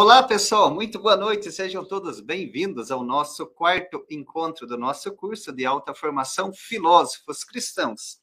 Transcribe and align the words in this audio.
Olá, 0.00 0.22
pessoal, 0.22 0.72
muito 0.72 0.96
boa 1.00 1.16
noite, 1.16 1.50
sejam 1.50 1.84
todos 1.84 2.20
bem-vindos 2.20 2.92
ao 2.92 3.02
nosso 3.02 3.44
quarto 3.44 4.06
encontro 4.08 4.64
do 4.64 4.78
nosso 4.78 5.10
curso 5.10 5.52
de 5.52 5.66
alta 5.66 5.92
formação 5.92 6.52
Filósofos 6.54 7.42
Cristãos. 7.42 8.20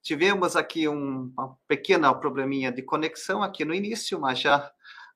Tivemos 0.00 0.54
aqui 0.54 0.86
um, 0.86 1.32
uma 1.36 1.56
pequena 1.66 2.14
probleminha 2.14 2.70
de 2.70 2.80
conexão 2.82 3.42
aqui 3.42 3.64
no 3.64 3.74
início, 3.74 4.20
mas 4.20 4.38
já 4.38 4.70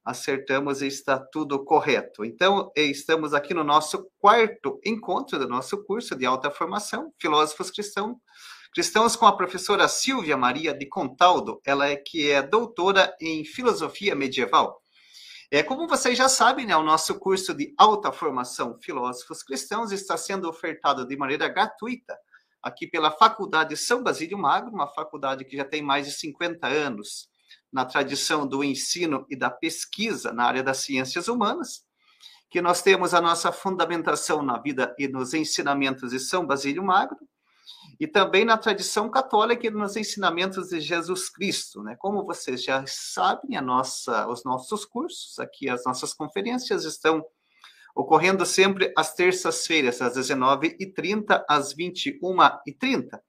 acertamos 0.05 0.83
e 0.83 0.89
está 0.89 1.17
tudo 1.17 1.65
correto. 1.65 2.25
Então, 2.25 2.73
estamos 2.75 3.33
aqui 3.33 3.55
no 3.55 3.63
nosso 3.63 4.11
quarto 4.19 4.81
encontro 4.85 5.39
do 5.39 5.49
nosso 5.49 5.85
curso 5.85 6.17
de 6.17 6.27
alta 6.27 6.51
formação 6.51 7.13
Filósofos 7.21 7.71
Cristãos. 7.71 8.17
Cristãos 8.73 9.15
com 9.15 9.27
a 9.27 9.37
professora 9.37 9.87
Silvia 9.87 10.37
Maria 10.37 10.75
de 10.75 10.87
Contaldo, 10.87 11.61
ela 11.65 11.87
é 11.87 11.95
que 11.95 12.33
é 12.33 12.43
doutora 12.43 13.15
em 13.21 13.45
filosofia 13.45 14.17
medieval 14.17 14.83
é, 15.51 15.63
como 15.63 15.87
vocês 15.87 16.17
já 16.17 16.29
sabem, 16.29 16.67
né, 16.67 16.77
o 16.77 16.83
nosso 16.83 17.19
curso 17.19 17.55
de 17.55 17.75
alta 17.77 18.11
formação 18.11 18.79
Filósofos 18.81 19.43
Cristãos 19.43 19.93
está 19.93 20.17
sendo 20.17 20.49
ofertado 20.49 21.07
de 21.07 21.17
maneira 21.17 21.49
gratuita 21.49 22.19
aqui 22.63 22.87
pela 22.87 23.11
Faculdade 23.11 23.77
São 23.77 24.03
Basílio 24.03 24.39
Magro, 24.39 24.73
uma 24.73 24.89
faculdade 24.89 25.45
que 25.45 25.57
já 25.57 25.65
tem 25.65 25.83
mais 25.83 26.07
de 26.07 26.13
50 26.13 26.67
anos 26.67 27.29
na 27.71 27.85
tradição 27.85 28.47
do 28.47 28.65
ensino 28.65 29.27
e 29.29 29.37
da 29.37 29.51
pesquisa 29.51 30.33
na 30.33 30.45
área 30.45 30.63
das 30.63 30.79
ciências 30.79 31.29
humanas, 31.29 31.85
que 32.49 32.63
nós 32.63 32.81
temos 32.81 33.13
a 33.13 33.21
nossa 33.21 33.53
fundamentação 33.53 34.43
na 34.43 34.59
vida 34.59 34.95
e 34.99 35.09
nos 35.09 35.35
ensinamentos 35.35 36.13
de 36.13 36.21
São 36.21 36.47
Basílio 36.47 36.83
Magro, 36.83 37.19
e 37.99 38.07
também 38.07 38.45
na 38.45 38.57
tradição 38.59 39.11
católica 39.11 39.67
e 39.67 39.71
nos 39.71 39.97
ensinamentos 39.97 40.69
de 40.69 40.81
Jesus 40.81 41.29
Cristo. 41.29 41.83
Né? 41.83 41.97
Como 41.99 42.25
vocês 42.25 42.63
já 42.63 42.85
sabem, 42.87 43.61
nossa, 43.61 44.29
os 44.29 44.45
nossos 44.45 44.85
cursos, 44.85 45.39
aqui 45.39 45.69
as 45.69 45.85
nossas 45.85 46.13
conferências 46.13 46.85
estão 46.85 47.25
ocorrendo 47.95 48.45
sempre 48.45 48.93
às 48.97 49.15
terças-feiras, 49.15 50.03
às 50.03 50.17
19h30, 50.17 51.45
às 51.49 51.75
21h30. 51.75 53.21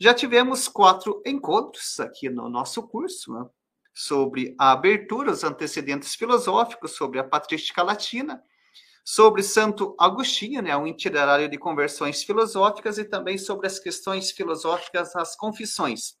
Já 0.00 0.12
tivemos 0.12 0.68
quatro 0.68 1.22
encontros 1.24 1.98
aqui 2.00 2.28
no 2.28 2.48
nosso 2.48 2.82
curso, 2.86 3.32
né? 3.32 3.46
sobre 3.94 4.54
a 4.58 4.72
abertura, 4.72 5.30
os 5.30 5.44
antecedentes 5.44 6.14
filosóficos, 6.16 6.96
sobre 6.96 7.20
a 7.20 7.24
patrística 7.24 7.82
latina, 7.82 8.42
sobre 9.04 9.42
Santo 9.42 9.94
Agostinho, 10.00 10.62
né, 10.62 10.74
um 10.74 10.86
itinerário 10.86 11.46
de 11.46 11.58
conversões 11.58 12.22
filosóficas 12.22 12.96
e 12.96 13.04
também 13.04 13.36
sobre 13.36 13.66
as 13.66 13.78
questões 13.78 14.30
filosóficas 14.30 15.14
as 15.14 15.36
confissões. 15.36 16.16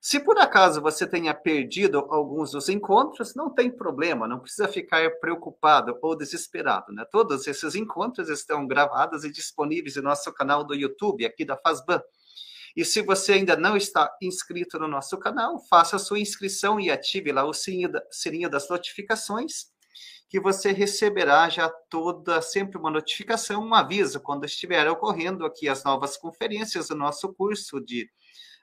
Se 0.00 0.18
por 0.18 0.38
acaso 0.38 0.80
você 0.80 1.06
tenha 1.06 1.34
perdido 1.34 1.98
alguns 2.10 2.52
dos 2.52 2.68
encontros, 2.68 3.34
não 3.34 3.50
tem 3.50 3.70
problema, 3.70 4.26
não 4.26 4.40
precisa 4.40 4.66
ficar 4.66 5.08
preocupado 5.18 5.96
ou 6.02 6.16
desesperado. 6.16 6.92
Né? 6.92 7.04
Todos 7.10 7.46
esses 7.46 7.74
encontros 7.74 8.28
estão 8.28 8.66
gravados 8.66 9.24
e 9.24 9.30
disponíveis 9.30 9.96
no 9.96 10.02
nosso 10.02 10.32
canal 10.32 10.64
do 10.64 10.74
YouTube, 10.74 11.24
aqui 11.24 11.44
da 11.44 11.56
Fazban. 11.56 12.02
E 12.74 12.84
se 12.84 13.02
você 13.02 13.34
ainda 13.34 13.56
não 13.56 13.76
está 13.76 14.12
inscrito 14.20 14.78
no 14.78 14.88
nosso 14.88 15.18
canal, 15.18 15.60
faça 15.68 15.98
sua 15.98 16.18
inscrição 16.18 16.80
e 16.80 16.90
ative 16.90 17.30
lá 17.30 17.44
o 17.44 17.52
sininho 17.52 18.50
das 18.50 18.68
notificações 18.68 19.71
que 20.32 20.40
você 20.40 20.72
receberá 20.72 21.46
já 21.50 21.68
toda, 21.68 22.40
sempre 22.40 22.78
uma 22.78 22.90
notificação, 22.90 23.62
um 23.62 23.74
aviso 23.74 24.18
quando 24.18 24.46
estiver 24.46 24.88
ocorrendo 24.88 25.44
aqui 25.44 25.68
as 25.68 25.84
novas 25.84 26.16
conferências 26.16 26.88
do 26.88 26.96
nosso 26.96 27.34
curso 27.34 27.78
de 27.78 28.10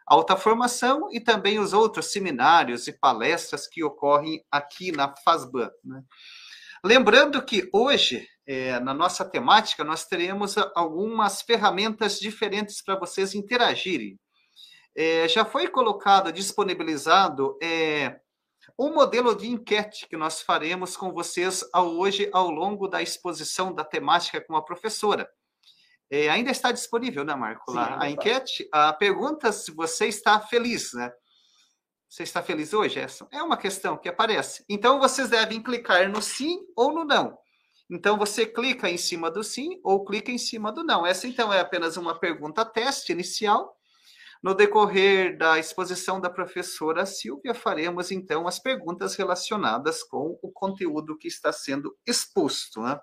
alta 0.04 0.36
formação 0.36 1.10
e 1.12 1.20
também 1.20 1.60
os 1.60 1.72
outros 1.72 2.08
seminários 2.08 2.88
e 2.88 2.94
palestras 2.94 3.68
que 3.68 3.84
ocorrem 3.84 4.44
aqui 4.50 4.92
na 4.92 5.16
FASBAN. 5.18 5.70
Né? 5.84 6.02
Lembrando 6.84 7.40
que 7.46 7.70
hoje, 7.72 8.28
é, 8.48 8.80
na 8.80 8.96
nossa 8.96 9.24
temática, 9.24 9.84
nós 9.84 10.06
teremos 10.06 10.56
algumas 10.74 11.44
ferramentas 11.44 12.20
diferentes 12.20 12.82
para 12.82 12.98
vocês 12.98 13.36
interagirem. 13.36 14.20
É, 14.96 15.28
já 15.28 15.46
foi 15.46 15.68
colocado, 15.68 16.32
disponibilizado 16.32 17.56
é, 17.62 18.20
o 18.78 18.90
modelo 18.90 19.36
de 19.36 19.50
enquete 19.50 20.08
que 20.08 20.18
nós 20.18 20.42
faremos 20.42 20.96
com 20.98 21.12
vocês 21.12 21.64
hoje 21.74 22.30
ao 22.34 22.50
longo 22.50 22.88
da 22.88 23.02
exposição 23.02 23.74
da 23.74 23.84
temática 23.84 24.42
com 24.42 24.56
a 24.56 24.62
professora. 24.62 25.30
É, 26.12 26.30
ainda 26.30 26.50
está 26.50 26.72
disponível, 26.72 27.24
né, 27.24 27.36
Marco? 27.36 27.72
Sim, 27.72 27.78
a 27.78 28.10
enquete, 28.10 28.68
a 28.72 28.92
pergunta 28.94 29.52
se 29.52 29.72
você 29.72 30.08
está 30.08 30.40
feliz, 30.40 30.94
né? 30.94 31.12
Você 32.10 32.24
está 32.24 32.42
feliz 32.42 32.74
hoje, 32.74 33.00
Essa 33.00 33.28
É 33.32 33.44
uma 33.44 33.56
questão 33.56 33.96
que 33.96 34.10
aparece. 34.10 34.66
Então, 34.68 35.00
vocês 35.00 35.30
devem 35.30 35.62
clicar 35.62 36.10
no 36.10 36.22
sim 36.22 36.60
ou 36.76 36.92
no 36.92 37.06
não. 37.06 37.38
Então, 37.88 38.18
você 38.18 38.48
clica 38.48 38.90
em 38.90 38.98
cima 38.98 39.30
do 39.30 39.44
sim 39.44 39.80
ou 39.84 40.04
clica 40.04 40.32
em 40.32 40.38
cima 40.40 40.72
do 40.72 40.84
não. 40.84 41.06
Essa, 41.06 41.28
então, 41.28 41.54
é 41.54 41.60
apenas 41.60 41.98
uma 41.98 42.20
pergunta 42.20 42.66
teste 42.66 43.12
inicial 43.12 43.79
no 44.42 44.54
decorrer 44.54 45.38
da 45.38 45.60
exposição 45.60 46.20
da 46.20 46.30
professora 46.30 47.06
Silvia, 47.06 47.54
faremos 47.54 48.10
então 48.10 48.48
as 48.48 48.58
perguntas 48.58 49.16
relacionadas 49.16 50.02
com 50.02 50.40
o 50.42 50.52
conteúdo 50.52 51.18
que 51.18 51.28
está 51.28 51.52
sendo 51.52 51.96
exposto. 52.08 52.82
Né? 52.82 52.98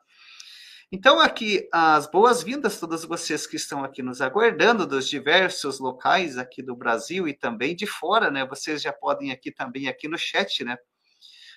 Então, 0.91 1.21
aqui, 1.21 1.69
as 1.73 2.11
boas-vindas 2.11 2.77
a 2.77 2.81
todos 2.81 3.05
vocês 3.05 3.47
que 3.47 3.57
estão 3.57 3.85
aqui 3.85 4.03
nos 4.03 4.23
aguardando 4.23 4.87
dos 4.87 5.07
diversos 5.07 5.79
locais 5.79 6.39
aqui 6.39 6.63
do 6.63 6.75
Brasil 6.75 7.29
e 7.29 7.35
também 7.35 7.77
de 7.77 7.87
fora, 7.87 8.31
né? 8.31 8.47
Vocês 8.47 8.81
já 8.81 8.93
podem 8.93 9.31
aqui 9.31 9.51
também, 9.51 9.89
aqui 9.89 10.09
no 10.09 10.17
chat, 10.17 10.65
né? 10.65 10.79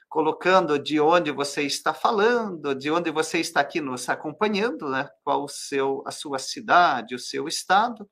Colocando 0.09 0.77
de 0.77 0.99
onde 0.99 1.31
você 1.31 1.61
está 1.61 1.93
falando, 1.93 2.75
de 2.75 2.91
onde 2.91 3.11
você 3.11 3.39
está 3.39 3.61
aqui 3.61 3.79
nos 3.79 4.09
acompanhando, 4.09 4.89
né? 4.89 5.07
Qual 5.23 5.43
o 5.43 5.47
seu, 5.47 6.03
a 6.05 6.11
sua 6.11 6.39
cidade, 6.39 7.15
o 7.15 7.19
seu 7.19 7.47
estado 7.47 8.09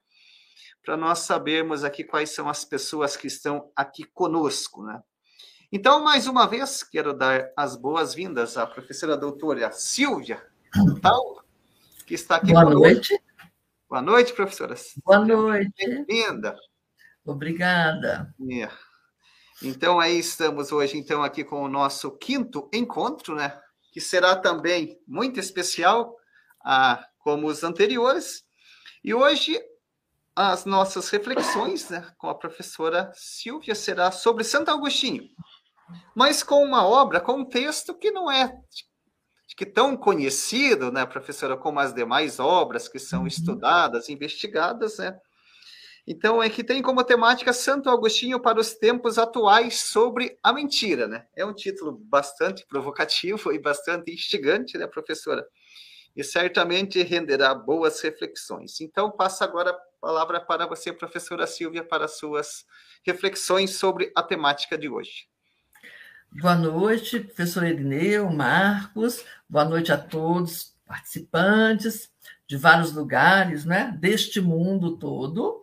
para 0.87 0.95
nós 0.95 1.19
sabermos 1.19 1.83
aqui 1.83 2.01
quais 2.01 2.29
são 2.29 2.47
as 2.47 2.63
pessoas 2.63 3.17
que 3.17 3.27
estão 3.27 3.69
aqui 3.75 4.05
conosco, 4.05 4.85
né? 4.85 5.03
Então, 5.69 6.01
mais 6.01 6.27
uma 6.27 6.47
vez, 6.47 6.81
quero 6.81 7.13
dar 7.13 7.51
as 7.57 7.75
boas-vindas 7.75 8.55
à 8.55 8.65
professora 8.65 9.17
doutora 9.17 9.69
Silvia 9.73 10.41
Tal, 11.01 11.43
que 12.05 12.13
está 12.13 12.37
aqui 12.37 12.53
Boa 12.53 12.63
conosco. 12.63 12.83
noite. 12.85 13.23
Boa 13.89 14.01
noite, 14.01 14.31
professora. 14.31 14.75
Boa 15.03 15.25
noite. 15.25 15.73
Bem-vinda. 15.77 16.55
Obrigada. 17.25 18.33
É. 18.49 18.69
Então, 19.61 19.99
aí 19.99 20.17
estamos 20.17 20.71
hoje, 20.71 20.97
então, 20.97 21.21
aqui 21.21 21.43
com 21.43 21.63
o 21.63 21.67
nosso 21.67 22.11
quinto 22.11 22.69
encontro, 22.73 23.35
né? 23.35 23.59
Que 23.91 23.99
será 23.99 24.37
também 24.37 24.97
muito 25.05 25.37
especial, 25.37 26.15
ah, 26.63 27.05
como 27.19 27.47
os 27.47 27.61
anteriores. 27.61 28.45
E 29.03 29.13
hoje 29.13 29.59
as 30.37 30.65
nossas 30.65 31.09
reflexões 31.09 31.89
né, 31.89 32.07
com 32.15 32.29
a 32.29 32.35
professora 32.35 33.11
Silvia 33.15 33.73
será 33.73 34.11
sobre 34.11 34.43
Santo 34.43 34.69
Agostinho, 34.69 35.23
mas 36.15 36.43
com 36.43 36.63
uma 36.63 36.85
obra, 36.85 37.19
com 37.19 37.39
um 37.39 37.45
texto 37.45 37.97
que 37.97 38.11
não 38.11 38.29
é 38.29 38.55
que 39.55 39.65
tão 39.65 39.97
conhecido, 39.97 40.91
né, 40.91 41.03
professora, 41.07 41.57
como 41.57 41.79
as 41.79 41.91
demais 41.91 42.39
obras 42.39 42.87
que 42.87 42.99
são 42.99 43.21
uhum. 43.21 43.27
estudadas, 43.27 44.07
investigadas, 44.07 44.99
né? 44.99 45.17
Então, 46.05 46.43
é 46.43 46.49
que 46.49 46.63
tem 46.63 46.79
como 46.83 47.03
temática 47.03 47.51
Santo 47.51 47.89
Agostinho 47.89 48.39
para 48.39 48.59
os 48.59 48.75
tempos 48.75 49.17
atuais 49.17 49.79
sobre 49.79 50.37
a 50.43 50.53
mentira, 50.53 51.07
né? 51.07 51.25
É 51.35 51.43
um 51.43 51.55
título 51.55 51.91
bastante 51.91 52.67
provocativo 52.67 53.51
e 53.51 53.57
bastante 53.57 54.11
instigante, 54.13 54.77
né, 54.77 54.85
professora? 54.85 55.43
E 56.17 56.23
certamente 56.23 57.03
renderá 57.03 57.53
boas 57.53 58.01
reflexões. 58.01 58.81
Então, 58.81 59.11
passo 59.11 59.43
agora 59.43 59.71
palavra 60.01 60.41
para 60.41 60.65
você, 60.65 60.91
professora 60.91 61.45
Silvia, 61.45 61.83
para 61.83 62.07
suas 62.07 62.65
reflexões 63.05 63.75
sobre 63.75 64.11
a 64.15 64.23
temática 64.23 64.75
de 64.75 64.89
hoje. 64.89 65.27
Boa 66.31 66.55
noite, 66.55 67.19
professor 67.19 67.63
Irineu, 67.63 68.31
Marcos, 68.31 69.23
boa 69.47 69.63
noite 69.63 69.91
a 69.91 69.97
todos 69.97 70.75
participantes 70.87 72.11
de 72.47 72.57
vários 72.57 72.93
lugares, 72.93 73.63
né, 73.63 73.95
deste 73.99 74.41
mundo 74.41 74.97
todo. 74.97 75.61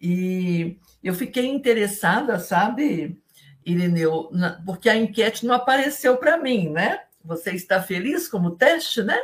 E 0.00 0.78
eu 1.02 1.14
fiquei 1.14 1.46
interessada, 1.46 2.38
sabe, 2.38 3.20
Irineu, 3.66 4.30
porque 4.64 4.88
a 4.88 4.94
enquete 4.94 5.44
não 5.44 5.54
apareceu 5.54 6.16
para 6.16 6.36
mim, 6.36 6.68
né? 6.68 7.02
Você 7.24 7.50
está 7.50 7.82
feliz 7.82 8.28
como 8.28 8.52
teste, 8.52 9.02
né? 9.02 9.18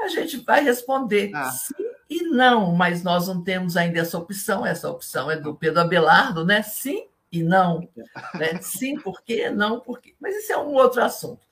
A 0.00 0.08
gente 0.08 0.38
vai 0.38 0.62
responder 0.62 1.30
ah. 1.34 1.50
sim 1.50 1.74
e 2.10 2.22
não, 2.22 2.74
mas 2.74 3.02
nós 3.02 3.28
não 3.28 3.42
temos 3.42 3.76
ainda 3.76 3.98
essa 4.00 4.16
opção. 4.16 4.64
Essa 4.64 4.90
opção 4.90 5.30
é 5.30 5.36
do 5.36 5.54
Pedro 5.54 5.80
Abelardo, 5.80 6.44
né? 6.44 6.62
Sim 6.62 7.06
e 7.30 7.42
não. 7.42 7.88
Né? 8.34 8.60
Sim, 8.62 8.98
por 8.98 9.22
quê? 9.22 9.50
Não, 9.50 9.80
por 9.80 10.00
quê? 10.00 10.14
Mas 10.20 10.36
isso 10.36 10.52
é 10.52 10.58
um 10.58 10.74
outro 10.74 11.02
assunto. 11.02 11.46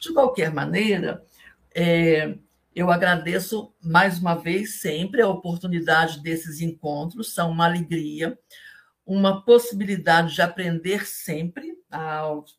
De 0.00 0.12
qualquer 0.12 0.52
maneira, 0.52 1.24
é, 1.74 2.34
eu 2.74 2.90
agradeço 2.90 3.72
mais 3.82 4.18
uma 4.18 4.34
vez 4.34 4.80
sempre 4.80 5.22
a 5.22 5.28
oportunidade 5.28 6.20
desses 6.20 6.60
encontros, 6.60 7.34
são 7.34 7.50
uma 7.50 7.66
alegria, 7.66 8.38
uma 9.06 9.44
possibilidade 9.44 10.34
de 10.34 10.42
aprender 10.42 11.06
sempre, 11.06 11.78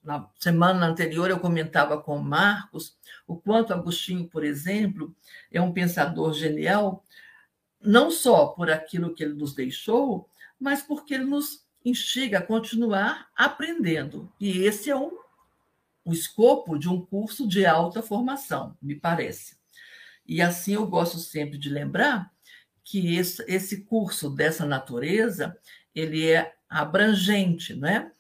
na 0.04 0.30
semana 0.40 0.86
anterior 0.86 1.30
eu 1.30 1.40
comentava 1.40 2.00
com 2.00 2.18
Marcos 2.20 2.96
o 3.28 3.36
quanto 3.36 3.74
Agostinho, 3.74 4.28
por 4.28 4.44
exemplo, 4.44 5.16
é 5.52 5.62
um 5.62 5.74
pensador 5.74 6.34
genial, 6.34 7.04
não 7.82 8.12
só 8.12 8.48
por 8.48 8.70
aquilo 8.70 9.14
que 9.14 9.24
ele 9.24 9.34
nos 9.34 9.54
deixou, 9.54 10.30
mas 10.60 10.82
porque 10.82 11.16
ele 11.16 11.26
nos 11.26 11.66
instiga 11.84 12.40
a 12.40 12.46
continuar 12.46 13.30
aprendendo. 13.36 14.32
E 14.40 14.60
esse 14.60 14.90
é 14.90 14.96
um, 14.96 15.12
o 16.06 16.14
escopo 16.14 16.78
de 16.78 16.88
um 16.88 17.04
curso 17.06 17.48
de 17.48 17.66
alta 17.66 18.02
formação, 18.02 18.78
me 18.82 18.96
parece. 18.96 19.58
E 20.26 20.42
assim 20.42 20.76
eu 20.76 20.88
gosto 20.88 21.18
sempre 21.18 21.58
de 21.58 21.70
lembrar 21.70 22.32
que 22.84 23.16
esse, 23.16 23.44
esse 23.48 23.84
curso 23.86 24.30
dessa 24.30 24.66
natureza 24.66 25.58
ele 25.94 26.30
é 26.30 26.54
abrangente, 26.70 27.76
né? 27.76 28.12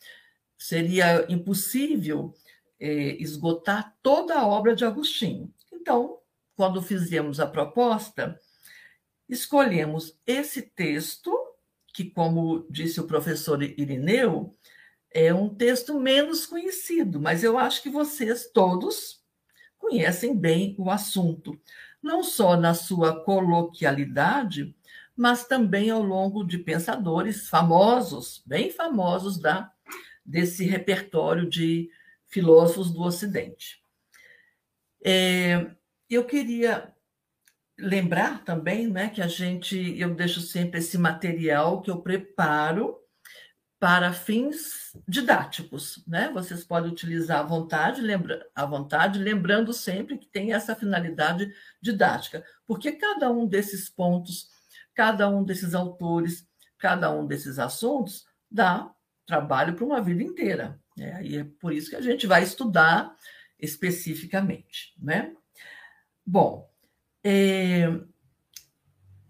Seria 0.63 1.25
impossível 1.27 2.33
é, 2.79 3.21
esgotar 3.21 3.97
toda 4.01 4.33
a 4.39 4.47
obra 4.47 4.73
de 4.73 4.85
Agostinho. 4.85 5.53
Então, 5.73 6.19
quando 6.55 6.81
fizemos 6.81 7.41
a 7.41 7.45
proposta, 7.45 8.39
escolhemos 9.27 10.17
esse 10.25 10.61
texto, 10.61 11.37
que, 11.93 12.05
como 12.05 12.65
disse 12.69 13.01
o 13.01 13.05
professor 13.05 13.61
Irineu, 13.61 14.55
é 15.11 15.33
um 15.33 15.53
texto 15.53 15.99
menos 15.99 16.45
conhecido, 16.45 17.19
mas 17.19 17.43
eu 17.43 17.57
acho 17.57 17.83
que 17.83 17.89
vocês 17.89 18.49
todos 18.49 19.21
conhecem 19.77 20.33
bem 20.33 20.77
o 20.79 20.89
assunto, 20.89 21.59
não 22.01 22.23
só 22.23 22.55
na 22.55 22.73
sua 22.73 23.21
coloquialidade, 23.25 24.73
mas 25.13 25.45
também 25.45 25.89
ao 25.89 26.01
longo 26.01 26.41
de 26.41 26.57
pensadores 26.57 27.49
famosos, 27.49 28.41
bem 28.45 28.71
famosos 28.71 29.37
da 29.37 29.73
desse 30.25 30.65
repertório 30.65 31.49
de 31.49 31.89
filósofos 32.27 32.91
do 32.91 33.01
Ocidente. 33.01 33.81
É, 35.05 35.71
eu 36.09 36.25
queria 36.25 36.93
lembrar 37.77 38.43
também, 38.43 38.87
né, 38.87 39.09
que 39.09 39.21
a 39.21 39.27
gente, 39.27 39.99
eu 39.99 40.13
deixo 40.13 40.41
sempre 40.41 40.79
esse 40.79 40.97
material 40.97 41.81
que 41.81 41.91
eu 41.91 42.01
preparo 42.01 42.97
para 43.83 44.13
fins 44.13 44.95
didáticos, 45.05 46.01
né? 46.07 46.31
Vocês 46.33 46.63
podem 46.63 46.89
utilizar 46.89 47.41
à 47.41 47.43
vontade, 47.43 47.99
lembra, 47.99 48.47
à 48.55 48.65
vontade, 48.65 49.19
lembrando 49.19 49.73
sempre 49.73 50.17
que 50.17 50.25
tem 50.25 50.53
essa 50.53 50.73
finalidade 50.73 51.53
didática, 51.81 52.45
porque 52.65 52.93
cada 52.93 53.29
um 53.29 53.45
desses 53.45 53.89
pontos, 53.89 54.47
cada 54.95 55.27
um 55.27 55.43
desses 55.43 55.75
autores, 55.75 56.47
cada 56.77 57.11
um 57.11 57.27
desses 57.27 57.59
assuntos 57.59 58.25
dá 58.49 58.89
trabalho 59.25 59.73
para 59.73 59.85
uma 59.85 60.01
vida 60.01 60.23
inteira. 60.23 60.79
Né? 60.97 61.23
E 61.23 61.37
é 61.37 61.43
por 61.59 61.73
isso 61.73 61.89
que 61.89 61.95
a 61.95 62.01
gente 62.01 62.27
vai 62.27 62.43
estudar 62.43 63.15
especificamente, 63.59 64.93
né? 64.99 65.33
Bom, 66.25 66.69
é, 67.23 67.89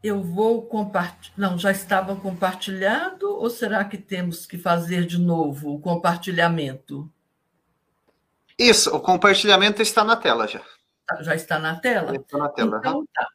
eu 0.04 0.22
vou 0.22 0.68
compartilhar. 0.68 1.34
Não, 1.38 1.58
já 1.58 1.72
estava 1.72 2.16
compartilhado 2.16 3.28
ou 3.30 3.50
será 3.50 3.86
que 3.86 3.98
temos 3.98 4.46
que 4.46 4.58
fazer 4.58 5.06
de 5.06 5.20
novo 5.20 5.74
o 5.74 5.80
compartilhamento? 5.80 7.12
Isso, 8.58 8.96
o 8.96 9.00
compartilhamento 9.00 9.82
está 9.82 10.04
na 10.04 10.16
tela 10.16 10.48
já. 10.48 10.62
Tá, 11.08 11.22
já 11.22 11.36
está 11.36 11.60
na 11.60 11.76
tela? 11.80 12.16
Está 12.16 12.38
na 12.38 12.50
tela. 12.50 12.78
Então, 12.80 13.06
tá. 13.14 13.28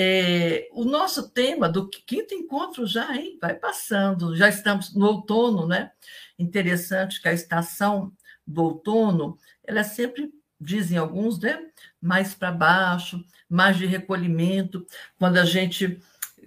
É, 0.00 0.68
o 0.70 0.84
nosso 0.84 1.28
tema 1.28 1.68
do 1.68 1.88
quinto 1.88 2.32
encontro 2.32 2.86
já, 2.86 3.16
hein? 3.16 3.36
Vai 3.42 3.56
passando, 3.56 4.36
já 4.36 4.48
estamos 4.48 4.94
no 4.94 5.04
outono, 5.06 5.66
né? 5.66 5.90
Interessante 6.38 7.20
que 7.20 7.28
a 7.28 7.32
estação 7.32 8.12
do 8.46 8.62
outono, 8.62 9.36
ela 9.66 9.80
é 9.80 9.82
sempre, 9.82 10.32
dizem 10.60 10.96
alguns, 10.96 11.40
né? 11.40 11.58
Mais 12.00 12.32
para 12.32 12.52
baixo, 12.52 13.24
mais 13.50 13.76
de 13.76 13.86
recolhimento. 13.86 14.86
Quando 15.18 15.38
a 15.38 15.44
gente 15.44 16.00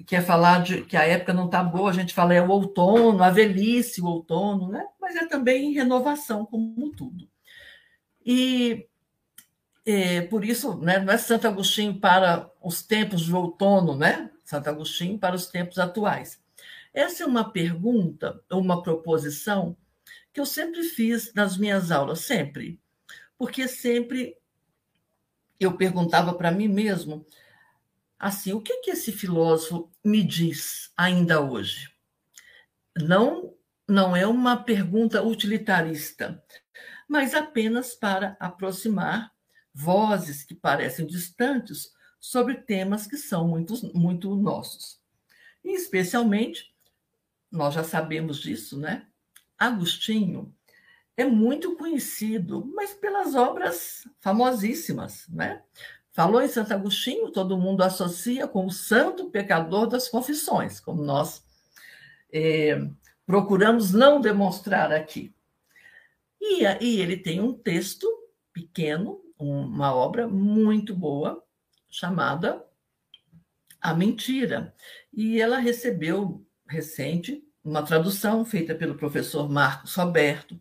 quer 0.07 0.25
falar 0.25 0.63
de 0.63 0.83
que 0.83 0.95
a 0.95 1.03
época 1.03 1.33
não 1.33 1.47
está 1.47 1.61
boa, 1.61 1.89
a 1.89 1.93
gente 1.93 2.13
fala 2.13 2.33
é 2.33 2.41
o 2.41 2.49
outono, 2.49 3.21
a 3.21 3.29
velhice, 3.29 3.99
o 3.99 4.05
outono, 4.05 4.69
né? 4.69 4.87
Mas 4.97 5.17
é 5.17 5.25
também 5.27 5.73
renovação, 5.73 6.45
como 6.45 6.89
tudo. 6.91 7.27
E 8.25 8.87
é, 9.85 10.21
por 10.21 10.45
isso, 10.45 10.77
né, 10.77 10.99
não 10.99 11.13
é 11.13 11.17
Santo 11.17 11.47
Agostinho 11.47 11.99
para 11.99 12.49
os 12.61 12.83
tempos 12.83 13.21
de 13.21 13.33
outono, 13.33 13.95
né? 13.95 14.29
Santo 14.43 14.69
Agostinho 14.69 15.17
para 15.17 15.35
os 15.35 15.47
tempos 15.47 15.79
atuais. 15.79 16.41
Essa 16.93 17.23
é 17.23 17.25
uma 17.25 17.51
pergunta, 17.51 18.43
uma 18.51 18.83
proposição 18.83 19.77
que 20.33 20.39
eu 20.39 20.45
sempre 20.45 20.83
fiz 20.83 21.33
nas 21.33 21.57
minhas 21.57 21.91
aulas, 21.91 22.19
sempre. 22.19 22.79
Porque 23.37 23.67
sempre 23.67 24.37
eu 25.59 25.77
perguntava 25.77 26.33
para 26.33 26.51
mim 26.51 26.67
mesmo 26.67 27.25
assim, 28.19 28.53
o 28.53 28.61
que 28.61 28.81
que 28.81 28.91
esse 28.91 29.11
filósofo 29.11 29.89
me 30.03 30.23
diz 30.23 30.91
ainda 30.95 31.41
hoje? 31.41 31.91
Não 32.95 33.55
não 33.87 34.15
é 34.15 34.25
uma 34.25 34.55
pergunta 34.55 35.21
utilitarista, 35.21 36.41
mas 37.09 37.33
apenas 37.33 37.93
para 37.93 38.37
aproximar 38.39 39.33
vozes 39.73 40.43
que 40.43 40.55
parecem 40.55 41.05
distantes 41.05 41.91
sobre 42.19 42.55
temas 42.55 43.07
que 43.07 43.17
são 43.17 43.47
muito, 43.47 43.73
muito 43.95 44.35
nossos. 44.35 44.99
E, 45.63 45.73
especialmente, 45.73 46.73
nós 47.51 47.73
já 47.73 47.83
sabemos 47.83 48.39
disso, 48.39 48.79
né? 48.79 49.07
Agostinho 49.57 50.53
é 51.17 51.25
muito 51.25 51.75
conhecido, 51.75 52.65
mas 52.73 52.93
pelas 52.93 53.35
obras 53.35 54.07
famosíssimas, 54.19 55.27
né? 55.29 55.61
Falou 56.13 56.41
em 56.41 56.47
Santo 56.47 56.73
Agostinho, 56.73 57.31
todo 57.31 57.57
mundo 57.57 57.83
associa 57.83 58.47
com 58.47 58.65
o 58.65 58.71
santo 58.71 59.29
pecador 59.29 59.87
das 59.87 60.09
confissões, 60.09 60.79
como 60.79 61.03
nós 61.03 61.43
é, 62.33 62.81
procuramos 63.25 63.93
não 63.93 64.19
demonstrar 64.19 64.91
aqui. 64.91 65.33
E, 66.39 66.63
e 66.81 66.99
ele 66.99 67.15
tem 67.15 67.39
um 67.39 67.53
texto 67.53 68.07
pequeno, 68.51 69.21
uma 69.41 69.93
obra 69.93 70.27
muito 70.27 70.95
boa, 70.95 71.43
chamada 71.89 72.63
A 73.81 73.93
Mentira. 73.93 74.73
E 75.13 75.41
ela 75.41 75.57
recebeu 75.57 76.45
recente 76.67 77.43
uma 77.63 77.83
tradução 77.83 78.43
feita 78.45 78.73
pelo 78.73 78.95
professor 78.95 79.49
Marcos 79.49 79.95
Roberto, 79.95 80.59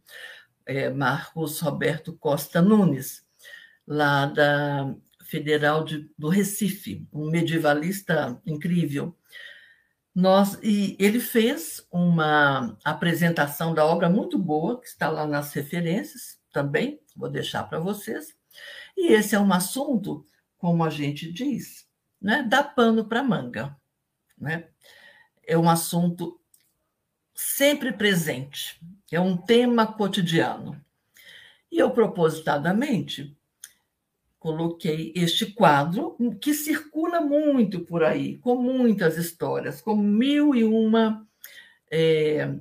é, 0.66 0.90
Marcos 0.90 1.60
Roberto 1.60 2.12
Costa 2.14 2.60
Nunes, 2.60 3.24
lá 3.86 4.26
da 4.26 4.94
Federal 5.24 5.84
de, 5.84 6.10
do 6.18 6.28
Recife, 6.28 7.06
um 7.12 7.30
medievalista 7.30 8.40
incrível. 8.44 9.16
Nós, 10.14 10.58
e 10.62 10.96
ele 10.98 11.20
fez 11.20 11.86
uma 11.90 12.76
apresentação 12.84 13.72
da 13.72 13.84
obra 13.86 14.08
muito 14.08 14.36
boa, 14.38 14.80
que 14.80 14.88
está 14.88 15.08
lá 15.08 15.26
nas 15.26 15.52
referências 15.52 16.40
também, 16.52 17.00
vou 17.16 17.30
deixar 17.30 17.64
para 17.64 17.78
vocês. 17.78 18.39
E 18.96 19.12
esse 19.12 19.34
é 19.34 19.40
um 19.40 19.52
assunto, 19.52 20.24
como 20.58 20.84
a 20.84 20.90
gente 20.90 21.32
diz, 21.32 21.86
né, 22.20 22.44
dá 22.48 22.62
pano 22.62 23.04
para 23.04 23.22
manga. 23.22 23.76
Né? 24.38 24.68
É 25.46 25.56
um 25.56 25.68
assunto 25.68 26.40
sempre 27.34 27.92
presente, 27.92 28.80
é 29.10 29.20
um 29.20 29.36
tema 29.36 29.86
cotidiano. 29.86 30.78
E 31.70 31.78
eu, 31.78 31.90
propositadamente, 31.90 33.36
coloquei 34.38 35.12
este 35.14 35.46
quadro 35.46 36.16
que 36.40 36.54
circula 36.54 37.20
muito 37.20 37.80
por 37.80 38.02
aí, 38.02 38.38
com 38.38 38.56
muitas 38.56 39.16
histórias, 39.16 39.80
com 39.80 39.94
mil 39.94 40.54
e 40.54 40.64
uma 40.64 41.26
é, 41.90 42.54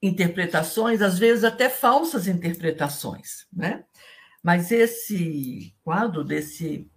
interpretações, 0.00 1.02
às 1.02 1.18
vezes 1.18 1.44
até 1.44 1.68
falsas 1.68 2.26
interpretações, 2.26 3.46
né? 3.52 3.84
Mas 4.42 4.70
esse 4.70 5.74
quadro 5.84 6.24
desse 6.24 6.90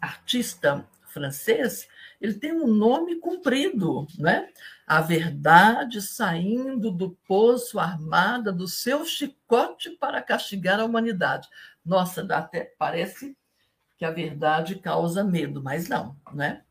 artista 0.00 0.88
francês, 1.10 1.88
ele 2.20 2.34
tem 2.34 2.52
um 2.52 2.66
nome 2.66 3.16
comprido, 3.16 4.06
né? 4.18 4.48
A 4.86 5.00
verdade 5.00 6.00
saindo 6.00 6.90
do 6.90 7.10
poço 7.26 7.78
armada 7.78 8.52
do 8.52 8.66
seu 8.66 9.04
chicote 9.04 9.90
para 9.90 10.22
castigar 10.22 10.80
a 10.80 10.84
humanidade. 10.84 11.48
Nossa, 11.84 12.22
até 12.34 12.74
parece 12.78 13.36
que 13.98 14.04
a 14.04 14.10
verdade 14.10 14.76
causa 14.76 15.22
medo, 15.22 15.62
mas 15.62 15.88
não, 15.88 16.16
né? 16.32 16.62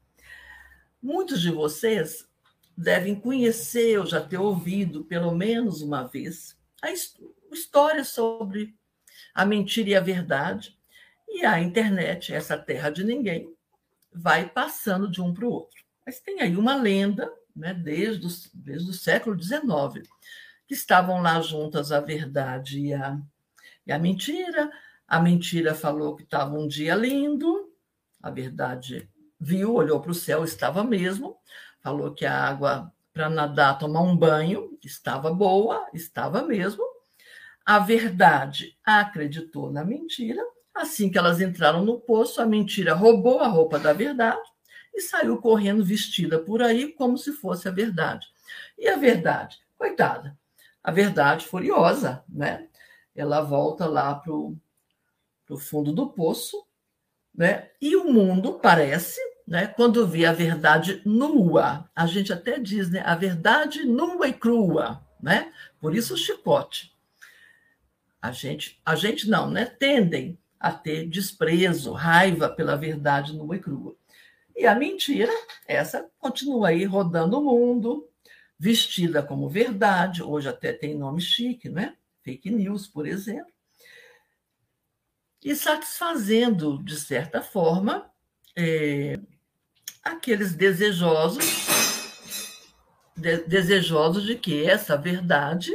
Muitos 1.01 1.41
de 1.41 1.51
vocês 1.51 2.27
devem 2.75 3.13
conhecer 3.13 3.99
ou 3.99 4.05
já 4.05 4.21
ter 4.21 4.37
ouvido 4.37 5.03
pelo 5.03 5.33
menos 5.35 5.81
uma 5.81 6.03
vez 6.03 6.57
a 6.81 6.91
história 7.51 8.05
sobre 8.05 8.78
a 9.33 9.45
mentira 9.45 9.89
e 9.89 9.95
a 9.95 10.01
verdade. 10.01 10.77
E 11.27 11.45
a 11.45 11.59
internet, 11.59 12.33
essa 12.33 12.57
terra 12.57 12.89
de 12.89 13.03
ninguém, 13.03 13.53
vai 14.11 14.49
passando 14.49 15.09
de 15.09 15.21
um 15.21 15.33
para 15.33 15.45
o 15.45 15.51
outro. 15.51 15.83
Mas 16.05 16.19
tem 16.19 16.41
aí 16.41 16.57
uma 16.57 16.75
lenda, 16.75 17.31
né, 17.55 17.73
desde, 17.73 18.25
o, 18.25 18.29
desde 18.53 18.89
o 18.89 18.93
século 18.93 19.41
XIX, 19.41 20.07
que 20.67 20.73
estavam 20.73 21.21
lá 21.21 21.39
juntas 21.41 21.91
a 21.91 21.99
verdade 21.99 22.79
e 22.79 22.93
a, 22.93 23.19
e 23.85 23.91
a 23.91 23.99
mentira. 23.99 24.71
A 25.07 25.19
mentira 25.19 25.73
falou 25.73 26.15
que 26.15 26.23
estava 26.23 26.55
um 26.55 26.67
dia 26.67 26.95
lindo, 26.95 27.71
a 28.21 28.29
verdade 28.29 29.09
viu, 29.39 29.73
olhou 29.73 30.01
para 30.01 30.11
o 30.11 30.15
céu, 30.15 30.43
estava 30.43 30.83
mesmo, 30.83 31.37
falou 31.81 32.13
que 32.13 32.25
a 32.25 32.35
água 32.35 32.91
para 33.13 33.29
nadar, 33.29 33.77
tomar 33.77 34.01
um 34.01 34.15
banho, 34.15 34.77
estava 34.83 35.33
boa, 35.33 35.87
estava 35.93 36.41
mesmo. 36.43 36.83
A 37.69 37.77
verdade 37.77 38.75
acreditou 38.83 39.71
na 39.71 39.85
mentira. 39.85 40.41
Assim 40.73 41.07
que 41.07 41.19
elas 41.19 41.39
entraram 41.39 41.85
no 41.85 41.99
poço, 41.99 42.41
a 42.41 42.45
mentira 42.47 42.95
roubou 42.95 43.41
a 43.41 43.47
roupa 43.47 43.77
da 43.77 43.93
verdade 43.93 44.41
e 44.91 44.99
saiu 45.01 45.37
correndo 45.37 45.85
vestida 45.85 46.39
por 46.39 46.63
aí 46.63 46.91
como 46.93 47.15
se 47.15 47.31
fosse 47.31 47.67
a 47.67 47.71
verdade. 47.71 48.25
E 48.75 48.87
a 48.87 48.97
verdade, 48.97 49.59
coitada, 49.77 50.35
a 50.83 50.89
verdade 50.89 51.45
furiosa, 51.45 52.23
né? 52.27 52.67
Ela 53.15 53.41
volta 53.41 53.85
lá 53.85 54.15
para 54.15 54.33
o 54.33 54.57
fundo 55.59 55.93
do 55.93 56.09
poço, 56.09 56.65
né? 57.35 57.69
E 57.79 57.95
o 57.95 58.11
mundo 58.11 58.53
parece, 58.53 59.21
né? 59.47 59.67
Quando 59.67 60.07
vê 60.07 60.25
a 60.25 60.33
verdade 60.33 61.03
nua, 61.05 61.87
a 61.95 62.07
gente 62.07 62.33
até 62.33 62.57
diz, 62.57 62.89
né? 62.89 63.03
A 63.05 63.13
verdade 63.13 63.85
nua 63.85 64.27
e 64.27 64.33
crua, 64.33 65.05
né? 65.21 65.53
Por 65.79 65.95
isso 65.95 66.15
o 66.15 66.17
chicote. 66.17 66.97
A 68.21 68.31
gente, 68.31 68.79
a 68.85 68.95
gente 68.95 69.29
não, 69.29 69.49
né? 69.49 69.65
Tendem 69.65 70.37
a 70.59 70.71
ter 70.71 71.07
desprezo, 71.07 71.93
raiva 71.93 72.49
pela 72.49 72.75
verdade 72.75 73.35
nua 73.35 73.55
e 73.55 73.59
crua. 73.59 73.95
E 74.55 74.65
a 74.67 74.75
mentira, 74.75 75.31
essa 75.65 76.09
continua 76.19 76.69
aí 76.69 76.83
rodando 76.83 77.39
o 77.39 77.43
mundo, 77.43 78.09
vestida 78.57 79.23
como 79.23 79.47
verdade, 79.47 80.21
hoje 80.21 80.49
até 80.49 80.73
tem 80.73 80.97
nome 80.97 81.21
chique, 81.21 81.69
né? 81.69 81.95
Fake 82.23 82.49
news, 82.51 82.85
por 82.85 83.07
exemplo. 83.07 83.53
E 85.41 85.55
satisfazendo, 85.55 86.83
de 86.83 86.99
certa 86.99 87.41
forma, 87.41 88.11
é, 88.53 89.17
aqueles 90.03 90.53
desejosos, 90.53 91.45
de, 93.15 93.37
desejosos 93.43 94.25
de 94.25 94.35
que 94.35 94.65
essa 94.65 94.97
verdade 94.97 95.71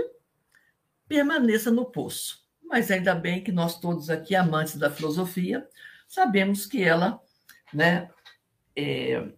permaneça 1.09 1.71
no 1.71 1.87
poço. 1.87 2.45
Mas 2.63 2.91
ainda 2.91 3.15
bem 3.15 3.43
que 3.43 3.53
nós 3.53 3.79
todos 3.79 4.11
aqui, 4.11 4.35
amantes 4.35 4.77
da 4.77 4.91
filosofia, 4.91 5.69
sabemos 6.09 6.67
que 6.67 6.83
ela, 6.83 7.21
né, 7.73 8.11
é, 8.75 9.29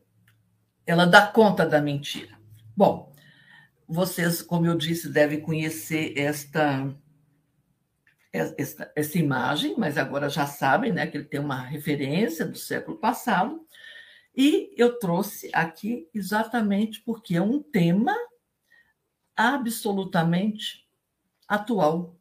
ela 0.86 1.06
dá 1.06 1.26
conta 1.26 1.66
da 1.66 1.80
mentira. 1.80 2.38
Bom, 2.76 3.12
vocês, 3.88 4.42
como 4.42 4.66
eu 4.66 4.76
disse, 4.76 5.08
devem 5.08 5.40
conhecer 5.40 6.16
esta, 6.16 6.94
esta, 8.32 8.92
essa 8.94 9.18
imagem, 9.18 9.74
mas 9.76 9.98
agora 9.98 10.28
já 10.28 10.46
sabem 10.46 10.92
né, 10.92 11.06
que 11.06 11.16
ele 11.16 11.24
tem 11.24 11.40
uma 11.40 11.60
referência 11.60 12.46
do 12.46 12.56
século 12.56 12.96
passado. 12.98 13.66
E 14.34 14.72
eu 14.76 14.98
trouxe 14.98 15.50
aqui 15.52 16.08
exatamente 16.12 17.00
porque 17.02 17.36
é 17.36 17.42
um 17.42 17.62
tema 17.62 18.14
absolutamente 19.34 20.85
atual. 21.48 22.16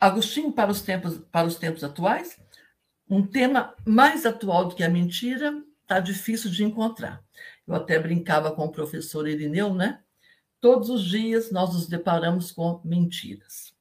Agostinho, 0.00 0.52
para 0.52 0.70
os 0.70 0.82
tempos, 0.82 1.18
para 1.30 1.46
os 1.46 1.56
tempos 1.56 1.82
atuais, 1.82 2.38
um 3.08 3.26
tema 3.26 3.74
mais 3.86 4.26
atual 4.26 4.68
do 4.68 4.74
que 4.74 4.82
a 4.82 4.88
mentira 4.88 5.62
está 5.82 6.00
difícil 6.00 6.50
de 6.50 6.64
encontrar. 6.64 7.22
Eu 7.66 7.74
até 7.74 7.98
brincava 7.98 8.52
com 8.52 8.64
o 8.64 8.72
professor 8.72 9.28
Irineu, 9.28 9.74
né? 9.74 10.02
Todos 10.60 10.88
os 10.88 11.04
dias 11.04 11.50
nós 11.50 11.74
nos 11.74 11.86
deparamos 11.86 12.50
com 12.52 12.80
mentiras. 12.84 13.74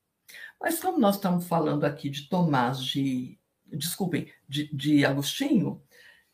Mas 0.59 0.79
como 0.79 0.97
nós 0.97 1.15
estamos 1.15 1.47
falando 1.47 1.83
aqui 1.83 2.09
de 2.09 2.29
Tomás 2.29 2.83
de, 2.83 3.37
desculpem, 3.65 4.31
de, 4.47 4.73
de 4.73 5.05
Agostinho, 5.05 5.81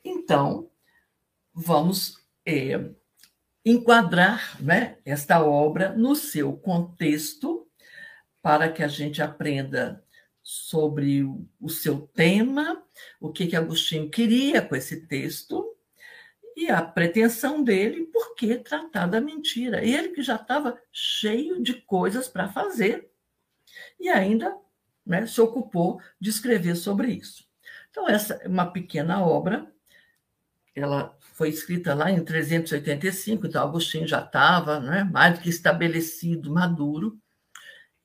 então 0.04 0.70
vamos 1.54 2.24
é, 2.46 2.92
enquadrar 3.66 4.62
né, 4.62 4.98
esta 5.06 5.44
obra 5.44 5.94
no 5.94 6.16
seu 6.16 6.54
contexto 6.54 7.68
para 8.42 8.72
que 8.72 8.82
a 8.82 8.88
gente 8.88 9.22
aprenda 9.22 10.04
sobre 10.42 11.24
o 11.60 11.70
seu 11.70 12.08
tema, 12.08 12.84
o 13.20 13.32
que, 13.32 13.48
que 13.48 13.56
Agostinho 13.56 14.10
queria 14.10 14.62
com 14.62 14.76
esse 14.76 15.06
texto 15.06 15.76
e 16.56 16.70
a 16.70 16.82
pretensão 16.82 17.64
dele, 17.64 18.08
por 18.08 18.36
que 18.36 18.58
tratar 18.58 19.08
da 19.08 19.22
mentira? 19.22 19.82
Ele 19.86 20.10
que 20.10 20.22
já 20.22 20.36
estava 20.36 20.78
cheio 20.92 21.62
de 21.62 21.74
coisas 21.74 22.28
para 22.28 22.50
fazer 22.50 23.10
e 24.00 24.10
ainda 24.10 24.58
né, 25.06 25.26
se 25.26 25.40
ocupou 25.40 26.02
de 26.20 26.30
escrever 26.30 26.76
sobre 26.76 27.12
isso. 27.12 27.48
Então, 27.90 28.10
essa 28.10 28.34
é 28.36 28.48
uma 28.48 28.72
pequena 28.72 29.24
obra, 29.24 29.72
ela 30.76 31.18
foi 31.40 31.48
escrita 31.48 31.94
lá 31.94 32.12
em 32.12 32.22
385, 32.22 33.48
então 33.48 33.64
Agostinho 33.64 34.06
já 34.06 34.20
estava 34.20 34.82
né, 34.82 35.06
mais 35.06 35.36
do 35.36 35.42
que 35.42 35.48
estabelecido, 35.48 36.52
maduro. 36.52 37.18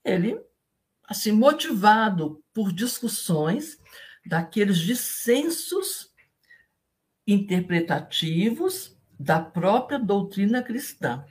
Ele, 0.04 0.40
assim, 1.02 1.32
motivado 1.32 2.40
por 2.52 2.72
discussões 2.72 3.76
daqueles 4.24 4.78
dissensos 4.78 6.12
interpretativos 7.26 8.96
da 9.18 9.40
própria 9.40 9.98
doutrina 9.98 10.62
cristã. 10.62 11.24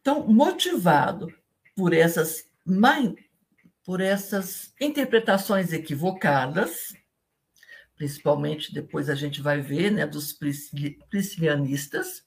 Então, 0.00 0.28
motivado 0.28 1.26
por 1.74 1.92
essas, 1.92 2.48
por 3.84 4.00
essas 4.00 4.72
interpretações 4.80 5.72
equivocadas, 5.72 6.94
principalmente 8.00 8.72
depois 8.72 9.10
a 9.10 9.14
gente 9.14 9.42
vai 9.42 9.60
ver, 9.60 9.90
né, 9.90 10.06
dos 10.06 10.32
priscilianistas, 11.10 12.24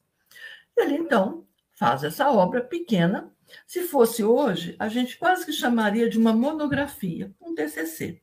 ele 0.77 0.93
então 0.93 1.47
faz 1.73 2.03
essa 2.03 2.29
obra 2.29 2.61
pequena. 2.61 3.33
Se 3.65 3.81
fosse 3.81 4.23
hoje, 4.23 4.75
a 4.77 4.87
gente 4.87 5.17
quase 5.17 5.43
que 5.43 5.51
chamaria 5.51 6.07
de 6.07 6.19
uma 6.19 6.31
monografia, 6.31 7.33
um 7.41 7.55
TCC. 7.55 8.21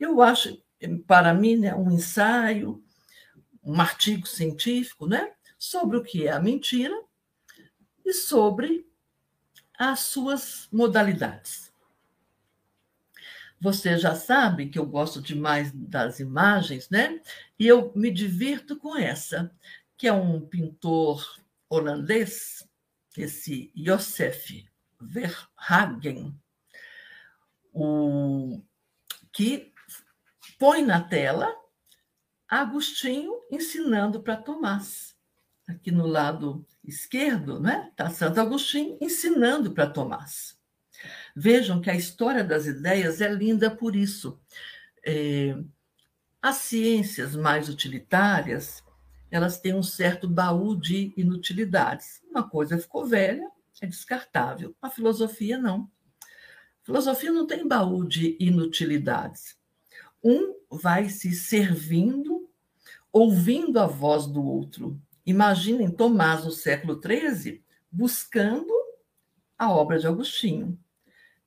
Eu 0.00 0.22
acho, 0.22 0.62
para 1.06 1.34
mim, 1.34 1.58
né, 1.58 1.74
um 1.74 1.90
ensaio, 1.90 2.82
um 3.62 3.78
artigo 3.78 4.26
científico 4.26 5.06
né, 5.06 5.34
sobre 5.58 5.98
o 5.98 6.02
que 6.02 6.26
é 6.26 6.32
a 6.32 6.40
mentira 6.40 6.98
e 8.02 8.14
sobre 8.14 8.88
as 9.78 10.00
suas 10.00 10.66
modalidades. 10.72 11.67
Você 13.60 13.98
já 13.98 14.14
sabe 14.14 14.68
que 14.68 14.78
eu 14.78 14.86
gosto 14.86 15.20
demais 15.20 15.72
das 15.72 16.20
imagens, 16.20 16.88
né? 16.90 17.20
E 17.58 17.66
eu 17.66 17.92
me 17.94 18.10
divirto 18.10 18.76
com 18.76 18.96
essa, 18.96 19.50
que 19.96 20.06
é 20.06 20.12
um 20.12 20.40
pintor 20.40 21.38
holandês, 21.68 22.68
esse 23.16 23.72
Josef 23.74 24.64
Verhagen, 25.00 26.34
o, 27.72 28.62
que 29.32 29.72
põe 30.58 30.84
na 30.84 31.00
tela 31.00 31.54
Agostinho 32.48 33.42
ensinando 33.50 34.22
para 34.22 34.36
Tomás. 34.36 35.14
Aqui 35.68 35.90
no 35.90 36.06
lado 36.06 36.66
esquerdo, 36.82 37.60
né? 37.60 37.88
Está 37.90 38.08
Santo 38.08 38.40
Agostinho 38.40 38.96
ensinando 39.00 39.72
para 39.72 39.90
Tomás. 39.90 40.57
Vejam 41.40 41.80
que 41.80 41.88
a 41.88 41.94
história 41.94 42.42
das 42.42 42.66
ideias 42.66 43.20
é 43.20 43.28
linda 43.32 43.70
por 43.70 43.94
isso. 43.94 44.40
É, 45.06 45.56
as 46.42 46.56
ciências 46.56 47.36
mais 47.36 47.68
utilitárias, 47.68 48.82
elas 49.30 49.60
têm 49.60 49.72
um 49.72 49.82
certo 49.82 50.28
baú 50.28 50.74
de 50.74 51.14
inutilidades. 51.16 52.20
Uma 52.28 52.42
coisa 52.42 52.76
ficou 52.76 53.06
velha, 53.06 53.48
é 53.80 53.86
descartável. 53.86 54.74
A 54.82 54.90
filosofia 54.90 55.56
não. 55.56 55.88
A 56.20 56.84
filosofia 56.84 57.30
não 57.30 57.46
tem 57.46 57.68
baú 57.68 58.04
de 58.04 58.36
inutilidades. 58.40 59.56
Um 60.20 60.56
vai 60.68 61.08
se 61.08 61.30
servindo 61.30 62.50
ouvindo 63.12 63.78
a 63.78 63.86
voz 63.86 64.26
do 64.26 64.42
outro. 64.42 65.00
Imaginem 65.24 65.88
Tomás, 65.88 66.44
no 66.44 66.50
século 66.50 67.00
XIII, 67.00 67.62
buscando 67.92 68.74
a 69.56 69.70
obra 69.70 70.00
de 70.00 70.08
Agostinho. 70.08 70.76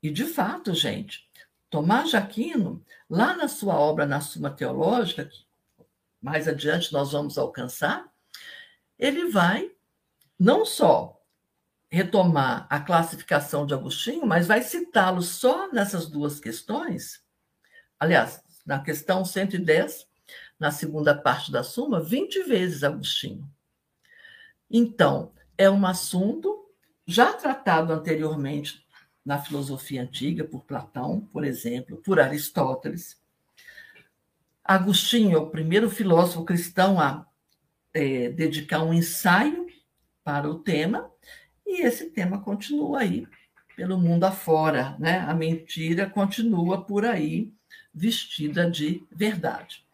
E, 0.01 0.09
de 0.09 0.25
fato, 0.25 0.73
gente, 0.73 1.29
Tomás 1.69 2.09
de 2.09 2.17
Aquino, 2.17 2.83
lá 3.09 3.33
na 3.35 3.47
sua 3.47 3.75
obra 3.79 4.05
Na 4.05 4.19
Suma 4.19 4.49
Teológica, 4.49 5.25
que 5.25 5.45
mais 6.21 6.47
adiante 6.47 6.91
nós 6.91 7.11
vamos 7.11 7.37
alcançar, 7.37 8.11
ele 8.99 9.29
vai 9.29 9.71
não 10.37 10.65
só 10.65 11.21
retomar 11.89 12.67
a 12.69 12.79
classificação 12.79 13.65
de 13.65 13.73
Agostinho, 13.73 14.25
mas 14.25 14.47
vai 14.47 14.61
citá-lo 14.61 15.21
só 15.21 15.71
nessas 15.71 16.07
duas 16.07 16.39
questões. 16.39 17.23
Aliás, 17.99 18.41
na 18.65 18.79
questão 18.79 19.23
110 19.23 20.07
na 20.59 20.71
segunda 20.71 21.15
parte 21.15 21.51
da 21.51 21.63
Suma, 21.63 21.99
20 21.99 22.43
vezes 22.43 22.83
Agostinho. 22.83 23.49
Então, 24.69 25.33
é 25.57 25.69
um 25.69 25.85
assunto 25.85 26.69
já 27.05 27.33
tratado 27.33 27.91
anteriormente 27.91 28.85
na 29.25 29.39
filosofia 29.39 30.01
antiga 30.01 30.43
por 30.43 30.61
Platão, 30.63 31.21
por 31.31 31.43
exemplo, 31.43 31.97
por 31.97 32.19
Aristóteles. 32.19 33.19
Agostinho 34.63 35.35
é 35.35 35.39
o 35.39 35.49
primeiro 35.49 35.89
filósofo 35.89 36.45
cristão 36.45 36.99
a 36.99 37.25
é, 37.93 38.29
dedicar 38.29 38.83
um 38.83 38.93
ensaio 38.93 39.67
para 40.23 40.49
o 40.49 40.59
tema, 40.59 41.09
e 41.65 41.81
esse 41.81 42.09
tema 42.09 42.41
continua 42.41 42.99
aí 42.99 43.27
pelo 43.75 43.97
mundo 43.97 44.25
afora, 44.25 44.95
né? 44.99 45.19
A 45.19 45.33
mentira 45.33 46.09
continua 46.09 46.83
por 46.83 47.05
aí 47.05 47.51
vestida 47.93 48.69
de 48.69 49.03
verdade. 49.11 49.85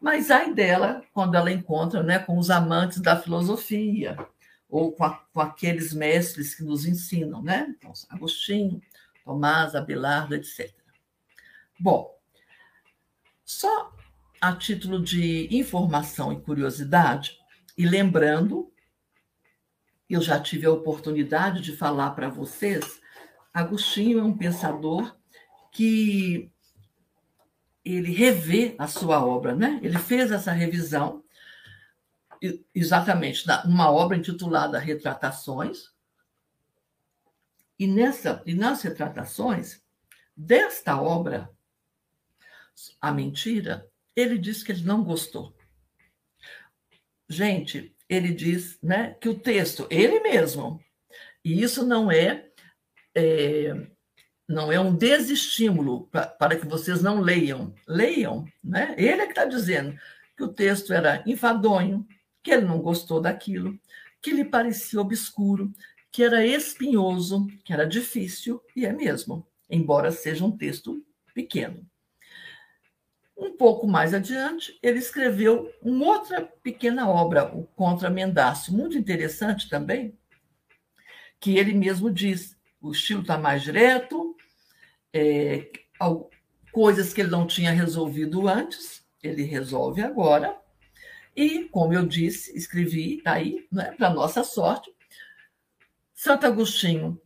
Mas 0.00 0.30
ai 0.30 0.52
dela 0.52 1.02
quando 1.12 1.34
ela 1.34 1.50
encontra 1.50 2.02
né, 2.02 2.18
com 2.18 2.38
os 2.38 2.50
amantes 2.50 3.00
da 3.00 3.20
filosofia, 3.20 4.16
ou 4.74 4.90
com, 4.90 5.04
a, 5.04 5.10
com 5.32 5.40
aqueles 5.40 5.92
mestres 5.92 6.52
que 6.52 6.64
nos 6.64 6.84
ensinam, 6.84 7.40
né? 7.40 7.72
Então, 7.78 7.92
Agostinho, 8.10 8.82
Tomás, 9.24 9.76
Abelardo, 9.76 10.34
etc. 10.34 10.74
Bom, 11.78 12.12
só 13.44 13.94
a 14.40 14.52
título 14.56 15.00
de 15.00 15.46
informação 15.56 16.32
e 16.32 16.40
curiosidade, 16.40 17.38
e 17.78 17.86
lembrando, 17.86 18.68
eu 20.10 20.20
já 20.20 20.40
tive 20.40 20.66
a 20.66 20.72
oportunidade 20.72 21.60
de 21.60 21.76
falar 21.76 22.10
para 22.10 22.28
vocês, 22.28 23.00
Agostinho 23.52 24.18
é 24.18 24.24
um 24.24 24.36
pensador 24.36 25.16
que 25.70 26.50
ele 27.84 28.12
revê 28.12 28.74
a 28.76 28.88
sua 28.88 29.24
obra, 29.24 29.54
né? 29.54 29.78
Ele 29.84 29.98
fez 29.98 30.32
essa 30.32 30.50
revisão 30.50 31.23
exatamente 32.74 33.46
numa 33.64 33.90
obra 33.90 34.16
intitulada 34.16 34.78
Retratações. 34.78 35.92
E 37.78 37.86
nessa 37.86 38.42
e 38.46 38.54
nas 38.54 38.82
retratações 38.82 39.82
desta 40.36 41.00
obra, 41.00 41.50
A 43.00 43.12
Mentira, 43.12 43.88
ele 44.14 44.38
diz 44.38 44.62
que 44.62 44.72
ele 44.72 44.84
não 44.84 45.02
gostou. 45.02 45.56
Gente, 47.28 47.94
ele 48.08 48.32
diz, 48.32 48.78
né, 48.82 49.14
que 49.14 49.28
o 49.28 49.38
texto, 49.38 49.86
ele 49.90 50.20
mesmo, 50.20 50.80
e 51.44 51.62
isso 51.62 51.84
não 51.84 52.12
é, 52.12 52.48
é 53.14 53.86
não 54.46 54.70
é 54.70 54.78
um 54.78 54.94
desestímulo 54.94 56.06
pra, 56.08 56.26
para 56.26 56.56
que 56.56 56.66
vocês 56.66 57.02
não 57.02 57.20
leiam. 57.20 57.74
Leiam, 57.88 58.46
né? 58.62 58.94
Ele 58.98 59.22
é 59.22 59.26
que 59.26 59.32
está 59.32 59.44
dizendo 59.44 59.98
que 60.36 60.42
o 60.42 60.52
texto 60.52 60.92
era 60.92 61.22
enfadonho, 61.26 62.06
que 62.44 62.52
ele 62.52 62.66
não 62.66 62.78
gostou 62.78 63.20
daquilo, 63.20 63.76
que 64.20 64.30
lhe 64.30 64.44
parecia 64.44 65.00
obscuro, 65.00 65.72
que 66.12 66.22
era 66.22 66.46
espinhoso, 66.46 67.48
que 67.64 67.72
era 67.72 67.86
difícil, 67.86 68.62
e 68.76 68.84
é 68.84 68.92
mesmo, 68.92 69.44
embora 69.68 70.12
seja 70.12 70.44
um 70.44 70.56
texto 70.56 71.04
pequeno. 71.34 71.84
Um 73.36 73.56
pouco 73.56 73.88
mais 73.88 74.14
adiante, 74.14 74.78
ele 74.80 74.98
escreveu 74.98 75.72
uma 75.82 76.06
outra 76.06 76.42
pequena 76.62 77.08
obra, 77.08 77.52
o 77.52 77.64
Contra 77.64 78.08
Mendaço, 78.10 78.72
muito 78.76 78.96
interessante 78.96 79.68
também, 79.68 80.16
que 81.40 81.58
ele 81.58 81.72
mesmo 81.72 82.10
diz: 82.12 82.56
o 82.80 82.92
estilo 82.92 83.22
está 83.22 83.36
mais 83.36 83.62
direto, 83.62 84.36
é, 85.12 85.68
coisas 86.70 87.12
que 87.12 87.22
ele 87.22 87.30
não 87.30 87.46
tinha 87.46 87.72
resolvido 87.72 88.46
antes, 88.46 89.04
ele 89.22 89.42
resolve 89.42 90.02
agora, 90.02 90.56
e, 91.36 91.64
como 91.68 91.92
eu 91.92 92.06
disse, 92.06 92.56
escrevi, 92.56 93.18
está 93.18 93.34
aí, 93.34 93.66
né, 93.70 93.92
para 93.92 94.10
nossa 94.10 94.44
sorte, 94.44 94.92
Santo 96.12 96.46
Agostinho 96.46 97.20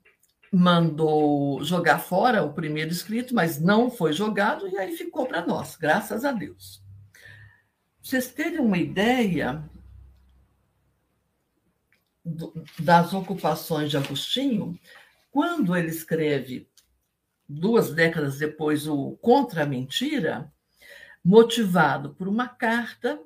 mandou 0.50 1.62
jogar 1.62 1.98
fora 1.98 2.42
o 2.42 2.54
primeiro 2.54 2.90
escrito, 2.90 3.34
mas 3.34 3.60
não 3.60 3.90
foi 3.90 4.12
jogado, 4.12 4.66
e 4.66 4.78
aí 4.78 4.96
ficou 4.96 5.26
para 5.26 5.46
nós, 5.46 5.76
graças 5.76 6.24
a 6.24 6.32
Deus. 6.32 6.82
Vocês 8.02 8.32
terem 8.32 8.58
uma 8.58 8.78
ideia 8.78 9.62
das 12.78 13.12
ocupações 13.12 13.90
de 13.90 13.96
Agostinho, 13.98 14.78
quando 15.30 15.76
ele 15.76 15.88
escreve, 15.88 16.68
duas 17.46 17.92
décadas 17.92 18.38
depois, 18.38 18.86
o 18.86 19.12
Contra 19.20 19.62
a 19.62 19.66
Mentira, 19.66 20.52
motivado 21.24 22.14
por 22.14 22.26
uma 22.28 22.48
carta 22.48 23.20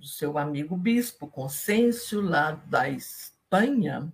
do 0.00 0.06
seu 0.06 0.38
amigo 0.38 0.76
bispo 0.76 1.28
Consêncio, 1.28 2.22
lá 2.22 2.52
da 2.52 2.88
Espanha. 2.88 4.10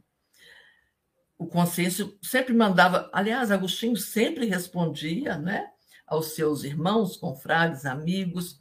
O 1.38 1.46
Consêncio 1.46 2.18
sempre 2.20 2.52
mandava, 2.52 3.08
aliás, 3.12 3.52
Agostinho 3.52 3.96
sempre 3.96 4.46
respondia 4.46 5.38
né, 5.38 5.70
aos 6.04 6.34
seus 6.34 6.64
irmãos, 6.64 7.16
confrades, 7.16 7.86
amigos, 7.86 8.60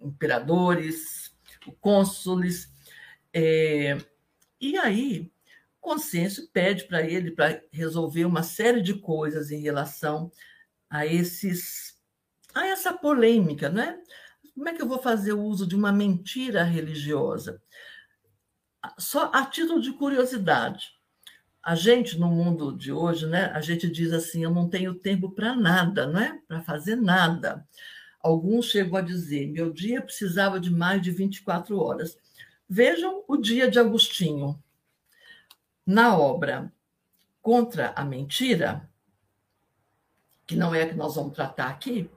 imperadores, 0.00 1.30
cônsules. 1.78 2.72
É, 3.32 3.98
e 4.58 4.78
aí, 4.78 5.30
Consêncio 5.78 6.48
pede 6.48 6.84
para 6.84 7.02
ele 7.02 7.32
para 7.32 7.62
resolver 7.70 8.24
uma 8.24 8.42
série 8.42 8.80
de 8.80 8.94
coisas 8.94 9.50
em 9.50 9.60
relação 9.60 10.32
a 10.88 11.04
esses 11.04 11.98
a 12.54 12.66
essa 12.66 12.92
polêmica, 12.94 13.68
né? 13.68 14.00
Como 14.58 14.68
é 14.68 14.74
que 14.74 14.82
eu 14.82 14.88
vou 14.88 15.00
fazer 15.00 15.34
o 15.34 15.44
uso 15.44 15.64
de 15.64 15.76
uma 15.76 15.92
mentira 15.92 16.64
religiosa? 16.64 17.62
Só 18.98 19.30
a 19.32 19.46
título 19.46 19.80
de 19.80 19.92
curiosidade. 19.92 20.90
A 21.62 21.76
gente, 21.76 22.18
no 22.18 22.28
mundo 22.28 22.76
de 22.76 22.90
hoje, 22.90 23.24
né, 23.28 23.52
a 23.54 23.60
gente 23.60 23.88
diz 23.88 24.12
assim: 24.12 24.42
eu 24.42 24.50
não 24.50 24.68
tenho 24.68 24.96
tempo 24.96 25.30
para 25.30 25.54
nada, 25.54 26.08
né? 26.08 26.42
para 26.48 26.60
fazer 26.60 26.96
nada. 26.96 27.64
Alguns 28.20 28.66
chegam 28.66 28.96
a 28.96 29.00
dizer: 29.00 29.46
meu 29.46 29.72
dia 29.72 30.02
precisava 30.02 30.58
de 30.58 30.70
mais 30.72 31.00
de 31.00 31.12
24 31.12 31.78
horas. 31.78 32.18
Vejam 32.68 33.22
o 33.28 33.36
dia 33.36 33.70
de 33.70 33.78
Agostinho. 33.78 34.60
Na 35.86 36.18
obra 36.18 36.72
Contra 37.40 37.92
a 37.94 38.04
Mentira, 38.04 38.90
que 40.44 40.56
não 40.56 40.74
é 40.74 40.82
a 40.82 40.88
que 40.88 40.96
nós 40.96 41.14
vamos 41.14 41.32
tratar 41.32 41.68
aqui, 41.68 42.10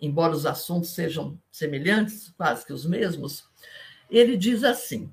embora 0.00 0.34
os 0.34 0.46
assuntos 0.46 0.90
sejam 0.90 1.38
semelhantes, 1.50 2.32
quase 2.36 2.64
que 2.64 2.72
os 2.72 2.86
mesmos, 2.86 3.44
ele 4.10 4.36
diz 4.36 4.64
assim: 4.64 5.12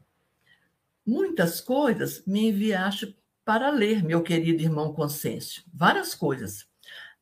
Muitas 1.05 1.61
coisas 1.61 2.23
me 2.25 2.49
enviaste 2.49 3.17
para 3.43 3.69
ler, 3.69 4.03
meu 4.03 4.23
querido 4.23 4.61
irmão 4.61 4.91
Consêncio, 4.93 5.63
várias 5.71 6.15
coisas. 6.15 6.65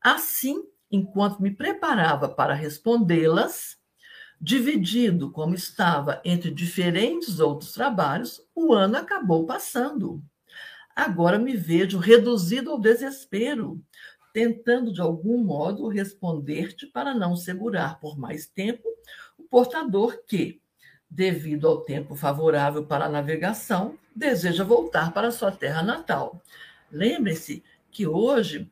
Assim, 0.01 0.63
enquanto 0.89 1.41
me 1.41 1.51
preparava 1.51 2.29
para 2.29 2.53
respondê-las, 2.53 3.77
dividido 4.39 5.31
como 5.31 5.55
estava 5.55 6.21
entre 6.23 6.51
diferentes 6.51 7.39
outros 7.39 7.73
trabalhos, 7.73 8.41
o 8.55 8.73
ano 8.73 8.97
acabou 8.97 9.45
passando. 9.45 10.23
Agora 10.95 11.39
me 11.39 11.55
vejo 11.55 11.97
reduzido 11.97 12.71
ao 12.71 12.79
desespero, 12.79 13.81
tentando 14.33 14.91
de 14.91 14.99
algum 14.99 15.37
modo 15.37 15.87
responder-te 15.87 16.87
para 16.87 17.13
não 17.13 17.35
segurar 17.35 17.99
por 17.99 18.17
mais 18.17 18.47
tempo 18.47 18.83
o 19.37 19.43
portador 19.43 20.23
que, 20.25 20.59
devido 21.07 21.67
ao 21.67 21.81
tempo 21.81 22.15
favorável 22.15 22.83
para 22.83 23.05
a 23.05 23.09
navegação, 23.09 23.97
deseja 24.15 24.63
voltar 24.63 25.13
para 25.13 25.31
sua 25.31 25.51
terra 25.51 25.83
natal. 25.83 26.41
Lembre-se 26.91 27.63
que 27.91 28.07
hoje, 28.07 28.69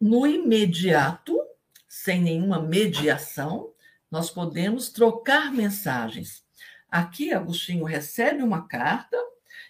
no 0.00 0.26
imediato, 0.26 1.38
sem 1.86 2.22
nenhuma 2.22 2.58
mediação, 2.58 3.70
nós 4.10 4.30
podemos 4.30 4.88
trocar 4.88 5.52
mensagens. 5.52 6.42
Aqui, 6.90 7.32
Agostinho 7.32 7.84
recebe 7.84 8.42
uma 8.42 8.66
carta 8.66 9.16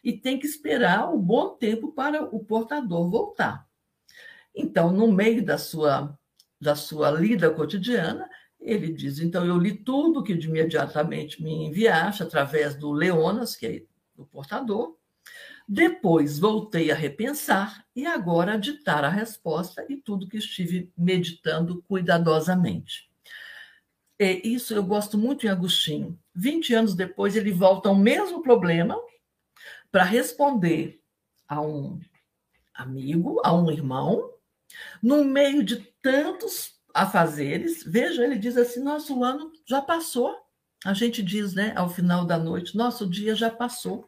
e 0.05 0.13
tem 0.13 0.39
que 0.39 0.47
esperar 0.47 1.13
um 1.13 1.19
bom 1.19 1.51
tempo 1.57 1.93
para 1.93 2.25
o 2.25 2.45
portador 2.45 3.11
voltar. 3.11 3.67
Então, 4.55 4.93
no 4.93 5.11
meio 5.11 5.45
da 5.45 5.59
sua, 5.59 6.19
da 6.61 6.75
sua 6.75 7.11
lida 7.11 7.51
cotidiana, 7.51 8.29
ele 8.61 8.93
diz: 8.93 9.19
então, 9.19 9.45
eu 9.45 9.59
li 9.59 9.75
tudo 9.75 10.23
que 10.23 10.35
de 10.35 10.49
imediatamente 10.49 11.43
me 11.43 11.67
enviaste 11.67 12.23
através 12.23 12.75
do 12.75 12.93
Leonas, 12.93 13.57
que 13.57 13.67
é 13.67 13.83
o 14.17 14.25
portador. 14.25 14.97
Depois 15.69 16.39
voltei 16.39 16.91
a 16.91 16.95
repensar 16.95 17.87
e 17.95 18.05
agora 18.05 18.55
a 18.55 18.57
ditar 18.57 19.05
a 19.05 19.09
resposta 19.09 19.85
e 19.89 19.97
tudo 19.97 20.29
que 20.29 20.37
estive 20.37 20.93
meditando 20.97 21.83
cuidadosamente. 21.89 23.11
É, 24.19 24.47
isso 24.47 24.75
eu 24.75 24.85
gosto 24.85 25.17
muito 25.17 25.47
em 25.47 25.49
Agostinho. 25.49 26.19
20 26.35 26.75
anos 26.75 26.95
depois, 26.95 27.37
ele 27.37 27.53
volta 27.53 27.89
ao 27.89 27.95
mesmo 27.95 28.43
problema 28.43 28.97
para 29.91 30.05
responder 30.05 31.01
a 31.49 31.61
um 31.61 31.99
amigo, 32.75 33.41
a 33.45 33.55
um 33.55 33.71
irmão, 33.71 34.31
no 35.03 35.25
meio 35.25 35.63
de 35.65 35.77
tantos 36.03 36.75
afazeres, 36.95 37.83
veja, 37.85 38.25
ele 38.25 38.39
diz 38.39 38.57
assim: 38.57 38.83
nosso 38.83 39.23
ano 39.23 39.53
já 39.67 39.81
passou. 39.83 40.37
A 40.85 40.93
gente 40.95 41.23
diz, 41.23 41.55
né, 41.55 41.73
ao 41.77 41.89
final 41.89 42.25
da 42.27 42.37
noite, 42.39 42.77
nosso 42.77 43.09
dia 43.09 43.35
já 43.35 43.51
passou. 43.51 44.07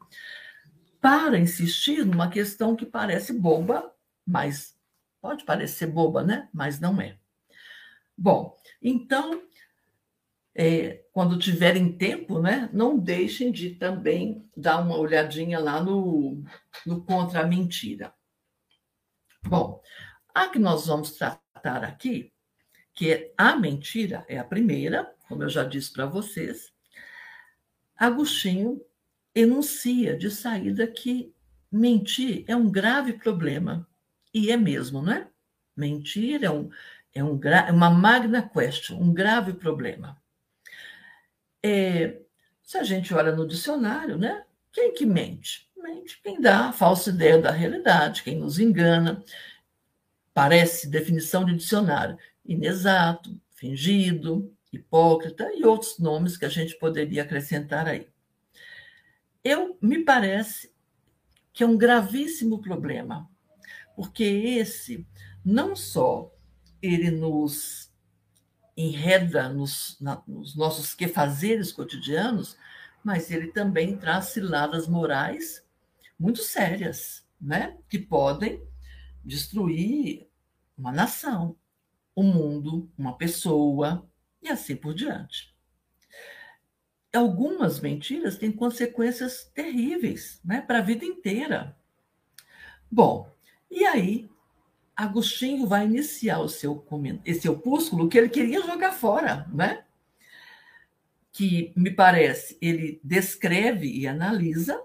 para 1.01 1.39
insistir 1.39 2.05
numa 2.05 2.31
questão 2.31 2.75
que 2.75 2.87
parece 2.87 3.33
boba, 3.33 3.93
mas 4.27 4.75
pode 5.21 5.45
parecer 5.45 5.87
boba, 5.87 6.23
né? 6.23 6.49
Mas 6.53 6.81
não 6.81 7.01
é. 7.01 7.19
Bom, 8.17 8.57
então, 8.81 9.43
é, 10.55 11.05
quando 11.13 11.39
tiverem 11.39 11.93
tempo, 11.93 12.39
né, 12.41 12.71
não 12.73 12.99
deixem 12.99 13.53
de 13.53 13.71
também 13.71 14.49
dar 14.57 14.81
uma 14.81 14.97
olhadinha 14.97 15.59
lá 15.59 15.83
no, 15.83 16.43
no 16.87 17.05
Contra 17.05 17.41
a 17.41 17.47
Mentira. 17.47 18.15
Bom, 19.47 19.83
a 20.35 20.49
que 20.49 20.59
nós 20.59 20.87
vamos 20.87 21.13
tratar 21.13 21.85
aqui, 21.85 22.33
que 22.93 23.13
é 23.13 23.33
a 23.39 23.57
mentira, 23.57 24.25
é 24.29 24.39
a 24.39 24.45
primeira, 24.45 25.15
como 25.29 25.43
eu 25.43 25.49
já 25.49 25.65
disse 25.65 25.93
para 25.93 26.07
vocês, 26.07 26.73
Agostinho 27.97 28.81
enuncia 29.35 30.17
de 30.17 30.31
saída 30.31 30.87
que 30.87 31.33
mentir 31.71 32.45
é 32.47 32.55
um 32.55 32.71
grave 32.71 33.15
problema. 33.15 33.87
E 34.33 34.51
é 34.51 34.57
mesmo, 34.57 35.01
não 35.01 35.13
é? 35.13 35.29
Mentir 35.77 36.43
é, 36.45 36.51
um, 36.51 36.71
é 37.15 37.23
um, 37.23 37.41
é 37.43 37.73
uma 37.73 37.91
magna 37.91 38.43
question, 38.43 39.01
um 39.01 39.13
grave 39.13 39.55
problema. 39.55 40.21
É, 41.63 42.21
se 42.63 42.79
a 42.79 42.83
gente 42.83 43.15
olha 43.15 43.33
no 43.33 43.47
dicionário, 43.47 44.19
né? 44.19 44.45
Quem 44.73 44.93
que 44.93 45.07
mente? 45.07 45.69
Mente 45.77 46.21
quem 46.23 46.41
dá 46.41 46.69
a 46.69 46.73
falsa 46.73 47.11
ideia 47.11 47.39
da 47.39 47.51
realidade, 47.51 48.23
quem 48.23 48.39
nos 48.39 48.59
engana. 48.59 49.23
Parece 50.35 50.89
definição 50.89 51.45
de 51.45 51.55
dicionário: 51.55 52.19
inexato, 52.45 53.41
fingido, 53.55 54.53
hipócrita 54.73 55.51
e 55.55 55.65
outros 55.65 55.99
nomes 55.99 56.37
que 56.37 56.45
a 56.45 56.49
gente 56.49 56.77
poderia 56.77 57.23
acrescentar 57.23 57.87
aí. 57.87 58.09
Eu 59.43 59.79
me 59.81 60.05
parece 60.05 60.75
que 61.53 61.63
é 61.63 61.67
um 61.67 61.79
gravíssimo 61.79 62.61
problema, 62.61 63.31
porque 63.95 64.25
esse 64.25 65.07
não 65.45 65.77
só 65.77 66.33
ele 66.83 67.11
nos 67.11 67.93
enreda 68.77 69.49
nos, 69.49 69.97
na, 70.01 70.21
nos 70.27 70.57
nossos 70.57 70.95
quefazeres 70.95 71.71
cotidianos, 71.71 72.57
mas 73.05 73.31
ele 73.31 73.53
também 73.53 73.97
traz 73.97 74.27
ciladas 74.27 74.89
morais 74.89 75.65
muito 76.19 76.41
sérias, 76.41 77.25
né? 77.41 77.77
que 77.89 77.99
podem 77.99 78.61
destruir 79.25 80.29
uma 80.77 80.93
nação, 80.93 81.57
um 82.17 82.25
mundo, 82.25 82.91
uma 82.97 83.17
pessoa 83.17 84.09
e 84.43 84.49
assim 84.49 84.77
por 84.77 84.95
diante. 84.95 85.55
Algumas 87.13 87.81
mentiras 87.81 88.37
têm 88.37 88.51
consequências 88.51 89.45
terríveis 89.55 90.41
né? 90.45 90.61
para 90.61 90.79
a 90.79 90.83
vida 90.83 91.05
inteira. 91.05 91.77
Bom, 92.91 93.29
e 93.71 93.85
aí 93.85 94.29
Agostinho 94.97 95.67
vai 95.67 95.85
iniciar 95.87 96.39
o 96.39 96.49
seu 96.49 96.85
esse 97.25 97.49
opúsculo 97.49 98.09
que 98.09 98.17
ele 98.17 98.29
queria 98.29 98.63
jogar 98.63 98.93
fora, 98.93 99.47
né? 99.53 99.85
Que 101.33 101.73
me 101.77 101.91
parece 101.91 102.57
ele 102.61 103.01
descreve 103.03 103.91
e 103.91 104.07
analisa, 104.07 104.81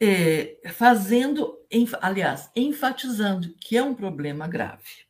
é, 0.00 0.58
fazendo, 0.72 1.58
aliás, 2.00 2.50
enfatizando 2.54 3.54
que 3.54 3.76
é 3.76 3.82
um 3.82 3.94
problema 3.94 4.46
grave. 4.46 5.06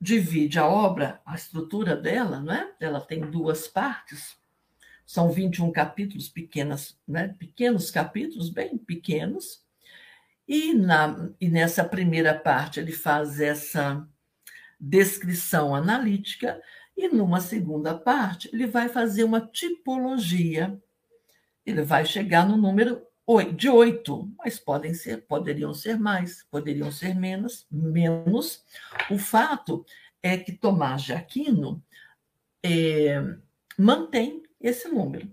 Divide 0.00 0.58
a 0.58 0.66
obra, 0.66 1.20
a 1.24 1.34
estrutura 1.34 1.96
dela, 1.96 2.40
né? 2.40 2.72
Ela 2.78 3.00
tem 3.00 3.20
duas 3.30 3.66
partes, 3.66 4.36
são 5.04 5.30
21 5.30 5.72
capítulos 5.72 6.28
pequenas, 6.28 6.98
né? 7.06 7.34
Pequenos 7.38 7.90
capítulos, 7.90 8.50
bem 8.50 8.76
pequenos 8.76 9.64
e, 10.48 10.72
na, 10.74 11.30
e 11.40 11.48
nessa 11.48 11.84
primeira 11.84 12.34
parte 12.34 12.78
ele 12.78 12.92
faz 12.92 13.40
essa 13.40 14.06
descrição 14.78 15.74
analítica, 15.74 16.60
e 16.96 17.08
numa 17.08 17.40
segunda 17.40 17.94
parte 17.94 18.48
ele 18.52 18.66
vai 18.66 18.88
fazer 18.88 19.24
uma 19.24 19.40
tipologia. 19.40 20.80
Ele 21.64 21.82
vai 21.82 22.04
chegar 22.04 22.46
no 22.46 22.56
número 22.56 23.05
de 23.56 23.68
oito, 23.68 24.32
mas 24.38 24.58
podem 24.58 24.94
ser, 24.94 25.26
poderiam 25.26 25.74
ser 25.74 25.98
mais, 25.98 26.44
poderiam 26.44 26.92
ser 26.92 27.14
menos, 27.14 27.66
menos. 27.70 28.64
O 29.10 29.18
fato 29.18 29.84
é 30.22 30.36
que 30.36 30.52
Tomás 30.52 31.02
de 31.02 31.12
Aquino 31.12 31.82
é, 32.62 33.20
mantém 33.76 34.42
esse 34.60 34.88
número. 34.88 35.28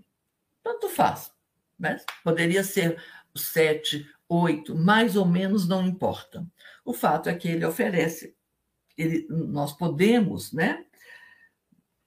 Tanto 0.62 0.88
faz. 0.88 1.32
Né? 1.78 2.00
Poderia 2.22 2.64
ser 2.64 3.00
sete, 3.36 4.08
oito, 4.28 4.74
mais 4.74 5.16
ou 5.16 5.24
menos 5.24 5.68
não 5.68 5.86
importa. 5.86 6.46
O 6.84 6.92
fato 6.92 7.28
é 7.28 7.34
que 7.34 7.48
ele 7.48 7.64
oferece, 7.64 8.36
ele, 8.96 9.26
nós 9.28 9.72
podemos, 9.72 10.52
né, 10.52 10.84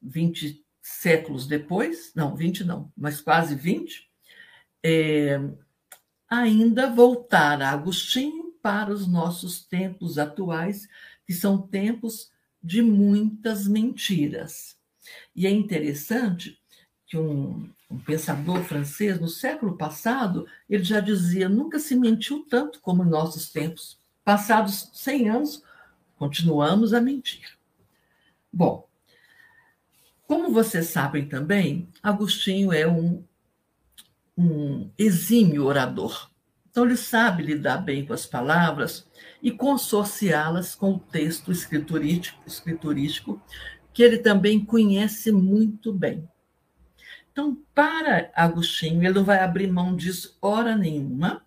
20 0.01 0.65
séculos 0.81 1.47
depois, 1.47 2.13
não, 2.15 2.35
20 2.35 2.63
não, 2.63 2.91
mas 2.95 3.19
quase 3.19 3.55
20, 3.55 4.09
é, 4.83 5.39
ainda 6.29 6.89
voltar 6.89 7.61
a 7.61 7.71
Agostinho 7.71 8.51
para 8.61 8.91
os 8.91 9.07
nossos 9.07 9.63
tempos 9.63 10.17
atuais, 10.17 10.87
que 11.25 11.33
são 11.33 11.61
tempos 11.61 12.31
de 12.61 12.81
muitas 12.81 13.67
mentiras. 13.67 14.75
E 15.35 15.47
é 15.47 15.49
interessante 15.49 16.59
que 17.05 17.17
um, 17.17 17.69
um 17.89 17.97
pensador 17.99 18.61
francês, 18.63 19.19
no 19.19 19.29
século 19.29 19.77
passado, 19.77 20.45
ele 20.69 20.83
já 20.83 20.99
dizia: 20.99 21.47
nunca 21.47 21.79
se 21.79 21.95
mentiu 21.95 22.45
tanto 22.49 22.81
como 22.81 23.03
em 23.03 23.09
nossos 23.09 23.49
tempos. 23.49 23.97
Passados 24.23 24.89
100 24.93 25.29
anos, 25.29 25.63
continuamos 26.17 26.93
a 26.93 26.99
mentir. 26.99 27.57
Bom, 28.51 28.87
como 30.27 30.51
vocês 30.51 30.87
sabem 30.87 31.25
também, 31.27 31.87
Agostinho 32.03 32.73
é 32.73 32.85
um, 32.85 33.23
um 34.37 34.89
exímio 34.97 35.65
orador. 35.65 36.29
Então, 36.69 36.85
ele 36.85 36.95
sabe 36.95 37.41
lidar 37.41 37.77
bem 37.77 38.05
com 38.05 38.13
as 38.13 38.25
palavras 38.25 39.09
e 39.41 39.51
consorciá-las 39.51 40.75
com 40.75 40.91
o 40.91 40.99
texto 40.99 41.51
escriturístico, 41.51 42.39
escriturístico, 42.45 43.41
que 43.91 44.03
ele 44.03 44.19
também 44.19 44.63
conhece 44.63 45.31
muito 45.31 45.91
bem. 45.91 46.29
Então, 47.31 47.57
para 47.73 48.31
Agostinho, 48.35 49.03
ele 49.03 49.13
não 49.13 49.23
vai 49.23 49.39
abrir 49.39 49.71
mão 49.71 49.95
disso 49.95 50.37
hora 50.41 50.75
nenhuma. 50.75 51.43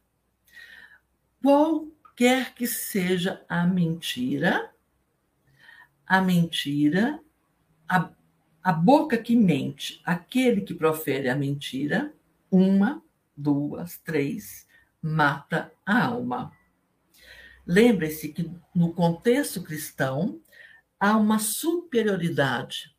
Qualquer 1.41 2.55
que 2.55 2.67
seja 2.67 3.45
a 3.49 3.65
mentira, 3.67 4.71
a 6.07 6.21
mentira, 6.21 7.21
a, 7.89 8.11
a 8.63 8.73
boca 8.73 9.17
que 9.17 9.37
mente, 9.37 10.01
aquele 10.05 10.61
que 10.63 10.75
profere 10.75 11.29
a 11.29 11.37
mentira, 11.37 12.13
uma, 12.51 13.03
duas, 13.37 13.99
três, 13.99 14.67
mata 15.01 15.73
a 15.87 16.05
alma. 16.07 16.53
Lembre-se 17.67 18.29
que 18.31 18.51
no 18.75 18.93
contexto 18.93 19.63
cristão 19.63 20.41
há 20.99 21.17
uma 21.17 21.39
superioridade, 21.39 22.95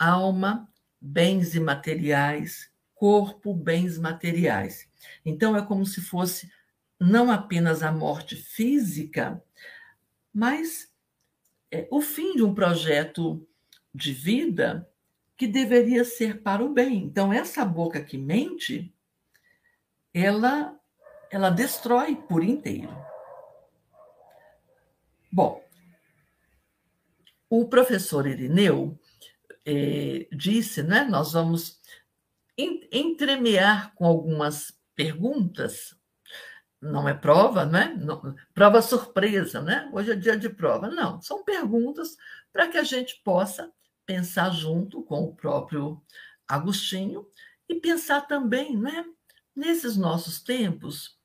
uma 0.00 0.68
bens 1.00 1.54
imateriais, 1.54 2.70
corpo, 2.94 3.54
bens 3.54 3.98
materiais. 3.98 4.88
Então, 5.24 5.56
é 5.56 5.64
como 5.64 5.86
se 5.86 6.00
fosse 6.00 6.50
não 6.98 7.30
apenas 7.30 7.82
a 7.82 7.92
morte 7.92 8.34
física, 8.34 9.42
mas 10.32 10.92
é, 11.70 11.86
o 11.90 12.00
fim 12.00 12.34
de 12.34 12.42
um 12.42 12.54
projeto 12.54 13.46
de 13.94 14.12
vida 14.12 14.87
que 15.38 15.46
deveria 15.46 16.04
ser 16.04 16.42
para 16.42 16.64
o 16.64 16.68
bem. 16.68 17.04
Então, 17.04 17.32
essa 17.32 17.64
boca 17.64 18.02
que 18.02 18.18
mente, 18.18 18.92
ela, 20.12 20.76
ela 21.30 21.48
destrói 21.48 22.16
por 22.16 22.42
inteiro. 22.42 22.94
Bom, 25.30 25.62
o 27.48 27.68
professor 27.68 28.26
Irineu 28.26 28.98
é, 29.64 30.26
disse, 30.32 30.82
né, 30.82 31.04
nós 31.04 31.32
vamos 31.32 31.80
entremear 32.90 33.94
com 33.94 34.06
algumas 34.06 34.76
perguntas. 34.96 35.96
Não 36.80 37.08
é 37.08 37.14
prova, 37.14 37.64
né? 37.64 37.96
Não, 37.96 38.34
prova 38.52 38.82
surpresa, 38.82 39.60
né? 39.60 39.88
Hoje 39.92 40.12
é 40.12 40.16
dia 40.16 40.36
de 40.36 40.48
prova. 40.48 40.88
Não, 40.88 41.20
são 41.20 41.44
perguntas 41.44 42.16
para 42.52 42.68
que 42.68 42.76
a 42.78 42.84
gente 42.84 43.20
possa 43.24 43.72
pensar 44.08 44.48
junto 44.50 45.02
com 45.02 45.24
o 45.24 45.36
próprio 45.36 46.02
Agostinho 46.48 47.26
e 47.68 47.74
pensar 47.74 48.22
também, 48.22 48.74
né? 48.74 49.04
Nesses 49.54 49.98
nossos 49.98 50.42
tempos, 50.42 51.18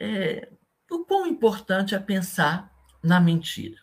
é, 0.00 0.50
o 0.90 1.04
quão 1.04 1.24
importante 1.26 1.94
é 1.94 2.00
pensar 2.00 2.74
na 3.00 3.20
mentira. 3.20 3.80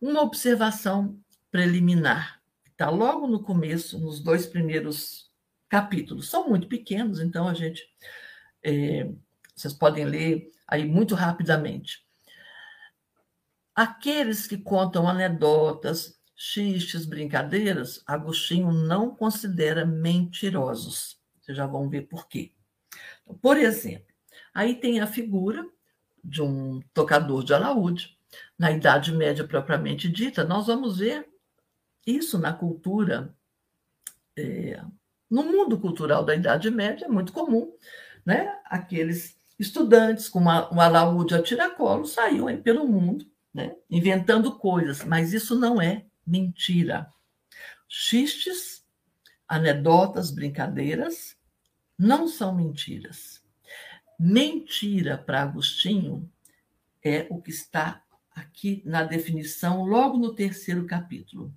Uma 0.00 0.22
observação 0.22 1.22
preliminar 1.50 2.40
Está 2.64 2.88
logo 2.88 3.26
no 3.28 3.42
começo, 3.42 3.98
nos 3.98 4.18
dois 4.18 4.46
primeiros 4.46 5.30
capítulos. 5.68 6.30
São 6.30 6.48
muito 6.48 6.66
pequenos, 6.66 7.20
então 7.20 7.46
a 7.46 7.54
gente 7.54 7.86
É, 8.64 9.12
vocês 9.54 9.74
podem 9.74 10.04
ler 10.04 10.50
aí 10.66 10.84
muito 10.86 11.14
rapidamente. 11.14 12.06
Aqueles 13.74 14.46
que 14.46 14.56
contam 14.56 15.08
anedotas, 15.08 16.21
xistes, 16.34 17.04
brincadeiras, 17.04 18.02
Agostinho 18.06 18.72
não 18.72 19.14
considera 19.14 19.84
mentirosos. 19.84 21.20
Vocês 21.40 21.56
já 21.56 21.66
vão 21.66 21.88
ver 21.88 22.02
por 22.02 22.28
quê. 22.28 22.52
Então, 23.22 23.36
por 23.36 23.56
exemplo, 23.56 24.06
aí 24.54 24.74
tem 24.74 25.00
a 25.00 25.06
figura 25.06 25.66
de 26.22 26.42
um 26.42 26.80
tocador 26.94 27.44
de 27.44 27.52
alaúde, 27.52 28.16
na 28.58 28.70
Idade 28.70 29.12
Média 29.12 29.46
propriamente 29.46 30.08
dita, 30.08 30.44
nós 30.44 30.66
vamos 30.66 30.98
ver 30.98 31.28
isso 32.06 32.38
na 32.38 32.52
cultura, 32.52 33.34
é, 34.36 34.80
no 35.30 35.42
mundo 35.42 35.78
cultural 35.78 36.24
da 36.24 36.34
Idade 36.34 36.70
Média, 36.70 37.04
é 37.04 37.08
muito 37.08 37.32
comum, 37.32 37.72
né? 38.24 38.58
Aqueles 38.64 39.36
estudantes 39.58 40.28
com 40.28 40.38
uma, 40.38 40.72
um 40.72 40.80
alaúde 40.80 41.34
a 41.34 41.42
tiracolo 41.42 42.06
saíam 42.06 42.46
aí 42.46 42.56
pelo 42.56 42.86
mundo, 42.86 43.26
né? 43.52 43.76
inventando 43.90 44.58
coisas, 44.58 45.04
mas 45.04 45.32
isso 45.32 45.58
não 45.58 45.80
é 45.80 46.04
mentira. 46.26 47.12
Xistes, 47.88 48.84
anedotas, 49.46 50.30
brincadeiras, 50.30 51.36
não 51.98 52.26
são 52.26 52.54
mentiras. 52.54 53.42
Mentira 54.18 55.18
para 55.18 55.42
Agostinho 55.42 56.30
é 57.02 57.26
o 57.30 57.40
que 57.40 57.50
está 57.50 58.02
aqui 58.34 58.82
na 58.84 59.02
definição, 59.02 59.84
logo 59.84 60.16
no 60.16 60.34
terceiro 60.34 60.86
capítulo. 60.86 61.54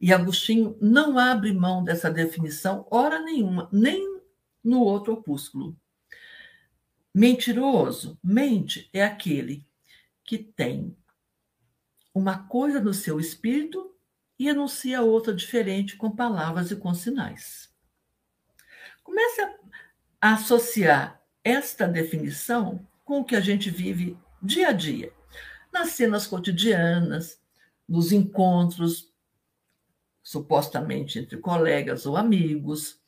E 0.00 0.12
Agostinho 0.12 0.76
não 0.80 1.18
abre 1.18 1.52
mão 1.52 1.82
dessa 1.82 2.10
definição, 2.10 2.86
hora 2.90 3.22
nenhuma, 3.22 3.68
nem 3.72 4.20
no 4.62 4.80
outro 4.80 5.14
opúsculo. 5.14 5.76
Mentiroso, 7.14 8.18
mente 8.22 8.90
é 8.92 9.02
aquele 9.02 9.66
que 10.22 10.36
tem 10.36 10.94
uma 12.16 12.38
coisa 12.38 12.80
no 12.80 12.94
seu 12.94 13.20
espírito 13.20 13.94
e 14.38 14.48
enuncia 14.48 15.02
outra 15.02 15.34
diferente 15.34 15.96
com 15.96 16.10
palavras 16.10 16.70
e 16.70 16.76
com 16.76 16.94
sinais. 16.94 17.70
Comece 19.04 19.42
a 20.18 20.32
associar 20.32 21.22
esta 21.44 21.86
definição 21.86 22.88
com 23.04 23.20
o 23.20 23.24
que 23.24 23.36
a 23.36 23.40
gente 23.40 23.68
vive 23.68 24.18
dia 24.42 24.68
a 24.68 24.72
dia, 24.72 25.12
nas 25.70 25.90
cenas 25.90 26.26
cotidianas, 26.26 27.38
nos 27.86 28.12
encontros, 28.12 29.12
supostamente 30.22 31.18
entre 31.18 31.36
colegas 31.36 32.06
ou 32.06 32.16
amigos, 32.16 32.98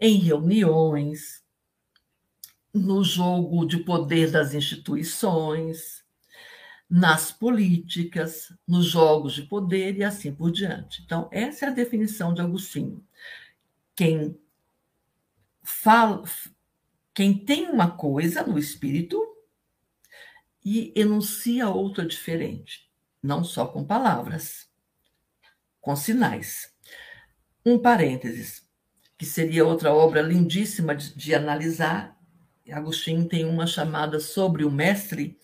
em 0.00 0.16
reuniões, 0.16 1.44
no 2.72 3.04
jogo 3.04 3.66
de 3.66 3.76
poder 3.76 4.30
das 4.30 4.54
instituições, 4.54 6.03
nas 6.94 7.32
políticas, 7.32 8.52
nos 8.68 8.86
jogos 8.86 9.32
de 9.32 9.42
poder 9.42 9.96
e 9.96 10.04
assim 10.04 10.32
por 10.32 10.52
diante. 10.52 11.02
Então, 11.02 11.28
essa 11.32 11.66
é 11.66 11.68
a 11.68 11.72
definição 11.72 12.32
de 12.32 12.40
Agostinho. 12.40 13.04
Quem 13.96 14.38
fala, 15.60 16.22
quem 17.12 17.36
tem 17.36 17.68
uma 17.68 17.90
coisa 17.90 18.46
no 18.46 18.56
espírito 18.56 19.20
e 20.64 20.92
enuncia 20.94 21.68
outra 21.68 22.06
diferente, 22.06 22.88
não 23.20 23.42
só 23.42 23.66
com 23.66 23.84
palavras, 23.84 24.68
com 25.80 25.96
sinais. 25.96 26.72
Um 27.66 27.76
parênteses, 27.76 28.68
que 29.18 29.26
seria 29.26 29.66
outra 29.66 29.92
obra 29.92 30.22
lindíssima 30.22 30.94
de, 30.94 31.12
de 31.16 31.34
analisar. 31.34 32.16
Agostinho 32.70 33.26
tem 33.26 33.44
uma 33.44 33.66
chamada 33.66 34.20
sobre 34.20 34.64
o 34.64 34.70
mestre, 34.70 35.36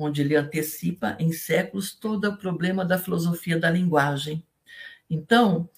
onde 0.00 0.22
ele 0.22 0.36
antecipa 0.36 1.16
em 1.18 1.32
séculos 1.32 1.92
todo 1.92 2.28
o 2.28 2.36
problema 2.36 2.84
da 2.84 2.98
filosofia 2.98 3.58
da 3.58 3.70
linguagem. 3.70 4.44
Então, 5.08 5.68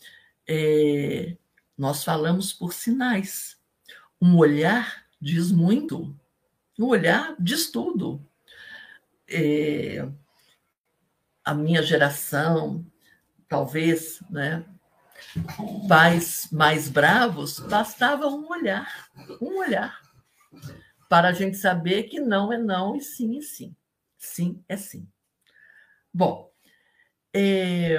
é, 0.47 1.37
nós 1.77 2.05
falamos 2.05 2.53
por 2.53 2.73
sinais. 2.73 3.59
Um 4.21 4.37
olhar 4.37 5.05
diz 5.21 5.51
muito. 5.51 6.15
Um 6.79 6.87
olhar 6.87 7.35
diz 7.39 7.71
tudo. 7.71 8.25
É, 9.29 10.09
a 11.45 11.55
minha 11.55 11.83
geração, 11.83 12.85
talvez, 13.49 14.23
né, 14.31 14.65
pais 15.89 16.49
mais 16.53 16.89
bravos, 16.89 17.59
bastava 17.61 18.27
um 18.27 18.49
olhar, 18.49 19.11
um 19.41 19.59
olhar, 19.59 20.01
para 21.09 21.29
a 21.29 21.33
gente 21.33 21.57
saber 21.57 22.05
que 22.05 22.21
não 22.21 22.53
é 22.53 22.59
não 22.59 22.97
e 22.97 23.01
sim 23.01 23.39
é 23.39 23.43
sim. 23.43 23.75
Sim, 24.23 24.65
é 24.69 24.77
sim. 24.77 25.09
Bom, 26.15 26.49
é, 27.35 27.97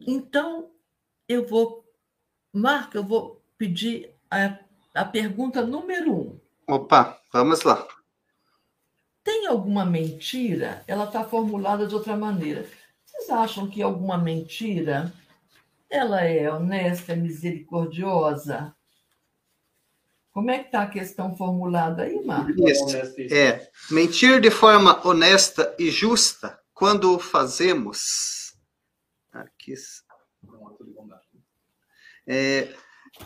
então 0.00 0.72
eu 1.28 1.46
vou, 1.46 1.88
Marco, 2.52 2.96
eu 2.96 3.04
vou 3.04 3.40
pedir 3.56 4.12
a, 4.28 4.58
a 4.92 5.04
pergunta 5.04 5.64
número 5.64 6.12
um. 6.12 6.40
Opa, 6.66 7.22
vamos 7.32 7.62
lá. 7.62 7.86
Tem 9.22 9.46
alguma 9.46 9.84
mentira? 9.86 10.82
Ela 10.88 11.04
está 11.04 11.22
formulada 11.22 11.86
de 11.86 11.94
outra 11.94 12.16
maneira. 12.16 12.68
Vocês 13.04 13.30
acham 13.30 13.70
que 13.70 13.80
alguma 13.80 14.18
mentira 14.18 15.12
ela 15.88 16.22
é 16.22 16.50
honesta, 16.50 17.14
misericordiosa? 17.14 18.74
Como 20.32 20.50
é 20.50 20.60
que 20.60 20.66
está 20.66 20.82
a 20.82 20.90
questão 20.90 21.36
formulada 21.36 22.04
aí, 22.04 22.24
Marcos? 22.24 22.94
É, 23.30 23.70
mentir 23.90 24.40
de 24.40 24.50
forma 24.50 25.06
honesta 25.06 25.74
e 25.78 25.90
justa 25.90 26.58
quando 26.72 27.18
fazemos. 27.18 28.56
Aqui. 29.30 29.74
É, 32.26 32.74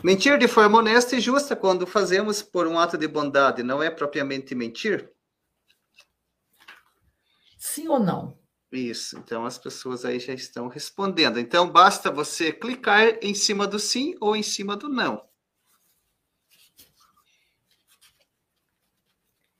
mentir 0.03 0.37
de 0.37 0.49
forma 0.49 0.79
honesta 0.79 1.15
e 1.15 1.21
justa 1.21 1.55
quando 1.55 1.87
fazemos 1.87 2.41
por 2.41 2.67
um 2.67 2.77
ato 2.77 2.97
de 2.97 3.07
bondade 3.07 3.63
não 3.63 3.81
é 3.81 3.89
propriamente 3.89 4.53
mentir? 4.53 5.09
Sim 7.57 7.87
ou 7.87 7.99
não? 7.99 8.37
Isso, 8.69 9.17
então 9.17 9.45
as 9.45 9.57
pessoas 9.57 10.03
aí 10.03 10.19
já 10.19 10.33
estão 10.33 10.67
respondendo. 10.67 11.39
Então 11.39 11.69
basta 11.69 12.11
você 12.11 12.51
clicar 12.51 13.17
em 13.21 13.33
cima 13.33 13.65
do 13.65 13.79
sim 13.79 14.13
ou 14.19 14.35
em 14.35 14.43
cima 14.43 14.75
do 14.75 14.89
não. 14.89 15.26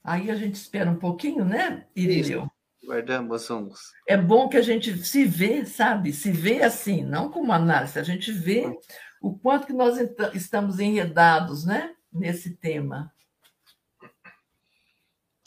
Aí 0.08 0.32
a 0.32 0.36
gente 0.36 0.56
espera 0.56 0.90
um 0.90 0.96
pouquinho, 0.96 1.44
né, 1.44 1.86
Irineu? 1.94 2.50
Guardamos 2.86 3.50
uns. 3.50 3.92
É 4.08 4.16
bom 4.16 4.48
que 4.48 4.56
a 4.56 4.62
gente 4.62 5.04
se 5.04 5.26
vê, 5.26 5.66
sabe? 5.66 6.14
Se 6.14 6.32
vê 6.32 6.64
assim, 6.64 7.04
não 7.04 7.30
como 7.30 7.52
análise, 7.52 8.00
a 8.00 8.04
gente 8.04 8.32
vê 8.32 8.74
o 9.22 9.38
quanto 9.38 9.68
que 9.68 9.74
nós 9.74 9.98
estamos 10.34 10.80
enredados, 10.80 11.66
né, 11.66 11.94
nesse 12.10 12.56
tema. 12.56 13.14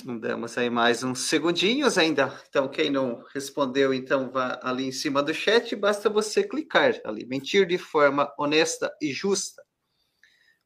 Damos 0.05 0.59
aí 0.59 0.69
mais 0.69 1.03
uns 1.03 1.21
segundinhos 1.21 1.97
ainda. 1.97 2.39
Então, 2.47 2.69
quem 2.69 2.91
não 2.91 3.25
respondeu, 3.33 3.95
então 3.95 4.31
vá 4.31 4.61
ali 4.63 4.85
em 4.85 4.93
cima 4.93 5.23
do 5.23 5.33
chat, 5.33 5.75
basta 5.75 6.11
você 6.11 6.45
clicar 6.45 7.01
ali. 7.07 7.25
Mentir 7.25 7.67
de 7.67 7.79
forma 7.79 8.31
honesta 8.39 8.95
e 9.01 9.11
justa. 9.11 9.63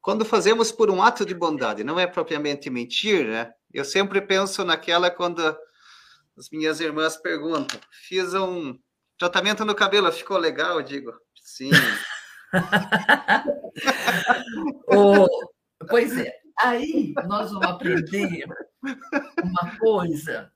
Quando 0.00 0.24
fazemos 0.24 0.72
por 0.72 0.90
um 0.90 1.00
ato 1.00 1.24
de 1.24 1.34
bondade, 1.34 1.84
não 1.84 1.98
é 1.98 2.08
propriamente 2.08 2.68
mentir, 2.68 3.26
né? 3.26 3.54
Eu 3.74 3.84
sempre 3.84 4.20
penso 4.20 4.64
naquela 4.64 5.10
quando 5.10 5.40
as 6.38 6.48
minhas 6.48 6.78
irmãs 6.78 7.16
perguntam: 7.16 7.80
fiz 8.06 8.32
um 8.32 8.78
tratamento 9.18 9.64
no 9.64 9.74
cabelo, 9.74 10.12
ficou 10.12 10.38
legal? 10.38 10.78
Eu 10.78 10.84
digo, 10.84 11.12
sim. 11.34 11.70
oh, 14.86 15.26
pois 15.88 16.16
é, 16.16 16.32
aí 16.60 17.12
nós 17.26 17.50
vamos 17.50 17.66
aprender 17.66 18.46
uma 19.42 19.76
coisa, 19.76 20.52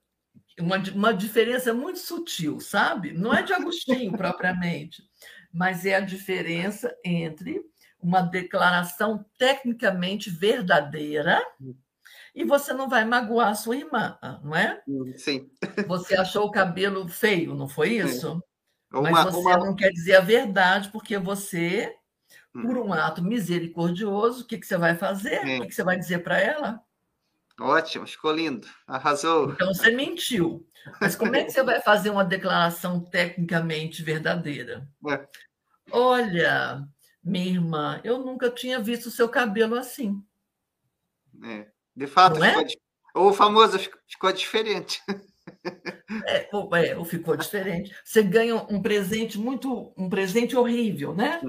uma, 0.57 0.77
uma 0.77 1.13
diferença 1.13 1.73
muito 1.73 1.99
sutil, 1.99 2.61
sabe? 2.61 3.11
Não 3.11 3.33
é 3.33 3.41
de 3.41 3.51
Agostinho 3.51 4.13
propriamente, 4.13 5.03
mas 5.51 5.85
é 5.85 5.95
a 5.95 5.99
diferença 5.99 6.95
entre 7.03 7.61
uma 8.01 8.21
declaração 8.21 9.25
tecnicamente 9.37 10.29
verdadeira 10.29 11.45
e 12.33 12.43
você 12.43 12.73
não 12.73 12.87
vai 12.87 13.05
magoar 13.05 13.49
a 13.49 13.55
sua 13.55 13.75
irmã, 13.75 14.17
não 14.43 14.55
é? 14.55 14.81
Sim. 15.15 15.49
Você 15.87 16.15
achou 16.15 16.45
o 16.45 16.51
cabelo 16.51 17.07
feio, 17.07 17.55
não 17.55 17.67
foi 17.67 17.93
isso? 17.93 18.41
Uma, 18.91 19.11
Mas 19.11 19.25
você 19.25 19.39
uma... 19.39 19.57
não 19.57 19.75
quer 19.75 19.91
dizer 19.91 20.15
a 20.15 20.21
verdade, 20.21 20.89
porque 20.89 21.17
você, 21.17 21.93
por 22.51 22.77
um 22.77 22.91
ato 22.93 23.23
misericordioso, 23.23 24.43
o 24.43 24.47
que, 24.47 24.57
que 24.57 24.65
você 24.65 24.77
vai 24.77 24.95
fazer? 24.95 25.39
O 25.39 25.61
que, 25.61 25.67
que 25.67 25.75
você 25.75 25.83
vai 25.83 25.97
dizer 25.97 26.19
para 26.23 26.39
ela? 26.39 26.81
Ótimo, 27.59 28.07
ficou 28.07 28.31
lindo, 28.31 28.67
arrasou. 28.87 29.51
Então 29.51 29.73
você 29.73 29.91
mentiu. 29.91 30.65
Mas 31.01 31.15
como 31.15 31.35
é 31.35 31.43
que 31.43 31.51
você 31.51 31.61
vai 31.61 31.81
fazer 31.81 32.09
uma 32.09 32.23
declaração 32.23 33.01
tecnicamente 33.01 34.01
verdadeira? 34.01 34.87
É. 35.09 35.27
Olha, 35.91 36.87
minha 37.21 37.47
irmã, 37.47 37.99
eu 38.03 38.19
nunca 38.19 38.49
tinha 38.49 38.79
visto 38.79 39.07
o 39.07 39.11
seu 39.11 39.27
cabelo 39.27 39.75
assim. 39.75 40.23
É. 41.43 41.67
De 41.95 42.07
fato, 42.07 42.43
é? 42.43 42.65
o 43.15 43.33
famoso 43.33 43.79
ficou 44.07 44.31
diferente. 44.31 45.01
É, 46.27 46.47
ou, 46.51 46.75
é, 46.75 46.97
ou 46.97 47.05
ficou 47.05 47.35
diferente. 47.35 47.93
Você 48.03 48.23
ganha 48.23 48.55
um 48.55 48.81
presente 48.81 49.37
muito, 49.37 49.93
um 49.97 50.09
presente 50.09 50.55
horrível, 50.55 51.13
né? 51.13 51.41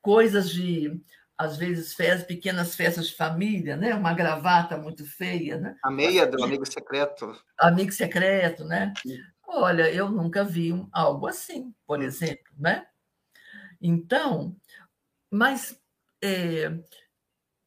Coisas 0.00 0.50
de, 0.50 1.00
às 1.36 1.56
vezes, 1.56 1.94
festas, 1.94 2.26
pequenas 2.26 2.74
festas 2.74 3.08
de 3.08 3.14
família, 3.14 3.76
né? 3.76 3.94
Uma 3.94 4.14
gravata 4.14 4.76
muito 4.76 5.04
feia, 5.04 5.58
né? 5.58 5.76
A 5.82 5.90
meia 5.90 6.26
do 6.26 6.42
amigo 6.42 6.64
secreto. 6.64 7.36
Amigo 7.58 7.92
secreto, 7.92 8.64
né? 8.64 8.92
Olha, 9.46 9.92
eu 9.92 10.08
nunca 10.08 10.44
vi 10.44 10.70
algo 10.92 11.26
assim, 11.26 11.74
por 11.86 12.02
exemplo, 12.02 12.52
né? 12.56 12.86
Então, 13.80 14.56
mas 15.30 15.80
é, 16.22 16.70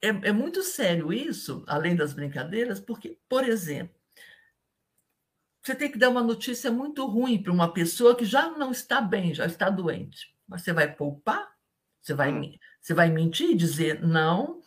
é, 0.03 0.09
é 0.09 0.31
muito 0.33 0.61
sério 0.61 1.13
isso, 1.13 1.63
além 1.65 1.95
das 1.95 2.13
brincadeiras, 2.13 2.79
porque, 2.79 3.17
por 3.29 3.47
exemplo, 3.47 3.95
você 5.61 5.73
tem 5.73 5.89
que 5.89 5.97
dar 5.97 6.09
uma 6.09 6.21
notícia 6.21 6.69
muito 6.69 7.05
ruim 7.05 7.41
para 7.41 7.53
uma 7.53 7.73
pessoa 7.73 8.13
que 8.13 8.25
já 8.25 8.49
não 8.49 8.69
está 8.69 8.99
bem, 8.99 9.33
já 9.33 9.45
está 9.45 9.69
doente. 9.69 10.35
Mas 10.45 10.61
você 10.61 10.73
vai 10.73 10.93
poupar? 10.93 11.55
Você 12.01 12.13
vai, 12.13 12.33
hum. 12.33 12.53
você 12.81 12.93
vai 12.93 13.09
mentir 13.09 13.51
e 13.51 13.55
dizer 13.55 14.05
não, 14.05 14.61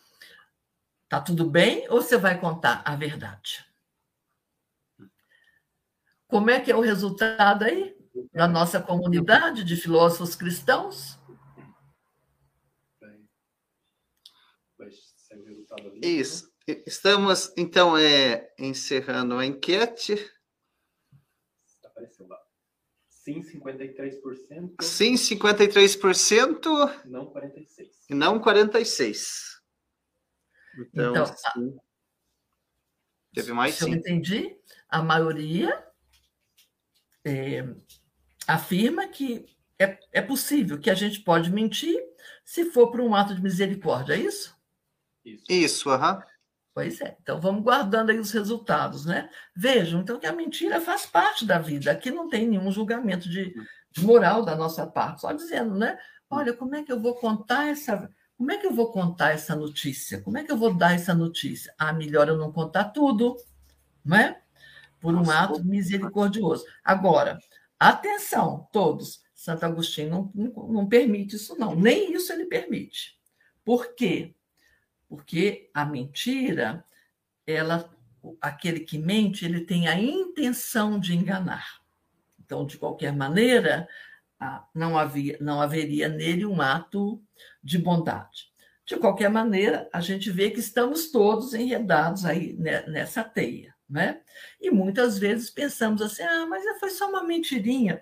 está 1.03 1.21
tudo 1.21 1.47
bem? 1.47 1.87
Ou 1.89 2.01
você 2.01 2.17
vai 2.17 2.39
contar 2.39 2.81
a 2.83 2.95
verdade? 2.95 3.63
Como 6.27 6.49
é 6.49 6.59
que 6.59 6.71
é 6.71 6.75
o 6.75 6.81
resultado 6.81 7.63
aí? 7.63 7.95
Na 8.33 8.47
nossa 8.47 8.81
comunidade 8.81 9.63
de 9.63 9.75
filósofos 9.75 10.35
cristãos? 10.35 11.16
Isso. 16.03 16.51
Estamos, 16.85 17.53
então, 17.55 17.97
é, 17.97 18.53
encerrando 18.59 19.35
a 19.35 19.45
enquete. 19.45 20.15
Apareceu 21.83 22.27
lá. 22.27 22.37
Sim, 23.07 23.41
53%. 23.41 24.81
Sim, 24.81 25.15
53%. 25.15 27.05
Não 27.05 27.31
46%. 27.33 27.89
E 28.09 28.15
não 28.15 28.39
46%. 28.39 29.57
Então, 30.79 31.11
então 31.11 31.25
sim. 31.25 31.77
teve 33.33 33.51
mais 33.51 33.75
se 33.75 33.85
sim. 33.85 33.91
eu 33.91 33.97
entendi, 33.97 34.55
a 34.87 35.01
maioria 35.01 35.87
é, 37.25 37.67
afirma 38.47 39.07
que 39.07 39.45
é, 39.79 39.99
é 40.11 40.21
possível 40.21 40.79
que 40.79 40.89
a 40.89 40.95
gente 40.95 41.21
pode 41.21 41.51
mentir 41.51 41.99
se 42.45 42.65
for 42.71 42.89
por 42.89 43.01
um 43.01 43.13
ato 43.13 43.35
de 43.35 43.41
misericórdia, 43.41 44.13
é 44.13 44.19
isso? 44.19 44.56
Isso, 45.49 45.89
aham. 45.89 46.15
Uhum. 46.15 46.21
Pois 46.77 47.01
é. 47.01 47.17
Então 47.23 47.41
vamos 47.41 47.63
guardando 47.63 48.11
aí 48.11 48.19
os 48.19 48.29
resultados, 48.29 49.03
né? 49.03 49.31
Vejam, 49.55 50.01
então, 50.01 50.19
que 50.19 50.27
a 50.27 50.31
mentira 50.31 50.79
faz 50.79 51.07
parte 51.07 51.43
da 51.43 51.57
vida. 51.57 51.89
Aqui 51.89 52.11
não 52.11 52.29
tem 52.29 52.47
nenhum 52.47 52.71
julgamento 52.71 53.27
de, 53.27 53.51
de 53.91 54.05
moral 54.05 54.45
da 54.45 54.55
nossa 54.55 54.85
parte, 54.85 55.21
só 55.21 55.33
dizendo, 55.33 55.73
né? 55.73 55.97
Olha, 56.29 56.53
como 56.53 56.75
é 56.75 56.83
que 56.83 56.91
eu 56.91 57.01
vou 57.01 57.15
contar 57.15 57.67
essa. 57.67 58.07
Como 58.37 58.51
é 58.51 58.57
que 58.57 58.67
eu 58.67 58.73
vou 58.75 58.91
contar 58.91 59.31
essa 59.31 59.55
notícia? 59.55 60.21
Como 60.21 60.37
é 60.37 60.43
que 60.43 60.51
eu 60.51 60.57
vou 60.57 60.71
dar 60.71 60.93
essa 60.93 61.15
notícia? 61.15 61.73
Ah, 61.79 61.91
melhor 61.91 62.27
eu 62.27 62.37
não 62.37 62.51
contar 62.51 62.85
tudo, 62.91 63.35
não 64.05 64.15
é? 64.15 64.39
Por 65.01 65.15
um 65.15 65.31
ato 65.31 65.65
misericordioso. 65.65 66.63
Agora, 66.83 67.39
atenção, 67.79 68.69
todos. 68.71 69.23
Santo 69.33 69.63
Agostinho 69.65 70.09
não, 70.11 70.31
não, 70.35 70.67
não 70.67 70.87
permite 70.87 71.37
isso, 71.37 71.57
não. 71.57 71.73
Nem 71.73 72.13
isso 72.13 72.31
ele 72.31 72.45
permite. 72.45 73.17
Por 73.65 73.95
quê? 73.95 74.35
Porque 75.07 75.69
a 75.73 75.85
mentira, 75.85 76.83
ela, 77.45 77.89
aquele 78.41 78.81
que 78.81 78.97
mente, 78.97 79.45
ele 79.45 79.61
tem 79.61 79.87
a 79.87 79.99
intenção 79.99 80.99
de 80.99 81.15
enganar. 81.15 81.81
Então, 82.39 82.65
de 82.65 82.77
qualquer 82.77 83.13
maneira, 83.13 83.87
não, 84.73 84.97
havia, 84.97 85.37
não 85.39 85.61
haveria 85.61 86.07
nele 86.07 86.45
um 86.45 86.61
ato 86.61 87.21
de 87.63 87.77
bondade. 87.77 88.51
De 88.85 88.95
qualquer 88.95 89.29
maneira, 89.29 89.89
a 89.91 89.99
gente 89.99 90.31
vê 90.31 90.49
que 90.49 90.59
estamos 90.59 91.11
todos 91.11 91.53
enredados 91.53 92.23
aí 92.23 92.53
nessa 92.53 93.23
teia, 93.23 93.75
né? 93.89 94.21
E 94.61 94.71
muitas 94.71 95.17
vezes 95.17 95.49
pensamos 95.49 96.01
assim, 96.01 96.23
ah, 96.23 96.45
mas 96.45 96.63
foi 96.79 96.89
só 96.89 97.09
uma 97.09 97.23
mentirinha 97.23 98.01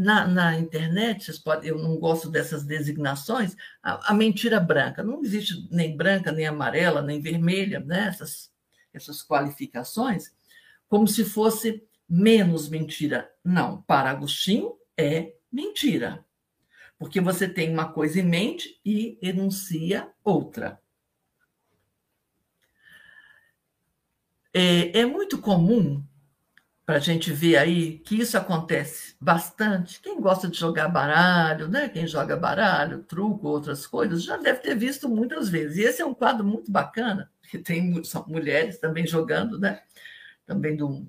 na, 0.00 0.26
na 0.26 0.58
internet, 0.58 1.30
podem, 1.42 1.68
eu 1.68 1.78
não 1.78 1.98
gosto 1.98 2.30
dessas 2.30 2.64
designações, 2.64 3.54
a, 3.82 4.10
a, 4.10 4.14
mentira 4.14 4.58
branca. 4.58 5.02
Não 5.02 5.22
existe 5.22 5.68
nem 5.70 5.94
branca, 5.94 6.32
nem 6.32 6.46
amarela, 6.46 7.02
nem 7.02 7.20
vermelha, 7.20 7.80
né? 7.80 8.08
essas, 8.08 8.50
essas 8.94 9.22
qualificações, 9.22 10.32
como 10.88 11.06
se 11.06 11.22
fosse 11.22 11.86
menos 12.08 12.66
mentira. 12.70 13.30
Não, 13.44 13.82
para 13.82 14.10
Agostinho 14.10 14.74
é 14.96 15.34
mentira. 15.52 16.24
Porque 16.98 17.20
você 17.20 17.46
tem 17.46 17.70
uma 17.70 17.92
coisa 17.92 18.20
em 18.20 18.24
mente 18.24 18.80
e 18.82 19.18
enuncia 19.20 20.10
outra. 20.24 20.80
É, 24.52 25.00
é 25.00 25.04
muito 25.04 25.38
comum 25.38 26.02
para 26.90 26.96
a 26.96 27.00
gente 27.00 27.32
ver 27.32 27.56
aí 27.56 28.00
que 28.00 28.20
isso 28.20 28.36
acontece 28.36 29.14
bastante. 29.20 30.00
Quem 30.00 30.20
gosta 30.20 30.48
de 30.48 30.58
jogar 30.58 30.88
baralho, 30.88 31.68
né? 31.68 31.88
Quem 31.88 32.04
joga 32.04 32.36
baralho, 32.36 33.04
truco, 33.04 33.46
outras 33.46 33.86
coisas, 33.86 34.24
já 34.24 34.36
deve 34.36 34.58
ter 34.58 34.74
visto 34.74 35.08
muitas 35.08 35.48
vezes. 35.48 35.76
E 35.76 35.82
esse 35.82 36.02
é 36.02 36.04
um 36.04 36.12
quadro 36.12 36.44
muito 36.44 36.68
bacana, 36.68 37.30
que 37.48 37.58
tem 37.60 38.02
são 38.02 38.24
mulheres 38.26 38.78
também 38.78 39.06
jogando, 39.06 39.56
né? 39.56 39.84
Também 40.44 40.74
do, 40.74 41.06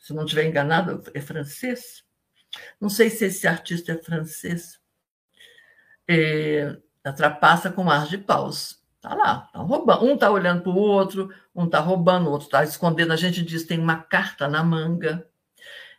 se 0.00 0.12
não 0.12 0.24
estiver 0.24 0.46
enganado, 0.46 1.00
é 1.14 1.20
francês. 1.20 2.02
Não 2.80 2.88
sei 2.88 3.08
se 3.08 3.26
esse 3.26 3.46
artista 3.46 3.92
é 3.92 4.02
francês. 4.02 4.80
É, 6.08 6.76
a 7.04 7.12
trapaça 7.12 7.70
com 7.70 7.88
ar 7.88 8.08
de 8.08 8.18
paus. 8.18 8.82
Tá 9.04 9.14
lá, 9.14 9.40
tá 9.52 9.58
roubando. 9.58 10.06
Um 10.06 10.16
tá 10.16 10.30
olhando 10.30 10.62
para 10.62 10.72
o 10.72 10.78
outro, 10.78 11.30
um 11.54 11.68
tá 11.68 11.78
roubando, 11.78 12.26
o 12.26 12.32
outro 12.32 12.48
tá 12.48 12.64
escondendo. 12.64 13.12
A 13.12 13.16
gente 13.16 13.42
diz 13.42 13.64
tem 13.64 13.78
uma 13.78 14.00
carta 14.02 14.48
na 14.48 14.64
manga. 14.64 15.28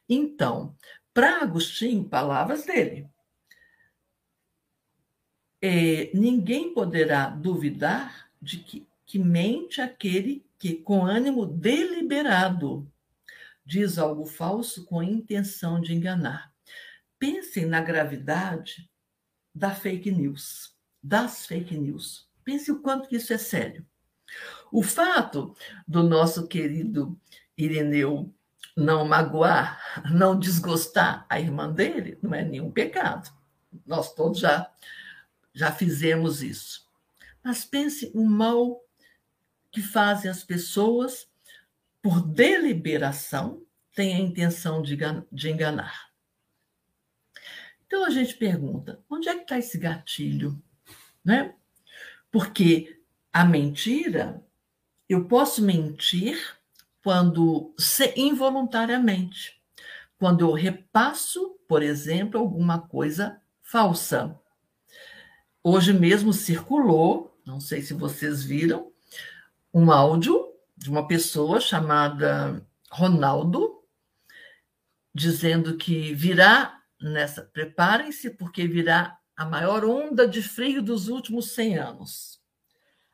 Então, 0.09 0.75
para 1.13 1.43
Agostinho, 1.43 2.03
palavras 2.03 2.65
dele. 2.65 3.07
É, 5.61 6.09
ninguém 6.15 6.73
poderá 6.73 7.29
duvidar 7.29 8.27
de 8.41 8.57
que, 8.57 8.87
que 9.05 9.19
mente 9.19 9.81
aquele 9.81 10.43
que, 10.57 10.73
com 10.73 11.05
ânimo 11.05 11.45
deliberado, 11.45 12.91
diz 13.63 13.99
algo 13.99 14.25
falso 14.25 14.83
com 14.83 15.03
intenção 15.03 15.79
de 15.79 15.93
enganar. 15.93 16.51
Pensem 17.19 17.67
na 17.67 17.81
gravidade 17.81 18.89
da 19.53 19.69
fake 19.75 20.09
news, 20.09 20.75
das 21.03 21.45
fake 21.45 21.77
news. 21.77 22.25
Pense 22.45 22.71
o 22.71 22.79
quanto 22.79 23.13
isso 23.13 23.33
é 23.33 23.37
sério. 23.37 23.85
O 24.71 24.83
fato 24.83 25.55
do 25.87 26.03
nosso 26.03 26.47
querido 26.47 27.19
Ireneu 27.57 28.33
não 28.77 29.05
magoar, 29.05 30.03
não 30.11 30.37
desgostar 30.37 31.25
a 31.29 31.39
irmã 31.39 31.71
dele, 31.71 32.19
não 32.21 32.33
é 32.33 32.43
nenhum 32.43 32.71
pecado. 32.71 33.33
Nós 33.85 34.13
todos 34.13 34.39
já, 34.39 34.71
já 35.53 35.71
fizemos 35.71 36.43
isso. 36.43 36.87
Mas 37.43 37.65
pense 37.65 38.11
o 38.13 38.23
mal 38.25 38.81
que 39.71 39.81
fazem 39.81 40.29
as 40.29 40.43
pessoas 40.43 41.27
por 42.01 42.21
deliberação, 42.21 43.65
têm 43.93 44.15
a 44.15 44.19
intenção 44.19 44.81
de 44.81 45.49
enganar. 45.49 46.11
Então 47.87 48.03
a 48.03 48.09
gente 48.09 48.35
pergunta: 48.35 49.03
onde 49.09 49.29
é 49.29 49.35
que 49.35 49.41
está 49.41 49.57
esse 49.57 49.77
gatilho? 49.77 50.61
Né? 51.23 51.55
Porque 52.35 52.99
a 53.31 53.45
mentira, 53.45 54.43
eu 55.07 55.23
posso 55.23 55.61
mentir 55.61 56.37
quando 57.01 57.73
involuntariamente, 58.13 59.57
quando 60.19 60.41
eu 60.41 60.51
repasso, 60.51 61.57
por 61.65 61.81
exemplo, 61.81 62.37
alguma 62.37 62.77
coisa 62.77 63.41
falsa. 63.61 64.37
Hoje 65.63 65.93
mesmo 65.93 66.33
circulou, 66.33 67.39
não 67.45 67.61
sei 67.61 67.81
se 67.81 67.93
vocês 67.93 68.43
viram, 68.43 68.91
um 69.73 69.89
áudio 69.89 70.45
de 70.75 70.89
uma 70.89 71.07
pessoa 71.07 71.61
chamada 71.61 72.61
Ronaldo, 72.91 73.81
dizendo 75.13 75.77
que 75.77 76.13
virá 76.13 76.81
nessa, 76.99 77.43
preparem-se 77.43 78.31
porque 78.31 78.67
virá 78.67 79.17
a 79.35 79.45
maior 79.45 79.83
onda 79.83 80.27
de 80.27 80.41
frio 80.41 80.81
dos 80.81 81.07
últimos 81.07 81.51
100 81.51 81.77
anos. 81.77 82.41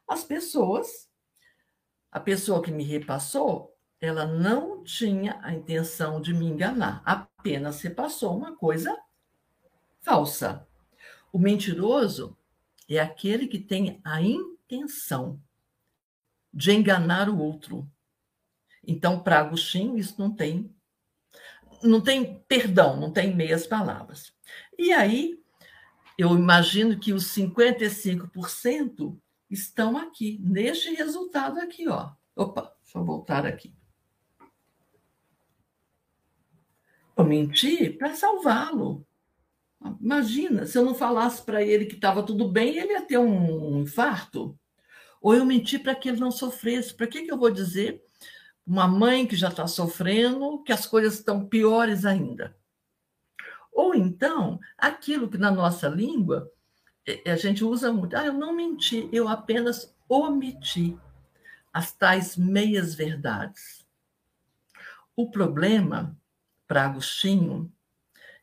As 0.08 0.24
pessoas, 0.24 1.10
a 2.12 2.20
pessoa 2.20 2.62
que 2.62 2.72
me 2.72 2.84
repassou, 2.84 3.76
ela 4.00 4.26
não 4.26 4.84
tinha 4.84 5.40
a 5.44 5.54
intenção 5.54 6.20
de 6.20 6.34
me 6.34 6.46
enganar, 6.46 7.02
apenas 7.06 7.82
repassou 7.82 8.36
uma 8.36 8.56
coisa 8.56 8.98
falsa. 10.02 10.68
O 11.32 11.40
mentiroso 11.40 12.38
é 12.90 13.00
aquele 13.00 13.48
que 13.48 13.60
tem 13.60 14.02
a 14.04 14.22
intenção 14.22 15.42
de 16.54 16.72
enganar 16.72 17.30
o 17.30 17.40
outro. 17.40 17.90
Então, 18.86 19.20
para 19.22 19.40
Agostinho, 19.40 19.98
isso 19.98 20.16
não 20.20 20.36
tem 20.36 20.74
não 21.84 22.00
tem 22.00 22.40
perdão, 22.48 22.96
não 23.00 23.12
tem 23.12 23.36
meias 23.36 23.66
palavras. 23.66 24.32
E 24.78 24.92
aí, 24.92 25.41
eu 26.22 26.36
imagino 26.36 27.00
que 27.00 27.14
os 27.14 27.26
55% 27.36 29.18
estão 29.50 29.98
aqui, 29.98 30.40
neste 30.44 30.94
resultado 30.94 31.60
aqui, 31.60 31.88
ó. 31.88 32.12
Opa, 32.36 32.74
deixa 32.84 32.98
eu 32.98 33.04
voltar 33.04 33.46
aqui. 33.46 33.74
Eu 37.18 37.26
menti 37.26 37.90
para 37.90 38.16
salvá-lo. 38.16 39.06
Imagina, 40.00 40.66
se 40.66 40.78
eu 40.78 40.86
não 40.86 40.94
falasse 40.94 41.42
para 41.44 41.64
ele 41.64 41.86
que 41.86 41.96
estava 41.96 42.24
tudo 42.24 42.48
bem, 42.48 42.78
ele 42.78 42.94
ia 42.94 43.02
ter 43.02 43.18
um 43.18 43.82
infarto. 43.82 44.58
Ou 45.20 45.34
eu 45.34 45.44
menti 45.44 45.80
para 45.80 45.96
que 45.96 46.08
ele 46.08 46.20
não 46.20 46.32
sofresse. 46.32 46.94
Para 46.94 47.08
que, 47.08 47.24
que 47.24 47.32
eu 47.32 47.38
vou 47.38 47.52
dizer 47.52 48.04
uma 48.66 48.88
mãe 48.88 49.26
que 49.26 49.36
já 49.36 49.50
está 49.50 49.68
sofrendo 49.68 50.64
que 50.64 50.72
as 50.72 50.86
coisas 50.86 51.16
estão 51.16 51.48
piores 51.48 52.06
ainda? 52.06 52.56
Ou 53.72 53.96
então, 53.96 54.60
aquilo 54.78 55.30
que 55.30 55.38
na 55.38 55.52
nossa 55.52 55.88
língua 55.88 56.52
a 57.26 57.36
gente 57.36 57.64
usa 57.64 57.92
muito. 57.92 58.16
Ah, 58.16 58.26
eu 58.26 58.34
não 58.34 58.54
menti, 58.54 59.10
eu 59.12 59.28
apenas 59.28 59.96
omiti 60.08 60.98
as 61.74 61.94
tais 61.94 62.36
meias 62.38 62.94
verdades. 62.94 63.86
O 65.16 65.30
problema, 65.30 66.18
para 66.68 66.86
Agostinho, 66.86 67.72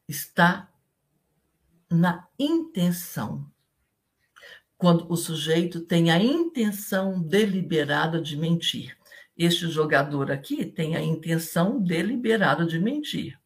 está 0.08 0.70
na 1.90 2.26
intenção. 2.38 3.50
Quando 4.76 5.10
o 5.10 5.16
sujeito 5.16 5.80
tem 5.80 6.10
a 6.10 6.18
intenção 6.18 7.20
deliberada 7.20 8.20
de 8.20 8.36
mentir. 8.36 8.96
Este 9.36 9.68
jogador 9.68 10.30
aqui 10.30 10.64
tem 10.64 10.96
a 10.96 11.02
intenção 11.02 11.80
deliberada 11.80 12.64
de 12.64 12.78
mentir. 12.78 13.37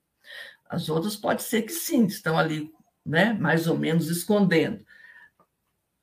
As 0.73 0.89
outras 0.89 1.15
pode 1.15 1.43
ser 1.43 1.63
que 1.63 1.73
sim, 1.73 2.07
estão 2.07 2.39
ali, 2.39 2.73
né, 3.05 3.35
mais 3.35 3.67
ou 3.67 3.77
menos 3.77 4.09
escondendo. 4.09 4.83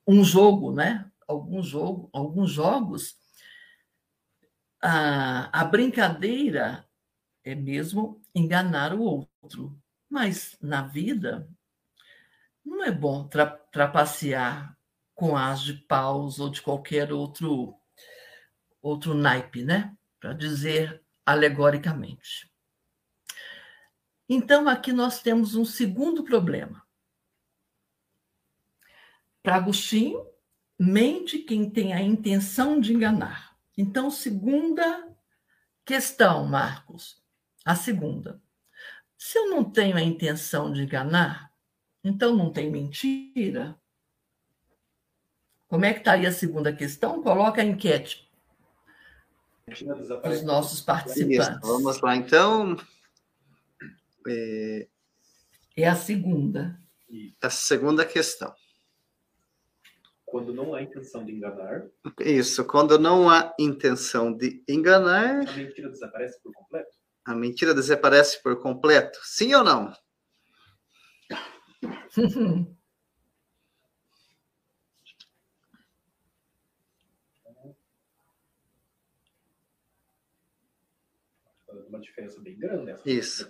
Um 0.08 0.24
jogo, 0.24 0.72
né? 0.72 1.10
Algum 1.28 1.64
jogo, 1.64 2.08
alguns 2.14 2.52
jogos, 2.52 3.18
a, 4.80 5.62
a 5.62 5.66
brincadeira 5.66 6.88
é 7.44 7.56
mesmo 7.56 8.22
enganar 8.34 8.94
o 8.94 9.28
outro. 9.42 9.76
Mas 10.08 10.56
na 10.62 10.84
vida 10.84 11.50
não 12.64 12.84
é 12.84 12.92
bom 12.92 13.28
tra 13.28 13.48
trapacear 13.48 14.78
com 15.16 15.36
as 15.36 15.62
de 15.64 15.74
paus 15.74 16.40
ou 16.40 16.50
de 16.50 16.62
qualquer 16.62 17.12
outro 17.12 17.76
outro 18.84 19.16
naipe, 19.16 19.64
né? 19.64 19.96
Para 20.20 20.34
dizer 20.34 21.04
alegoricamente. 21.26 22.49
Então 24.30 24.70
aqui 24.70 24.94
nós 24.94 25.22
temos 25.22 25.56
um 25.56 25.66
segundo 25.66 26.24
problema. 26.24 26.86
Para 29.42 29.56
Agostinho, 29.56 30.24
mente 30.78 31.40
quem 31.40 31.68
tem 31.68 31.94
a 31.94 32.02
intenção 32.02 32.80
de 32.80 32.94
enganar. 32.94 33.58
Então, 33.76 34.12
segunda 34.12 35.08
questão, 35.84 36.46
Marcos. 36.46 37.20
A 37.66 37.76
segunda. 37.76 38.42
Se 39.18 39.38
eu 39.38 39.50
não 39.50 39.64
tenho 39.64 39.98
a 39.98 40.02
intenção 40.02 40.72
de 40.72 40.84
enganar, 40.84 41.52
então 42.04 42.36
não 42.36 42.52
tem 42.52 42.70
mentira? 42.70 43.80
Como 45.68 45.86
é 45.86 45.94
que 45.94 46.00
está 46.00 46.14
aí 46.14 46.26
a 46.26 46.32
segunda 46.32 46.72
questão? 46.72 47.24
Coloca 47.24 47.62
a 47.62 47.66
enquete 47.66 48.30
os 50.24 50.44
nossos 50.44 50.82
participantes. 50.82 51.60
Vamos 51.62 52.02
lá, 52.02 52.16
então. 52.16 52.76
É... 54.28 54.88
é 55.76 55.88
a 55.88 55.96
segunda. 55.96 56.80
A 57.42 57.50
segunda 57.50 58.06
questão. 58.06 58.54
Quando 60.26 60.54
não 60.54 60.76
há 60.76 60.82
intenção 60.82 61.26
de 61.26 61.32
enganar. 61.32 61.88
Isso, 62.20 62.64
quando 62.66 63.00
não 63.00 63.30
há 63.30 63.54
intenção 63.60 64.32
de 64.32 64.64
enganar. 64.68 65.48
A 65.48 65.54
mentira 65.54 65.90
desaparece 65.90 66.40
por 66.42 66.54
completo? 66.54 66.98
A 67.26 67.36
mentira 67.36 67.74
desaparece 67.74 68.42
por 68.44 68.62
completo? 68.62 69.20
Sim 69.24 69.56
ou 69.56 69.64
não? 69.64 69.92
Uma 82.00 82.06
diferença 82.06 82.40
bem 82.40 82.58
grande. 82.58 82.96
Isso. 83.06 83.46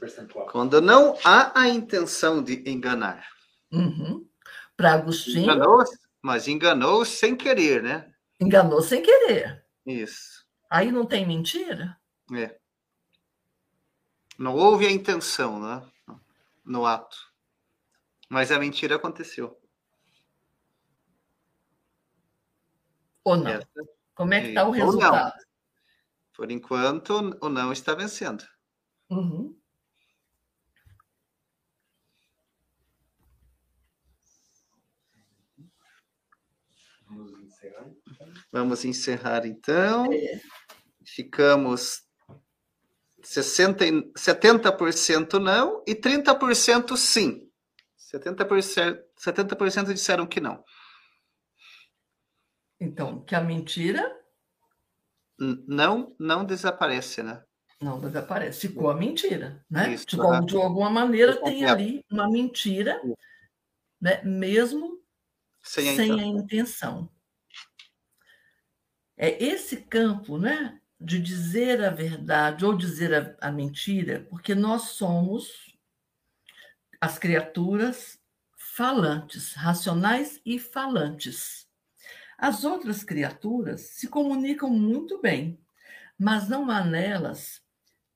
Quando 0.51 0.81
não 0.81 1.15
há 1.23 1.59
a 1.59 1.69
intenção 1.69 2.43
de 2.43 2.67
enganar. 2.67 3.29
Uhum. 3.71 4.27
Para 4.75 4.93
Agostinho. 4.93 5.43
Enganou, 5.43 5.83
mas 6.19 6.47
enganou 6.47 7.05
sem 7.05 7.35
querer, 7.35 7.83
né? 7.83 8.11
Enganou 8.39 8.81
sem 8.81 9.03
querer. 9.03 9.63
Isso. 9.85 10.43
Aí 10.67 10.91
não 10.91 11.05
tem 11.05 11.27
mentira? 11.27 11.95
É. 12.33 12.57
Não 14.37 14.55
houve 14.55 14.87
a 14.87 14.91
intenção, 14.91 15.59
né? 15.59 15.87
No 16.65 16.87
ato. 16.87 17.17
Mas 18.27 18.51
a 18.51 18.57
mentira 18.57 18.95
aconteceu. 18.95 19.59
Ou 23.23 23.37
não? 23.37 23.51
Essa... 23.51 23.67
Como 24.15 24.33
é 24.33 24.41
que 24.41 24.47
está 24.47 24.67
o 24.67 24.71
resultado? 24.71 25.33
Por 26.39 26.49
enquanto, 26.51 27.37
o 27.41 27.49
não 27.49 27.73
está 27.73 27.93
vencendo. 27.93 28.47
Uhum. 29.09 29.59
Vamos 37.09 37.41
encerrar. 37.41 37.89
Então. 38.07 38.33
Vamos 38.53 38.85
encerrar 38.85 39.45
então. 39.45 40.13
É. 40.13 40.39
Ficamos 41.05 42.03
60, 43.21 43.83
70% 44.17 45.39
não 45.41 45.83
e 45.85 45.93
30% 45.93 46.95
sim. 46.95 47.51
70%, 48.13 49.03
70% 49.17 49.93
disseram 49.93 50.25
que 50.25 50.39
não. 50.39 50.63
Então, 52.79 53.25
que 53.25 53.35
a 53.35 53.41
mentira. 53.41 54.18
Não, 55.39 56.15
não 56.19 56.43
desaparece, 56.43 57.23
né? 57.23 57.43
Não 57.81 57.99
desaparece. 57.99 58.67
Ficou 58.67 58.89
a 58.89 58.95
mentira, 58.95 59.63
né? 59.69 59.93
Isso, 59.93 60.05
de, 60.05 60.19
uhum. 60.19 60.45
de 60.45 60.55
alguma 60.57 60.89
maneira 60.89 61.41
tem 61.41 61.65
ali 61.65 62.03
uma 62.11 62.29
mentira, 62.29 63.01
né? 64.01 64.21
mesmo 64.23 65.01
sem 65.63 65.89
a, 65.89 65.95
sem 65.95 66.09
intenção. 66.09 66.19
a 66.19 66.41
intenção. 66.41 67.09
É 69.15 69.43
esse 69.43 69.77
campo, 69.77 70.37
né? 70.37 70.79
De 70.99 71.19
dizer 71.19 71.81
a 71.81 71.89
verdade 71.89 72.65
ou 72.65 72.75
dizer 72.75 73.37
a, 73.41 73.47
a 73.47 73.51
mentira, 73.51 74.27
porque 74.29 74.53
nós 74.53 74.89
somos 74.89 75.73
as 76.99 77.17
criaturas 77.17 78.19
falantes, 78.57 79.53
racionais 79.53 80.41
e 80.45 80.59
falantes. 80.59 81.68
As 82.39 82.63
outras 82.63 83.03
criaturas 83.03 83.81
se 83.81 84.07
comunicam 84.07 84.69
muito 84.69 85.21
bem, 85.21 85.59
mas 86.17 86.47
não 86.47 86.69
há 86.71 86.83
nelas 86.83 87.61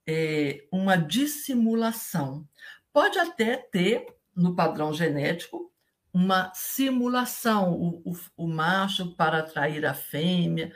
é, 0.07 0.65
uma 0.71 0.95
dissimulação. 0.95 2.47
Pode 2.93 3.19
até 3.19 3.57
ter, 3.57 4.07
no 4.35 4.55
padrão 4.55 4.93
genético, 4.93 5.71
uma 6.13 6.53
simulação, 6.53 7.73
o, 7.73 8.11
o, 8.11 8.17
o 8.37 8.47
macho 8.47 9.13
para 9.15 9.39
atrair 9.39 9.85
a 9.85 9.93
fêmea, 9.93 10.73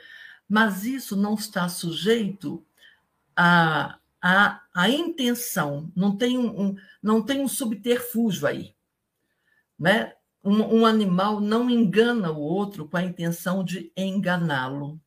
mas 0.48 0.84
isso 0.84 1.16
não 1.16 1.34
está 1.34 1.68
sujeito 1.68 2.64
a, 4.20 4.62
a 4.74 4.88
intenção, 4.90 5.92
não 5.94 6.16
tem 6.16 6.36
um, 6.36 6.60
um, 6.60 6.76
não 7.02 7.22
tem 7.22 7.40
um 7.40 7.48
subterfúgio 7.48 8.46
aí. 8.46 8.74
Né? 9.78 10.12
Um, 10.48 10.78
um, 10.78 10.86
animal 10.86 11.42
não 11.42 11.68
engana 11.68 12.32
o 12.32 12.40
outro 12.40 12.88
com 12.88 12.96
a 12.96 13.02
intenção 13.02 13.62
de 13.62 13.92
enganá-lo, 13.94 14.98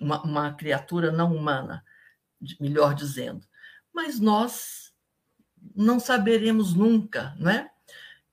uma, 0.00 0.22
uma 0.22 0.52
criatura 0.52 1.10
não 1.10 1.34
humana, 1.34 1.84
melhor 2.60 2.94
dizendo. 2.94 3.44
Mas 3.92 4.20
nós 4.20 4.94
não 5.74 5.98
saberemos 5.98 6.74
nunca, 6.74 7.34
né? 7.40 7.70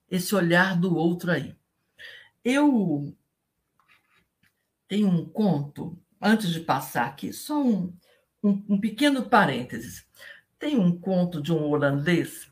Esse 0.07 0.35
olhar 0.35 0.79
do 0.79 0.95
outro 0.95 1.31
aí. 1.31 1.55
Eu 2.45 3.11
tenho 4.87 5.07
um 5.07 5.25
conto, 5.25 5.99
antes 6.21 6.49
de 6.49 6.59
passar 6.59 7.07
aqui, 7.07 7.33
só 7.33 7.59
um, 7.59 7.91
um, 8.43 8.63
um 8.69 8.79
pequeno 8.79 9.27
parênteses. 9.27 10.05
Tem 10.59 10.77
um 10.77 10.95
conto 10.95 11.41
de 11.41 11.51
um 11.51 11.63
holandês, 11.71 12.50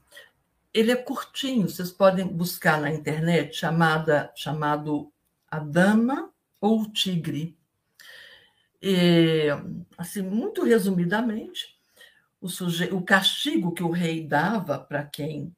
ele 0.74 0.92
é 0.92 0.96
curtinho, 0.96 1.68
vocês 1.68 1.92
podem 1.92 2.28
buscar 2.28 2.80
na 2.80 2.92
internet, 2.92 3.56
chamada, 3.56 4.32
chamado 4.36 5.12
A 5.50 5.60
Dama 5.60 6.32
ou 6.62 6.82
o 6.82 6.92
Tigre. 6.92 7.58
E, 8.82 9.48
assim, 9.98 10.22
muito 10.22 10.64
resumidamente, 10.64 11.78
o, 12.40 12.48
suje... 12.48 12.86
o 12.94 13.02
castigo 13.02 13.74
que 13.74 13.84
o 13.84 13.90
rei 13.90 14.26
dava 14.26 14.80
para 14.80 15.04
quem 15.04 15.54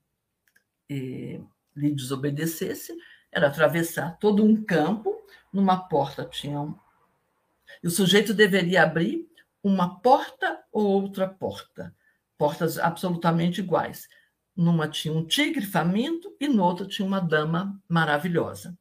eh, 0.89 1.39
lhe 1.75 1.91
desobedecesse 1.91 2.97
era 3.31 3.47
atravessar 3.47 4.17
todo 4.17 4.43
um 4.43 4.63
campo, 4.63 5.21
numa 5.53 5.77
porta 5.87 6.25
tinha 6.25 6.59
um... 6.59 6.75
E 7.83 7.87
o 7.87 7.91
sujeito 7.91 8.33
deveria 8.33 8.83
abrir 8.83 9.29
uma 9.63 9.99
porta 9.99 10.63
ou 10.71 10.85
outra 10.85 11.27
porta, 11.27 11.95
portas 12.37 12.77
absolutamente 12.77 13.61
iguais. 13.61 14.07
Numa 14.61 14.87
tinha 14.87 15.11
um 15.11 15.25
tigre 15.25 15.65
faminto 15.65 16.35
e 16.39 16.47
no 16.47 16.63
outro 16.63 16.87
tinha 16.87 17.07
uma 17.07 17.19
dama 17.19 17.81
maravilhosa. 17.89 18.77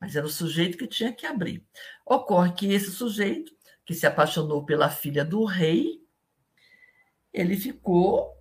Mas 0.00 0.16
era 0.16 0.26
o 0.26 0.30
sujeito 0.30 0.76
que 0.76 0.88
tinha 0.88 1.12
que 1.12 1.24
abrir. 1.26 1.64
Ocorre 2.04 2.52
que 2.54 2.72
esse 2.72 2.90
sujeito, 2.90 3.52
que 3.86 3.94
se 3.94 4.04
apaixonou 4.04 4.64
pela 4.64 4.90
filha 4.90 5.24
do 5.24 5.44
rei, 5.44 6.04
ele 7.32 7.56
ficou 7.56 8.36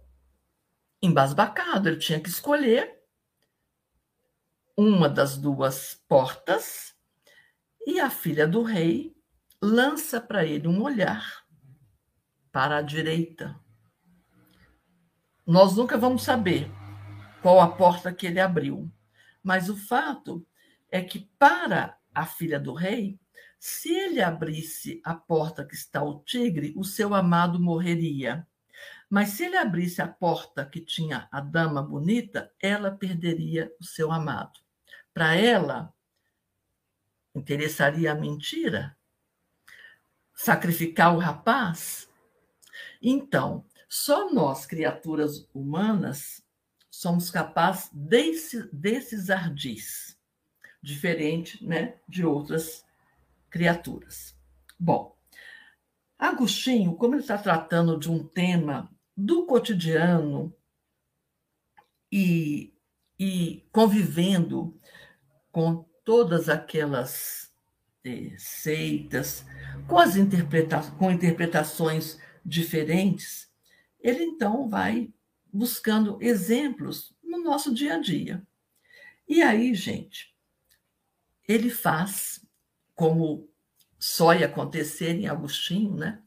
embasbacado, 0.99 1.87
ele 1.87 1.97
tinha 1.97 2.19
que 2.19 2.29
escolher 2.29 2.99
uma 4.75 5.07
das 5.07 5.37
duas 5.37 6.01
portas 6.07 6.95
e 7.85 7.99
a 7.99 8.09
filha 8.09 8.47
do 8.47 8.63
rei 8.63 9.15
lança 9.61 10.19
para 10.19 10.43
ele 10.43 10.67
um 10.67 10.81
olhar 10.81 11.45
para 12.51 12.77
a 12.77 12.81
direita. 12.81 13.55
Nós 15.49 15.75
nunca 15.75 15.97
vamos 15.97 16.21
saber 16.21 16.71
qual 17.41 17.59
a 17.59 17.67
porta 17.67 18.13
que 18.13 18.27
ele 18.27 18.39
abriu, 18.39 18.87
mas 19.41 19.67
o 19.67 19.75
fato 19.75 20.45
é 20.91 21.01
que 21.01 21.27
para 21.39 21.97
a 22.13 22.23
filha 22.23 22.59
do 22.59 22.71
rei, 22.71 23.19
se 23.57 23.91
ele 23.91 24.21
abrisse 24.21 25.01
a 25.03 25.15
porta 25.15 25.65
que 25.65 25.73
está 25.73 26.03
o 26.03 26.19
tigre, 26.19 26.71
o 26.77 26.83
seu 26.83 27.15
amado 27.15 27.59
morreria. 27.59 28.47
Mas 29.09 29.29
se 29.29 29.45
ele 29.45 29.57
abrisse 29.57 30.03
a 30.03 30.07
porta 30.07 30.63
que 30.63 30.81
tinha 30.81 31.27
a 31.31 31.41
dama 31.41 31.81
bonita, 31.81 32.53
ela 32.61 32.91
perderia 32.91 33.73
o 33.81 33.83
seu 33.83 34.11
amado. 34.11 34.59
Para 35.15 35.33
ela, 35.33 35.91
interessaria 37.33 38.11
a 38.11 38.15
mentira? 38.15 38.95
Sacrificar 40.31 41.15
o 41.15 41.17
rapaz? 41.17 42.07
Então, 43.01 43.65
só 43.89 44.31
nós, 44.31 44.67
criaturas 44.67 45.49
humanas, 45.53 46.43
somos 46.91 47.31
capazes 47.31 47.89
desse, 47.91 48.69
desses 48.71 49.31
ardis 49.31 50.17
diferente 50.81 51.65
né, 51.65 51.95
de 52.07 52.25
outras 52.25 52.85
criaturas. 53.49 54.37
Bom, 54.79 55.17
Agostinho, 56.17 56.95
como 56.95 57.15
ele 57.15 57.21
está 57.21 57.37
tratando 57.37 57.97
de 57.97 58.09
um 58.09 58.23
tema 58.23 58.89
do 59.15 59.45
cotidiano 59.45 60.55
e, 62.11 62.73
e 63.17 63.67
convivendo 63.71 64.79
com 65.51 65.85
todas 66.05 66.47
aquelas 66.47 67.51
eh, 68.03 68.35
seitas, 68.37 69.45
com 69.87 69.97
as 69.97 70.15
interpreta 70.15 70.81
com 70.97 71.11
interpretações 71.11 72.19
diferentes, 72.45 73.48
ele 73.99 74.23
então 74.23 74.69
vai 74.69 75.13
buscando 75.51 76.17
exemplos 76.21 77.13
no 77.23 77.43
nosso 77.43 77.73
dia 77.73 77.95
a 77.95 77.99
dia. 77.99 78.45
E 79.27 79.41
aí, 79.41 79.73
gente, 79.73 80.35
ele 81.47 81.69
faz, 81.69 82.45
como 82.95 83.49
só 83.97 84.33
ia 84.33 84.45
acontecer 84.45 85.09
em 85.11 85.27
Agostinho, 85.27 85.95
né? 85.95 86.21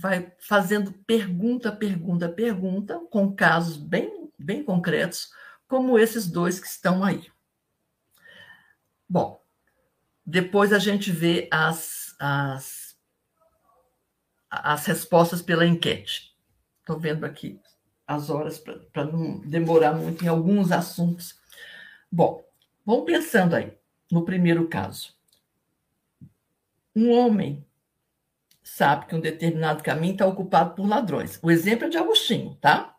vai 0.00 0.32
fazendo 0.38 0.92
pergunta, 1.06 1.70
pergunta, 1.70 2.26
pergunta, 2.26 2.98
com 3.10 3.34
casos 3.34 3.76
bem, 3.76 4.32
bem 4.38 4.64
concretos, 4.64 5.30
como 5.68 5.98
esses 5.98 6.26
dois 6.26 6.58
que 6.58 6.66
estão 6.66 7.04
aí. 7.04 7.30
Bom, 9.06 9.44
depois 10.24 10.72
a 10.72 10.78
gente 10.78 11.12
vê 11.12 11.48
as, 11.52 12.16
as, 12.18 12.79
as 14.50 14.84
respostas 14.86 15.40
pela 15.40 15.66
enquete. 15.66 16.34
Estou 16.80 16.98
vendo 16.98 17.24
aqui 17.24 17.60
as 18.06 18.28
horas 18.28 18.58
para 18.92 19.04
não 19.04 19.38
demorar 19.40 19.92
muito 19.92 20.24
em 20.24 20.28
alguns 20.28 20.72
assuntos. 20.72 21.38
Bom, 22.10 22.44
Vamos 22.84 23.04
pensando 23.04 23.54
aí, 23.54 23.72
no 24.10 24.24
primeiro 24.24 24.66
caso. 24.66 25.14
Um 26.96 27.12
homem 27.12 27.64
sabe 28.64 29.06
que 29.06 29.14
um 29.14 29.20
determinado 29.20 29.82
caminho 29.82 30.14
está 30.14 30.26
ocupado 30.26 30.74
por 30.74 30.88
ladrões. 30.88 31.38
O 31.40 31.52
exemplo 31.52 31.86
é 31.86 31.88
de 31.88 31.96
Agostinho, 31.96 32.56
tá? 32.56 32.96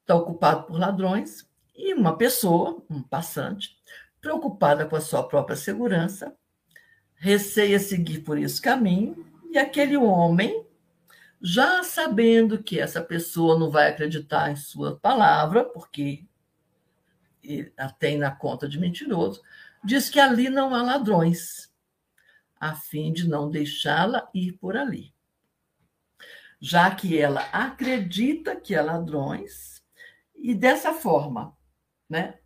Está 0.00 0.16
ocupado 0.16 0.64
por 0.64 0.76
ladrões 0.76 1.48
e 1.72 1.94
uma 1.94 2.16
pessoa, 2.16 2.82
um 2.90 3.00
passante, 3.00 3.76
preocupada 4.20 4.84
com 4.86 4.96
a 4.96 5.00
sua 5.00 5.22
própria 5.22 5.56
segurança, 5.56 6.36
receia 7.14 7.78
seguir 7.78 8.20
por 8.20 8.38
esse 8.38 8.60
caminho 8.60 9.24
e 9.50 9.58
aquele 9.58 9.96
homem, 9.96 10.64
já 11.42 11.82
sabendo 11.82 12.62
que 12.62 12.78
essa 12.78 13.02
pessoa 13.02 13.58
não 13.58 13.70
vai 13.70 13.88
acreditar 13.88 14.50
em 14.50 14.56
sua 14.56 14.96
palavra, 14.96 15.64
porque 15.64 16.24
a 17.76 17.90
tem 17.90 18.16
na 18.16 18.30
conta 18.30 18.68
de 18.68 18.78
mentiroso, 18.78 19.42
diz 19.82 20.08
que 20.08 20.20
ali 20.20 20.48
não 20.48 20.74
há 20.74 20.82
ladrões, 20.82 21.72
a 22.60 22.76
fim 22.76 23.12
de 23.12 23.26
não 23.26 23.50
deixá-la 23.50 24.30
ir 24.32 24.52
por 24.52 24.76
ali. 24.76 25.12
Já 26.60 26.94
que 26.94 27.18
ela 27.18 27.40
acredita 27.52 28.54
que 28.54 28.76
há 28.76 28.82
ladrões, 28.82 29.82
e 30.36 30.54
dessa 30.54 30.92
forma, 30.92 31.56
né, 32.08 32.38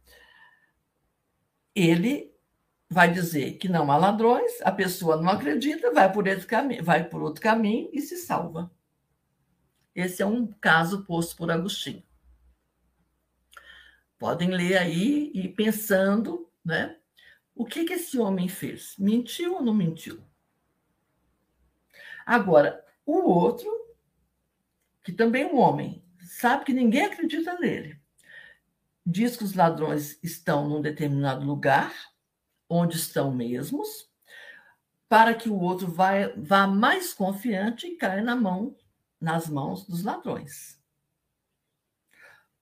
ele 1.74 2.33
vai 2.88 3.10
dizer 3.10 3.58
que 3.58 3.68
não 3.68 3.90
há 3.90 3.96
ladrões, 3.96 4.60
a 4.62 4.70
pessoa 4.70 5.16
não 5.16 5.30
acredita, 5.30 5.92
vai 5.92 6.12
por, 6.12 6.26
esse 6.26 6.46
caminho, 6.46 6.84
vai 6.84 7.04
por 7.04 7.22
outro 7.22 7.40
caminho 7.40 7.88
e 7.92 8.00
se 8.00 8.16
salva. 8.16 8.70
Esse 9.94 10.22
é 10.22 10.26
um 10.26 10.46
caso 10.46 11.04
posto 11.04 11.36
por 11.36 11.50
Agostinho. 11.50 12.02
Podem 14.18 14.50
ler 14.50 14.76
aí 14.76 15.30
e 15.34 15.48
pensando, 15.48 16.50
né? 16.64 16.96
O 17.54 17.64
que, 17.64 17.84
que 17.84 17.92
esse 17.92 18.18
homem 18.18 18.48
fez? 18.48 18.96
Mentiu 18.98 19.54
ou 19.54 19.62
não 19.62 19.74
mentiu? 19.74 20.22
Agora, 22.26 22.84
o 23.06 23.18
outro, 23.30 23.70
que 25.02 25.12
também 25.12 25.42
é 25.42 25.46
um 25.46 25.58
homem, 25.58 26.02
sabe 26.20 26.64
que 26.64 26.72
ninguém 26.72 27.04
acredita 27.04 27.58
nele, 27.58 28.00
diz 29.04 29.36
que 29.36 29.44
os 29.44 29.54
ladrões 29.54 30.18
estão 30.22 30.68
num 30.68 30.80
determinado 30.80 31.44
lugar, 31.44 31.94
onde 32.68 32.96
estão 32.96 33.30
mesmos, 33.30 34.08
para 35.08 35.34
que 35.34 35.48
o 35.48 35.58
outro 35.58 35.86
vá, 35.86 36.12
vá 36.36 36.66
mais 36.66 37.14
confiante 37.14 37.86
e 37.86 37.96
caia 37.96 38.22
na 38.22 38.34
mão, 38.34 38.76
nas 39.20 39.48
mãos 39.48 39.86
dos 39.86 40.02
ladrões. 40.02 40.82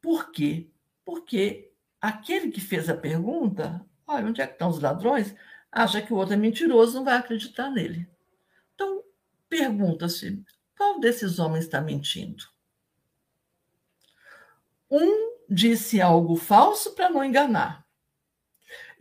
Por 0.01 0.31
quê? 0.31 0.71
Porque 1.05 1.73
aquele 2.01 2.51
que 2.51 2.61
fez 2.61 2.89
a 2.89 2.97
pergunta, 2.97 3.85
olha, 4.07 4.27
onde 4.27 4.41
é 4.41 4.47
que 4.47 4.55
estão 4.55 4.69
os 4.69 4.81
ladrões? 4.81 5.35
Acha 5.71 6.03
que 6.03 6.13
o 6.13 6.17
outro 6.17 6.35
é 6.35 6.37
mentiroso, 6.37 6.97
não 6.97 7.05
vai 7.05 7.17
acreditar 7.17 7.71
nele. 7.71 8.09
Então, 8.75 9.03
pergunta-se, 9.49 10.45
qual 10.77 11.01
desses 11.01 11.39
homens 11.39 11.65
está 11.65 11.81
mentindo? 11.81 12.45
Um 14.91 15.33
disse 15.49 16.01
algo 16.01 16.37
falso 16.37 16.95
para 16.95 17.09
não 17.09 17.25
enganar. 17.25 17.82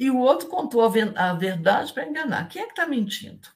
E 0.01 0.09
o 0.09 0.17
outro 0.17 0.47
contou 0.47 0.81
a 0.81 1.33
verdade 1.35 1.93
para 1.93 2.07
enganar. 2.07 2.47
Quem 2.49 2.63
é 2.63 2.65
que 2.65 2.71
está 2.71 2.87
mentindo? 2.87 3.47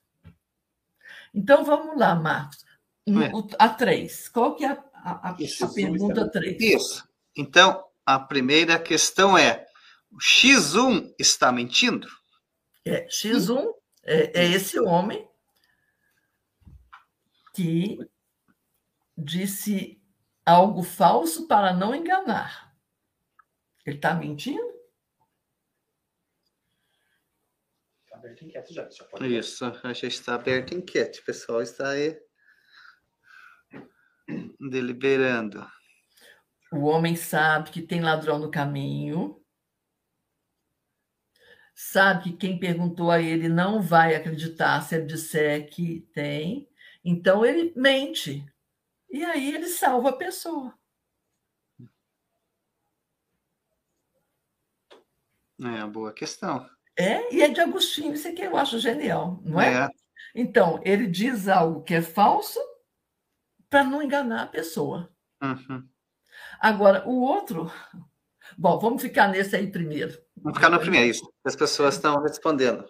Então, 1.33 1.65
vamos 1.65 1.97
lá, 1.99 2.13
Marcos. 2.13 2.63
É. 3.07 3.55
A 3.57 3.67
três. 3.67 4.29
Qual 4.29 4.55
que 4.55 4.63
é 4.63 4.69
a, 4.69 4.83
a, 4.93 5.29
a, 5.31 5.67
pergunta 5.73 6.29
três? 6.29 6.61
Isso. 6.61 7.09
Então, 7.35 7.83
a 8.05 8.19
primeira 8.19 8.77
questão 8.77 9.35
é: 9.35 9.65
o 10.11 10.19
X1 10.19 11.15
está 11.17 11.51
mentindo? 11.51 12.07
É, 12.85 13.07
X1 13.07 13.67
é, 14.03 14.41
é 14.41 14.45
esse 14.51 14.79
homem 14.79 15.27
que 17.55 17.97
disse 19.17 19.99
algo 20.45 20.83
falso 20.83 21.47
para 21.47 21.73
não 21.73 21.95
enganar. 21.95 22.71
Ele 23.83 23.95
está 23.95 24.13
mentindo? 24.13 24.75
Está 28.14 28.14
aberto 28.25 28.45
enquete 28.45 28.73
já. 28.73 28.89
já 28.89 29.03
pode 29.05 29.37
Isso, 29.37 29.65
já 29.93 30.07
está 30.07 30.35
aberto 30.35 30.73
enquete. 30.73 31.21
O 31.21 31.25
pessoal 31.25 31.61
está 31.61 31.89
aí 31.89 32.19
deliberando. 34.59 35.65
O 36.71 36.85
homem 36.85 37.15
sabe 37.15 37.69
que 37.69 37.81
tem 37.81 38.01
ladrão 38.01 38.39
no 38.39 38.49
caminho. 38.49 39.41
sabe 41.73 42.23
que 42.23 42.37
quem 42.37 42.59
perguntou 42.59 43.11
a 43.11 43.21
ele 43.21 43.49
não 43.49 43.81
vai 43.81 44.15
acreditar 44.15 44.81
se 44.81 44.95
ele 44.95 45.05
disser 45.05 45.69
que 45.69 46.01
tem, 46.13 46.69
então 47.03 47.45
ele 47.45 47.73
mente. 47.75 48.45
E 49.09 49.23
aí 49.23 49.53
ele 49.53 49.67
salva 49.67 50.09
a 50.09 50.17
pessoa. 50.17 50.73
É, 55.61 55.85
boa 55.87 56.13
questão. 56.13 56.74
É, 56.97 57.33
e 57.33 57.41
é 57.41 57.49
de 57.49 57.59
Agostinho, 57.59 58.13
isso 58.13 58.27
aqui 58.27 58.41
eu 58.41 58.55
acho 58.55 58.79
genial, 58.79 59.41
não 59.43 59.59
é? 59.59 59.85
é. 59.85 59.89
Então, 60.33 60.79
ele 60.83 61.07
diz 61.07 61.47
algo 61.47 61.83
que 61.83 61.93
é 61.93 62.01
falso 62.01 62.59
para 63.69 63.83
não 63.83 64.01
enganar 64.01 64.43
a 64.43 64.47
pessoa. 64.47 65.09
Uhum. 65.41 65.83
Agora, 66.59 67.07
o 67.07 67.21
outro. 67.21 67.71
Bom, 68.57 68.79
vamos 68.79 69.01
ficar 69.01 69.27
nesse 69.27 69.55
aí 69.55 69.71
primeiro. 69.71 70.17
Vamos 70.37 70.57
ficar 70.57 70.69
no 70.69 70.79
primeiro, 70.79 71.07
isso. 71.07 71.33
As 71.43 71.55
pessoas 71.55 71.95
estão 71.95 72.21
respondendo. 72.21 72.85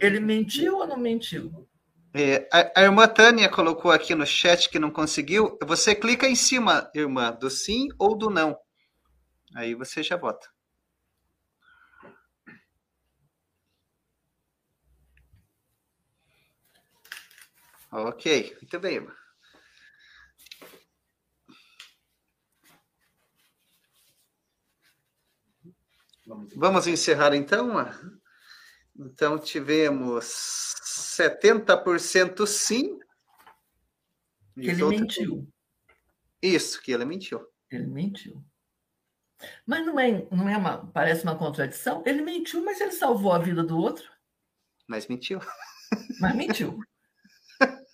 Ele 0.00 0.20
mentiu 0.20 0.78
ou 0.78 0.86
não 0.86 0.96
mentiu? 0.96 1.68
É, 2.12 2.48
a, 2.52 2.80
a, 2.80 2.82
irmã 2.82 3.06
Tânia 3.06 3.48
colocou 3.48 3.90
aqui 3.90 4.14
no 4.14 4.26
chat 4.26 4.68
que 4.68 4.78
não 4.78 4.90
conseguiu. 4.90 5.56
Você 5.64 5.94
clica 5.94 6.26
em 6.26 6.34
cima, 6.34 6.90
irmã, 6.94 7.30
do 7.32 7.48
sim 7.48 7.88
ou 7.98 8.16
do 8.16 8.28
não. 8.28 8.56
Aí 9.54 9.74
você 9.74 10.02
já 10.02 10.16
vota. 10.16 10.48
Ok, 17.92 18.56
muito 18.60 18.80
bem. 18.80 19.06
Vamos 26.56 26.86
encerrar 26.86 27.34
então? 27.34 27.68
Então 28.96 29.38
tivemos 29.38 30.24
70% 30.84 32.46
sim. 32.46 33.00
Que 34.54 34.68
ele 34.70 34.84
mentiu. 34.84 35.48
Isso, 36.40 36.80
que 36.80 36.92
ele 36.92 37.04
mentiu. 37.04 37.44
Ele 37.70 37.86
mentiu. 37.86 38.44
Mas 39.66 39.84
não 39.86 39.98
é, 39.98 40.26
não 40.30 40.48
é 40.48 40.56
uma, 40.56 40.86
parece 40.92 41.22
uma 41.24 41.36
contradição? 41.36 42.02
Ele 42.06 42.22
mentiu, 42.22 42.62
mas 42.64 42.80
ele 42.80 42.92
salvou 42.92 43.32
a 43.32 43.38
vida 43.38 43.64
do 43.64 43.76
outro. 43.76 44.08
Mas 44.86 45.06
mentiu. 45.08 45.40
Mas 46.20 46.36
mentiu. 46.36 46.78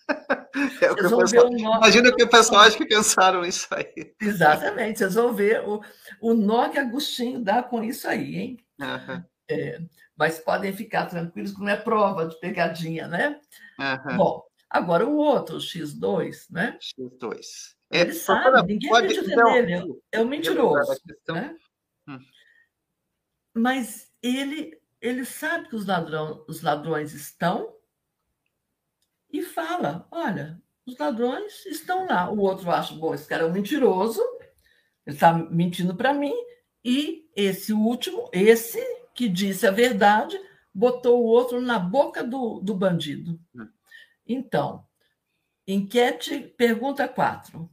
É 0.81 0.91
o 0.91 0.97
que 0.97 1.07
o 1.07 1.19
pessoal, 1.19 1.51
o 1.51 1.59
imagina 1.59 2.15
que 2.15 2.23
o 2.23 2.31
pessoal 2.31 2.63
acha 2.63 2.79
que 2.79 2.87
pensaram 2.87 3.45
isso 3.45 3.69
aí. 3.73 4.15
Exatamente, 4.21 4.99
vocês 4.99 5.15
vão 5.15 5.35
ver 5.35 5.63
o, 5.69 5.83
o 6.21 6.33
nó 6.33 6.69
que 6.71 6.79
Agostinho 6.79 7.45
dá 7.45 7.63
com 7.63 7.85
isso 7.85 8.09
aí, 8.09 8.37
hein? 8.37 8.57
Uhum. 8.81 9.23
É, 9.51 9.81
mas 10.17 10.39
podem 10.39 10.73
ficar 10.73 11.07
tranquilos 11.07 11.53
que 11.53 11.61
não 11.61 11.69
é 11.69 11.77
prova 11.77 12.27
de 12.27 12.39
pegadinha, 12.41 13.07
né? 13.07 13.39
Uhum. 13.79 14.17
Bom, 14.17 14.43
agora 14.71 15.07
o 15.07 15.17
outro, 15.17 15.57
o 15.57 15.61
X2, 15.61 16.47
né? 16.51 16.79
X2. 16.99 17.77
É, 17.91 18.01
Ele 18.01 18.11
é, 18.11 18.15
sabe, 18.15 18.73
ninguém 18.73 18.89
pode, 18.89 19.07
acredita 19.07 19.33
então, 19.33 19.53
nele, 19.53 19.95
é 20.11 20.21
o 20.21 20.27
mentiroso. 20.27 21.01
Né? 21.29 21.55
Hum. 22.09 22.19
Mas 23.55 24.11
ele, 24.23 24.81
ele 25.01 25.25
sabe 25.25 25.69
que 25.69 25.77
os, 25.77 25.87
ladrão, 25.87 26.45
os 26.49 26.63
ladrões 26.63 27.13
estão 27.13 27.76
e 29.39 29.43
fala: 29.43 30.07
olha, 30.11 30.61
os 30.85 30.97
ladrões 30.99 31.67
estão 31.67 32.07
lá. 32.07 32.31
O 32.31 32.39
outro 32.39 32.71
acha, 32.71 32.95
bom, 32.95 33.15
esse 33.15 33.27
cara 33.27 33.43
é 33.43 33.47
um 33.47 33.53
mentiroso, 33.53 34.23
ele 35.07 35.17
está 35.17 35.35
mentindo 35.35 35.95
para 35.97 36.15
mim, 36.15 36.35
e 36.85 37.29
esse 37.35 37.73
último, 37.73 38.31
esse 38.33 38.81
que 39.15 39.29
disse 39.29 39.67
a 39.67 39.71
verdade, 39.71 40.39
botou 40.73 41.23
o 41.23 41.27
outro 41.27 41.61
na 41.61 41.79
boca 41.79 42.23
do, 42.23 42.61
do 42.61 42.75
bandido. 42.75 43.41
Hum. 43.55 43.69
Então, 44.27 44.87
enquete, 45.67 46.41
pergunta 46.57 47.09
4. 47.09 47.71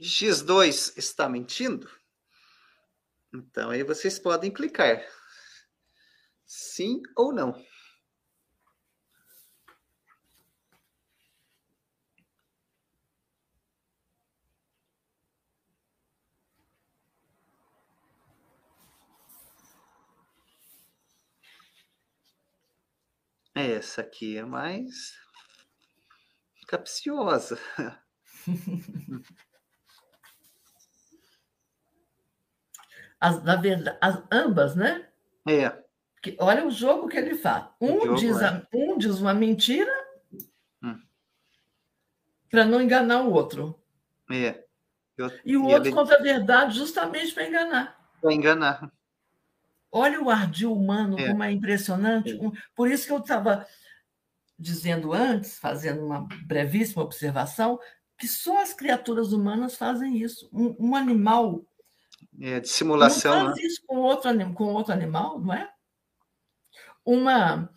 X2 0.00 0.96
está 0.96 1.28
mentindo? 1.28 1.90
Então, 3.34 3.70
aí 3.70 3.82
vocês 3.82 4.18
podem 4.18 4.50
clicar. 4.50 5.04
Sim 6.46 7.02
ou 7.16 7.32
não. 7.32 7.62
Essa 23.58 24.02
aqui 24.02 24.36
é 24.36 24.44
mais 24.44 25.18
capciosa. 26.68 27.58
As, 33.20 33.42
na 33.42 33.56
verdade, 33.56 33.98
as, 34.00 34.22
ambas, 34.30 34.76
né? 34.76 35.08
É. 35.44 35.76
Que, 36.22 36.36
olha 36.38 36.64
o 36.64 36.70
jogo 36.70 37.08
que 37.08 37.16
ele 37.16 37.34
faz. 37.34 37.68
Um, 37.80 38.14
diz, 38.14 38.40
é. 38.40 38.64
um 38.72 38.96
diz 38.96 39.18
uma 39.18 39.34
mentira 39.34 39.92
hum. 40.80 41.02
para 42.48 42.64
não 42.64 42.80
enganar 42.80 43.22
o 43.22 43.32
outro. 43.32 43.76
É. 44.30 44.64
Eu, 45.16 45.32
e 45.44 45.56
o 45.56 45.64
outro 45.64 45.88
ele... 45.88 45.96
conta 45.96 46.14
a 46.14 46.22
verdade 46.22 46.78
justamente 46.78 47.34
para 47.34 47.48
enganar. 47.48 48.12
Para 48.20 48.32
enganar. 48.32 48.92
Olha 49.90 50.22
o 50.22 50.28
ardil 50.28 50.72
humano, 50.72 51.18
é. 51.18 51.28
como 51.28 51.42
é 51.42 51.50
impressionante. 51.50 52.38
Por 52.74 52.90
isso 52.90 53.06
que 53.06 53.12
eu 53.12 53.18
estava 53.18 53.66
dizendo 54.58 55.12
antes, 55.12 55.58
fazendo 55.58 56.04
uma 56.04 56.26
brevíssima 56.46 57.02
observação, 57.02 57.78
que 58.18 58.26
só 58.26 58.60
as 58.60 58.74
criaturas 58.74 59.32
humanas 59.32 59.76
fazem 59.76 60.18
isso. 60.18 60.50
Um, 60.52 60.90
um 60.90 60.96
animal. 60.96 61.64
É, 62.40 62.60
de 62.60 62.68
simulação. 62.68 63.34
Não 63.34 63.46
faz 63.46 63.56
né? 63.56 63.62
isso 63.62 63.82
com 63.86 63.98
outro, 63.98 64.54
com 64.54 64.64
outro 64.74 64.92
animal, 64.92 65.40
não 65.40 65.54
é? 65.54 65.70
Uma, 67.04 67.72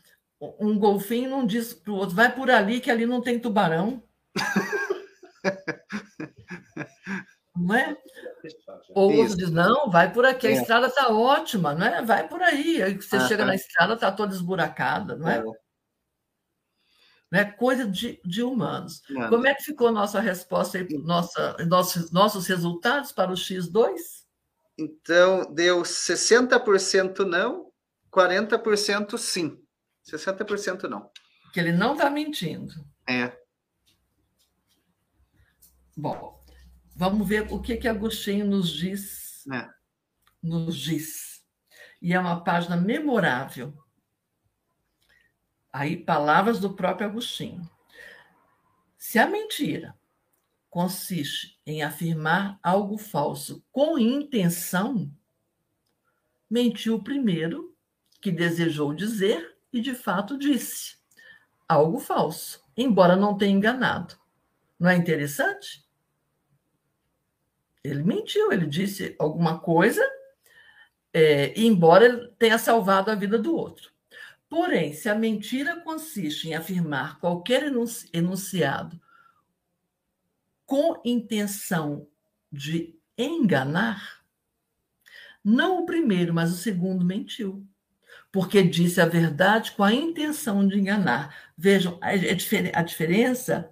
um 0.59 0.78
golfinho 0.78 1.30
não 1.30 1.45
diz 1.45 1.74
para 1.74 1.93
o 1.93 1.95
outro, 1.95 2.16
vai 2.16 2.34
por 2.34 2.49
ali 2.49 2.82
que 2.82 2.89
ali 2.89 3.05
não 3.05 3.22
tem 3.22 3.39
tubarão. 3.39 4.03
não 7.55 7.76
é? 7.76 7.95
Ou 8.96 9.16
outro 9.16 9.38
diz, 9.38 9.50
não, 9.52 9.89
vai 9.89 10.12
por 10.12 10.26
aqui, 10.26 10.48
a 10.48 10.52
é. 10.52 10.54
estrada 10.54 10.88
está 10.88 11.10
ótima, 11.10 11.74
não 11.74 11.86
é? 11.86 12.02
Vai 12.02 12.28
por 12.28 12.42
aí. 12.42 12.82
Aí 12.82 12.96
você 12.96 13.18
ah, 13.18 13.28
chega 13.28 13.46
na 13.46 13.56
estrada, 13.56 13.94
está 13.94 14.12
toda 14.12 14.34
esburacada, 14.34 15.16
não 15.16 15.28
é? 15.30 15.38
é. 15.38 15.44
Não 17.32 17.39
é 17.39 17.46
coisa 17.46 17.88
de, 17.88 18.20
de 18.26 18.44
humanos. 18.44 19.02
Não. 19.10 19.30
Como 19.30 19.48
é 19.48 19.54
que 19.54 19.64
ficou 19.64 19.92
nossa 19.92 20.20
resposta 20.20 20.78
aí, 20.78 20.88
nossa, 20.98 21.56
nossos, 21.66 22.12
nossos 22.12 22.46
resultados 22.48 23.12
para 23.14 23.32
o 23.32 23.36
X2? 23.36 23.96
Então, 24.78 25.54
deu 25.54 25.82
60% 25.82 27.20
não, 27.20 27.72
40% 28.12 29.18
sim. 29.18 29.58
60% 30.06 30.84
não. 30.89 31.10
Que 31.54 31.60
ele 31.60 31.72
não 31.72 31.94
está 31.94 32.10
mentindo. 32.10 32.74
É. 33.08 33.38
Bom, 35.96 36.41
Vamos 37.02 37.28
ver 37.28 37.52
o 37.52 37.60
que, 37.60 37.78
que 37.78 37.88
Agostinho 37.88 38.45
nos 38.45 38.70
diz. 38.70 39.43
É. 39.52 39.68
Nos 40.39 40.78
diz. 40.78 41.43
E 41.99 42.14
é 42.14 42.20
uma 42.20 42.43
página 42.43 42.78
memorável. 42.78 43.74
Aí, 45.74 45.97
palavras 45.97 46.60
do 46.60 46.76
próprio 46.76 47.08
Agostinho. 47.08 47.68
Se 48.99 49.18
a 49.18 49.26
mentira 49.26 49.97
consiste 50.70 51.60
em 51.66 51.82
afirmar 51.82 52.60
algo 52.62 52.99
falso 52.99 53.66
com 53.72 53.97
intenção, 53.97 55.12
mentiu 56.47 56.97
o 56.97 57.04
primeiro 57.04 57.76
que 58.22 58.32
desejou 58.32 58.93
dizer 58.93 59.58
e 59.74 59.82
de 59.82 59.95
fato 59.95 60.38
disse 60.38 60.97
algo 61.68 61.97
falso, 61.97 62.64
embora 62.78 63.16
não 63.16 63.36
tenha 63.36 63.58
enganado. 63.58 64.16
Não 64.80 64.88
é 64.88 64.95
interessante? 64.95 65.81
Ele 67.84 68.04
mentiu, 68.04 68.52
ele 68.52 68.68
disse 68.68 69.16
alguma 69.18 69.60
coisa, 69.60 70.02
é, 71.14 71.60
embora 71.60 72.06
ele 72.06 72.28
tenha 72.38 72.58
salvado 72.58 73.10
a 73.10 73.16
vida 73.16 73.38
do 73.38 73.56
outro. 73.56 73.92
Porém, 74.48 74.94
se 74.94 75.10
a 75.10 75.16
mentira 75.16 75.80
consiste 75.82 76.50
em 76.50 76.54
afirmar 76.54 77.20
qualquer 77.20 77.64
enunciado 78.14 79.02
com 80.66 81.02
intenção 81.04 82.08
de 82.52 82.98
enganar, 83.18 84.22
não 85.44 85.82
o 85.82 85.86
primeiro, 85.86 86.34
mas 86.34 86.52
o 86.52 86.58
segundo 86.58 87.04
mentiu, 87.04 87.66
porque 88.32 88.62
disse 88.62 89.02
a 89.02 89.06
verdade 89.06 89.72
com 89.72 89.84
a 89.84 89.94
intenção 89.94 90.68
de 90.68 90.78
enganar. 90.78 91.52
Vejam, 91.58 91.98
a, 92.02 92.10
a 92.10 92.84
diferença 92.84 93.72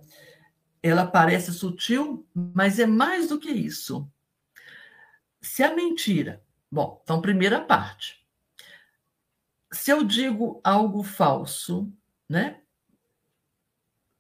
ela 0.81 1.05
parece 1.05 1.53
sutil, 1.53 2.27
mas 2.33 2.79
é 2.79 2.85
mais 2.85 3.27
do 3.29 3.39
que 3.39 3.49
isso. 3.49 4.09
Se 5.41 5.63
a 5.63 5.73
mentira 5.73 6.41
Bom, 6.71 7.01
então, 7.03 7.21
primeira 7.21 7.59
parte. 7.59 8.23
Se 9.71 9.91
eu 9.91 10.03
digo 10.03 10.61
algo 10.63 11.03
falso, 11.03 11.91
né? 12.27 12.61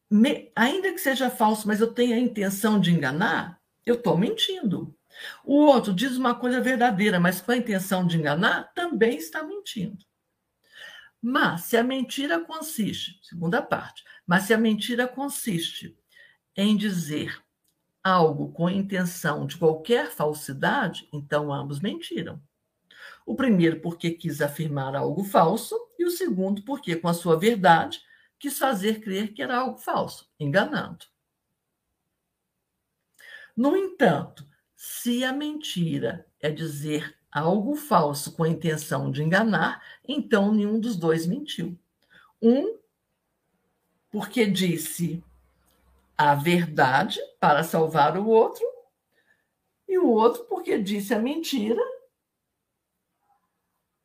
Me, 0.09 0.51
ainda 0.55 0.91
que 0.91 0.97
seja 0.97 1.29
falso, 1.29 1.67
mas 1.67 1.79
eu 1.79 1.93
tenho 1.93 2.15
a 2.15 2.19
intenção 2.19 2.79
de 2.79 2.91
enganar, 2.91 3.61
eu 3.85 3.95
estou 3.95 4.17
mentindo. 4.17 4.95
O 5.43 5.53
outro 5.65 5.93
diz 5.93 6.17
uma 6.17 6.33
coisa 6.33 6.59
verdadeira, 6.59 7.19
mas 7.19 7.41
com 7.41 7.51
a 7.51 7.57
intenção 7.57 8.07
de 8.07 8.17
enganar, 8.17 8.73
também 8.73 9.17
está 9.17 9.43
mentindo. 9.43 10.03
Mas 11.21 11.65
se 11.65 11.77
a 11.77 11.83
mentira 11.83 12.39
consiste, 12.39 13.19
segunda 13.21 13.61
parte, 13.61 14.03
mas 14.25 14.43
se 14.43 14.53
a 14.53 14.57
mentira 14.57 15.07
consiste 15.07 15.98
em 16.55 16.75
dizer 16.75 17.41
algo 18.03 18.51
com 18.51 18.69
intenção 18.69 19.45
de 19.45 19.57
qualquer 19.57 20.09
falsidade, 20.11 21.07
então 21.11 21.53
ambos 21.53 21.79
mentiram. 21.79 22.41
O 23.25 23.35
primeiro, 23.35 23.79
porque 23.79 24.11
quis 24.11 24.41
afirmar 24.41 24.95
algo 24.95 25.23
falso, 25.23 25.75
e 25.97 26.05
o 26.05 26.11
segundo, 26.11 26.63
porque, 26.63 26.95
com 26.95 27.07
a 27.07 27.13
sua 27.13 27.37
verdade, 27.37 28.01
quis 28.39 28.57
fazer 28.57 29.01
crer 29.01 29.33
que 29.33 29.41
era 29.41 29.57
algo 29.57 29.77
falso, 29.77 30.27
enganando. 30.39 31.05
No 33.55 33.75
entanto, 33.75 34.45
se 34.75 35.23
a 35.23 35.33
mentira 35.33 36.25
é 36.39 36.49
dizer 36.49 37.17
algo 37.31 37.75
falso 37.75 38.31
com 38.31 38.43
a 38.43 38.49
intenção 38.49 39.11
de 39.11 39.21
enganar, 39.21 39.83
então 40.07 40.53
nenhum 40.53 40.79
dos 40.79 40.95
dois 40.95 41.27
mentiu. 41.27 41.77
Um, 42.41 42.79
porque 44.09 44.45
disse 44.45 45.23
a 46.19 46.35
verdade 46.35 47.17
para 47.39 47.63
salvar 47.63 48.17
o 48.17 48.27
outro, 48.27 48.61
e 49.87 49.97
o 49.97 50.05
outro 50.09 50.43
porque 50.49 50.77
disse 50.77 51.13
a 51.13 51.19
mentira, 51.19 51.81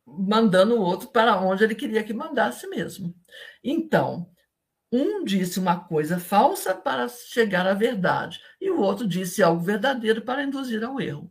mandando 0.07 0.75
o 0.75 0.81
outro 0.81 1.09
para 1.09 1.37
onde 1.41 1.65
ele 1.65 1.75
queria 1.75 2.05
que 2.05 2.13
mandasse 2.13 2.67
mesmo. 2.67 3.13
Então, 3.61 4.31
um 4.89 5.25
disse 5.25 5.59
uma 5.59 5.77
coisa 5.77 6.17
falsa 6.17 6.73
para 6.73 7.09
chegar 7.09 7.67
à 7.67 7.73
verdade, 7.73 8.41
e 8.61 8.71
o 8.71 8.79
outro 8.79 9.05
disse 9.05 9.43
algo 9.43 9.61
verdadeiro 9.61 10.21
para 10.21 10.43
induzir 10.43 10.85
ao 10.85 11.01
erro. 11.01 11.29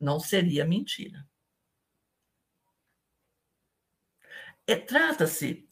Não 0.00 0.20
seria 0.20 0.64
mentira. 0.64 1.26
É, 4.64 4.76
Trata-se, 4.76 5.68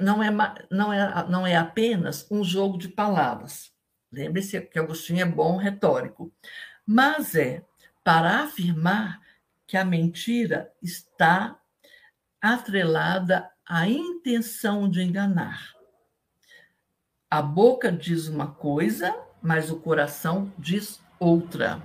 não 0.00 0.22
é, 0.22 0.30
não, 0.70 0.90
é, 0.90 1.28
não 1.28 1.46
é 1.46 1.54
apenas 1.54 2.26
um 2.30 2.42
jogo 2.42 2.78
de 2.78 2.88
palavras. 2.88 3.73
Lembre-se 4.14 4.60
que 4.60 4.78
Agostinho 4.78 5.22
é 5.22 5.24
bom 5.24 5.56
retórico, 5.56 6.32
mas 6.86 7.34
é 7.34 7.64
para 8.04 8.44
afirmar 8.44 9.20
que 9.66 9.76
a 9.76 9.84
mentira 9.84 10.72
está 10.80 11.58
atrelada 12.40 13.50
à 13.66 13.88
intenção 13.88 14.88
de 14.88 15.02
enganar. 15.02 15.74
A 17.28 17.42
boca 17.42 17.90
diz 17.90 18.28
uma 18.28 18.54
coisa, 18.54 19.18
mas 19.42 19.70
o 19.70 19.80
coração 19.80 20.52
diz 20.58 21.02
outra. 21.18 21.82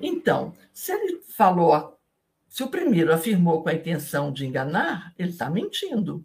Então, 0.00 0.54
se 0.72 0.92
ele 0.92 1.20
falou, 1.22 1.98
se 2.48 2.62
o 2.62 2.70
primeiro 2.70 3.12
afirmou 3.12 3.62
com 3.62 3.68
a 3.68 3.74
intenção 3.74 4.32
de 4.32 4.46
enganar, 4.46 5.12
ele 5.18 5.30
está 5.30 5.50
mentindo. 5.50 6.24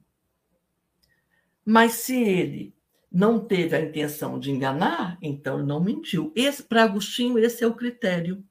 Mas 1.65 1.93
se 1.93 2.15
ele 2.23 2.73
não 3.11 3.39
teve 3.39 3.75
a 3.75 3.81
intenção 3.81 4.39
de 4.39 4.51
enganar, 4.51 5.17
então 5.21 5.57
não 5.65 5.79
mentiu. 5.79 6.33
Para 6.67 6.83
Agostinho 6.83 7.39
esse 7.39 7.63
é 7.63 7.67
o 7.67 7.73
critério. 7.73 8.43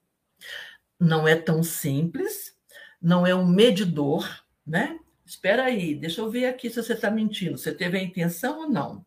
Não 0.99 1.29
é 1.29 1.37
tão 1.37 1.63
simples, 1.63 2.57
não 3.01 3.27
é 3.27 3.35
um 3.35 3.47
medidor, 3.47 4.29
né? 4.67 4.99
Espera 5.25 5.65
aí, 5.65 5.95
deixa 5.95 6.21
eu 6.21 6.31
ver 6.31 6.47
aqui 6.47 6.69
se 6.71 6.83
você 6.83 6.95
está 6.95 7.11
mentindo. 7.11 7.57
Você 7.57 7.73
teve 7.73 7.99
a 7.99 8.03
intenção 8.03 8.61
ou 8.61 8.69
não? 8.69 9.05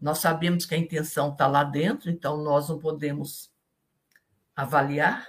Nós 0.00 0.18
sabemos 0.18 0.64
que 0.64 0.74
a 0.74 0.78
intenção 0.78 1.32
está 1.32 1.46
lá 1.46 1.64
dentro, 1.64 2.10
então 2.10 2.42
nós 2.42 2.68
não 2.68 2.78
podemos 2.78 3.50
avaliar 4.54 5.26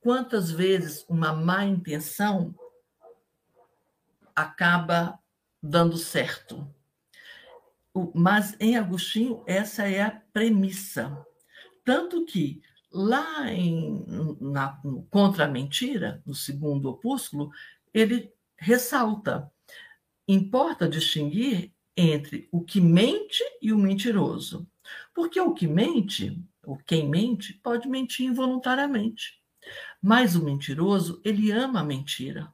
quantas 0.00 0.50
vezes 0.50 1.04
uma 1.08 1.32
má 1.32 1.64
intenção 1.64 2.54
acaba 4.34 5.18
dando 5.62 5.96
certo. 5.96 6.68
Mas 8.14 8.56
em 8.58 8.76
Agostinho, 8.76 9.42
essa 9.46 9.86
é 9.86 10.02
a 10.02 10.10
premissa. 10.10 11.24
Tanto 11.84 12.24
que 12.24 12.62
lá 12.90 13.52
em, 13.52 14.04
na, 14.40 14.80
Contra 15.10 15.44
a 15.44 15.48
Mentira, 15.48 16.22
no 16.24 16.34
segundo 16.34 16.88
opúsculo, 16.88 17.50
ele 17.92 18.32
ressalta: 18.56 19.50
importa 20.26 20.88
distinguir 20.88 21.72
entre 21.96 22.48
o 22.50 22.62
que 22.62 22.80
mente 22.80 23.42
e 23.60 23.72
o 23.72 23.78
mentiroso. 23.78 24.66
Porque 25.14 25.40
o 25.40 25.54
que 25.54 25.66
mente, 25.66 26.42
ou 26.64 26.76
quem 26.78 27.08
mente, 27.08 27.54
pode 27.62 27.88
mentir 27.88 28.26
involuntariamente. 28.26 29.40
Mas 30.00 30.34
o 30.34 30.44
mentiroso, 30.44 31.20
ele 31.24 31.52
ama 31.52 31.80
a 31.80 31.84
mentira 31.84 32.52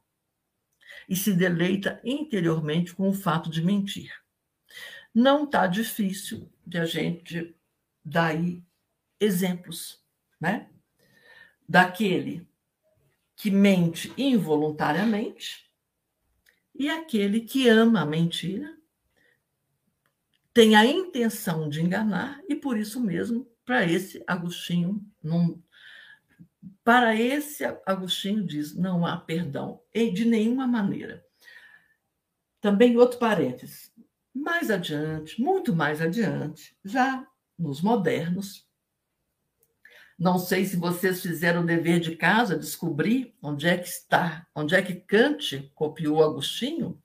e 1.08 1.16
se 1.16 1.32
deleita 1.32 2.00
interiormente 2.04 2.94
com 2.94 3.08
o 3.08 3.14
fato 3.14 3.48
de 3.48 3.62
mentir. 3.62 4.12
Não 5.14 5.44
está 5.44 5.66
difícil 5.66 6.50
de 6.66 6.78
a 6.78 6.84
gente 6.84 7.56
dar 8.04 8.34
exemplos, 9.20 10.02
né? 10.40 10.68
Daquele 11.68 12.48
que 13.36 13.50
mente 13.50 14.12
involuntariamente 14.16 15.70
e 16.74 16.88
aquele 16.88 17.40
que 17.40 17.68
ama 17.68 18.02
a 18.02 18.06
mentira 18.06 18.76
tem 20.54 20.74
a 20.74 20.84
intenção 20.84 21.68
de 21.68 21.80
enganar 21.80 22.40
e 22.48 22.54
por 22.56 22.76
isso 22.76 23.00
mesmo, 23.00 23.48
para 23.64 23.84
esse 23.84 24.22
Agostinho, 24.26 25.04
não, 25.22 25.62
para 26.82 27.14
esse 27.14 27.64
Agostinho 27.86 28.44
diz, 28.44 28.74
não 28.74 29.04
há 29.04 29.16
perdão 29.16 29.80
de 29.94 30.24
nenhuma 30.24 30.66
maneira. 30.66 31.24
Também 32.60 32.96
outro 32.96 33.18
parênteses. 33.18 33.92
Mais 34.38 34.70
adiante, 34.70 35.40
muito 35.40 35.74
mais 35.74 36.00
adiante, 36.00 36.76
já 36.84 37.26
nos 37.58 37.82
modernos, 37.82 38.68
não 40.18 40.38
sei 40.38 40.64
se 40.64 40.76
vocês 40.76 41.22
fizeram 41.22 41.62
o 41.62 41.66
dever 41.66 42.00
de 42.00 42.16
casa, 42.16 42.58
descobrir 42.58 43.34
onde 43.42 43.68
é 43.68 43.76
que 43.76 43.88
está, 43.88 44.46
onde 44.54 44.74
é 44.74 44.82
que 44.82 44.94
Kant 44.94 45.70
copiou 45.74 46.22
Agostinho, 46.22 47.00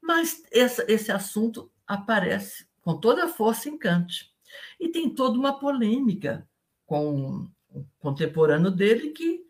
mas 0.00 0.42
essa, 0.52 0.84
esse 0.88 1.12
assunto 1.12 1.70
aparece 1.86 2.66
com 2.82 2.98
toda 2.98 3.24
a 3.24 3.28
força 3.28 3.68
em 3.68 3.78
Kant. 3.78 4.32
E 4.78 4.88
tem 4.88 5.10
toda 5.10 5.38
uma 5.38 5.58
polêmica 5.58 6.48
com 6.86 7.48
o 7.70 7.84
contemporâneo 7.98 8.70
dele 8.70 9.10
que 9.10 9.44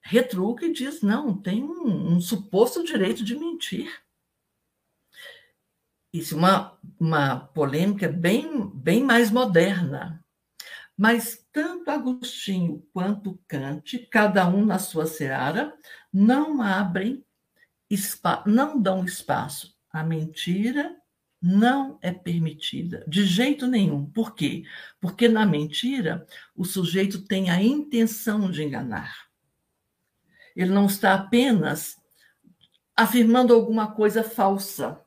retruca 0.00 0.66
e 0.66 0.72
diz: 0.72 1.02
não, 1.02 1.36
tem 1.36 1.62
um, 1.62 2.14
um 2.14 2.20
suposto 2.20 2.84
direito 2.84 3.24
de 3.24 3.34
mentir. 3.34 4.05
Isso 6.18 6.34
é 6.34 6.38
uma, 6.38 6.78
uma 6.98 7.40
polêmica 7.40 8.08
bem, 8.08 8.68
bem 8.74 9.02
mais 9.02 9.30
moderna. 9.30 10.24
Mas 10.96 11.46
tanto 11.52 11.90
Agostinho 11.90 12.86
quanto 12.92 13.38
Kant, 13.46 13.98
cada 14.10 14.48
um 14.48 14.64
na 14.64 14.78
sua 14.78 15.06
seara, 15.06 15.74
não 16.12 16.62
abrem, 16.62 17.24
não 18.46 18.80
dão 18.80 19.04
espaço 19.04 19.76
à 19.92 20.02
mentira 20.02 20.96
não 21.40 21.98
é 22.02 22.12
permitida 22.12 23.04
de 23.06 23.24
jeito 23.24 23.66
nenhum. 23.66 24.06
Por 24.10 24.34
quê? 24.34 24.64
Porque 25.00 25.28
na 25.28 25.44
mentira 25.46 26.26
o 26.56 26.64
sujeito 26.64 27.24
tem 27.24 27.50
a 27.50 27.62
intenção 27.62 28.50
de 28.50 28.64
enganar. 28.64 29.26
Ele 30.56 30.70
não 30.70 30.86
está 30.86 31.14
apenas 31.14 31.96
afirmando 32.96 33.54
alguma 33.54 33.92
coisa 33.92 34.24
falsa. 34.24 35.00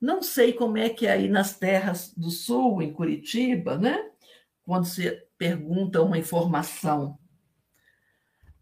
Não 0.00 0.22
sei 0.22 0.52
como 0.52 0.76
é 0.78 0.88
que 0.88 1.06
é 1.06 1.12
aí 1.12 1.28
nas 1.28 1.58
terras 1.58 2.12
do 2.14 2.30
sul, 2.30 2.82
em 2.82 2.92
Curitiba, 2.92 3.78
né? 3.78 4.10
Quando 4.62 4.84
se 4.86 5.10
pergunta 5.38 6.02
uma 6.02 6.18
informação. 6.18 7.18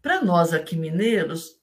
Para 0.01 0.21
nós 0.21 0.53
aqui 0.53 0.75
mineiros, 0.75 1.59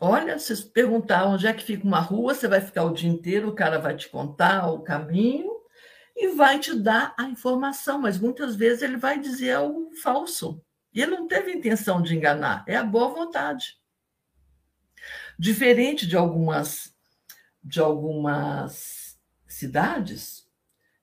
Olha, 0.00 0.38
se 0.38 0.54
perguntar 0.70 1.26
onde 1.26 1.46
é 1.46 1.52
que 1.52 1.62
fica 1.62 1.86
uma 1.86 2.00
rua, 2.00 2.34
você 2.34 2.48
vai 2.48 2.60
ficar 2.60 2.84
o 2.84 2.92
dia 2.92 3.08
inteiro, 3.08 3.48
o 3.48 3.54
cara 3.54 3.78
vai 3.78 3.96
te 3.96 4.08
contar 4.08 4.70
o 4.70 4.82
caminho 4.82 5.50
e 6.16 6.28
vai 6.34 6.58
te 6.58 6.74
dar 6.74 7.14
a 7.18 7.24
informação, 7.24 8.00
mas 8.00 8.18
muitas 8.18 8.56
vezes 8.56 8.82
ele 8.82 8.96
vai 8.96 9.18
dizer 9.18 9.52
algo 9.52 9.90
falso. 10.02 10.62
E 10.92 11.00
ele 11.00 11.12
não 11.12 11.26
teve 11.26 11.52
intenção 11.52 12.02
de 12.02 12.14
enganar, 12.14 12.64
é 12.68 12.76
a 12.76 12.84
boa 12.84 13.08
vontade. 13.08 13.78
Diferente 15.38 16.06
de 16.06 16.16
algumas 16.16 16.93
de 17.64 17.80
algumas 17.80 19.18
cidades, 19.46 20.46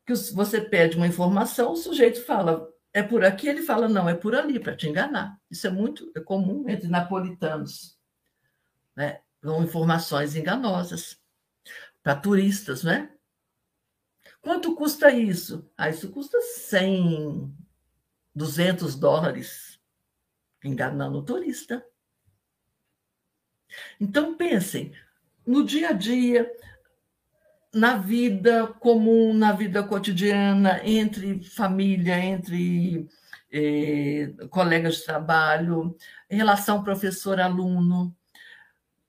que 0.06 0.14
você 0.34 0.62
pede 0.62 0.98
uma 0.98 1.08
informação, 1.08 1.74
o 1.74 1.78
sujeito 1.78 2.24
fala, 2.24 2.70
é 2.94 3.02
por 3.02 3.26
aqui, 3.26 3.48
ele 3.48 3.64
fala, 3.64 3.90
não, 3.90 4.08
é 4.08 4.14
por 4.14 4.36
ali, 4.36 4.60
para 4.60 4.76
te 4.76 4.88
enganar. 4.88 5.40
Isso 5.50 5.66
é 5.66 5.70
muito 5.70 6.12
é 6.16 6.20
comum 6.20 6.70
entre 6.70 6.88
napolitanos 6.88 8.00
né? 8.96 9.22
São 9.42 9.64
informações 9.64 10.36
enganosas 10.36 11.20
para 12.04 12.16
turistas, 12.16 12.84
né? 12.84 13.12
Quanto 14.42 14.76
custa 14.76 15.12
isso? 15.12 15.70
Ah, 15.78 15.90
isso 15.90 16.12
custa 16.12 16.40
100, 16.42 17.56
200 18.34 18.96
dólares, 18.96 19.80
enganando 20.64 21.20
o 21.20 21.24
turista. 21.26 21.86
Então, 24.00 24.36
pensem, 24.36 24.94
no 25.46 25.64
dia 25.66 25.90
a 25.90 25.94
dia, 25.94 26.52
na 27.74 27.98
vida 27.98 28.68
comum, 28.80 29.34
na 29.34 29.52
vida 29.52 29.82
cotidiana, 29.84 30.82
entre 30.84 31.44
família, 31.44 32.20
entre 32.20 33.08
eh, 33.52 34.34
colegas 34.50 34.98
de 34.98 35.06
trabalho, 35.06 35.96
relação 36.30 36.84
professor-aluno, 36.84 38.16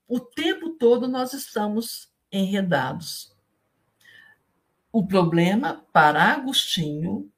o 0.07 0.19
tempo 0.19 0.71
todo 0.71 1.07
nós 1.07 1.33
estamos 1.33 2.11
enredados. 2.31 3.35
O 4.91 5.05
problema, 5.05 5.85
para 5.91 6.23
Agostinho, 6.23 7.31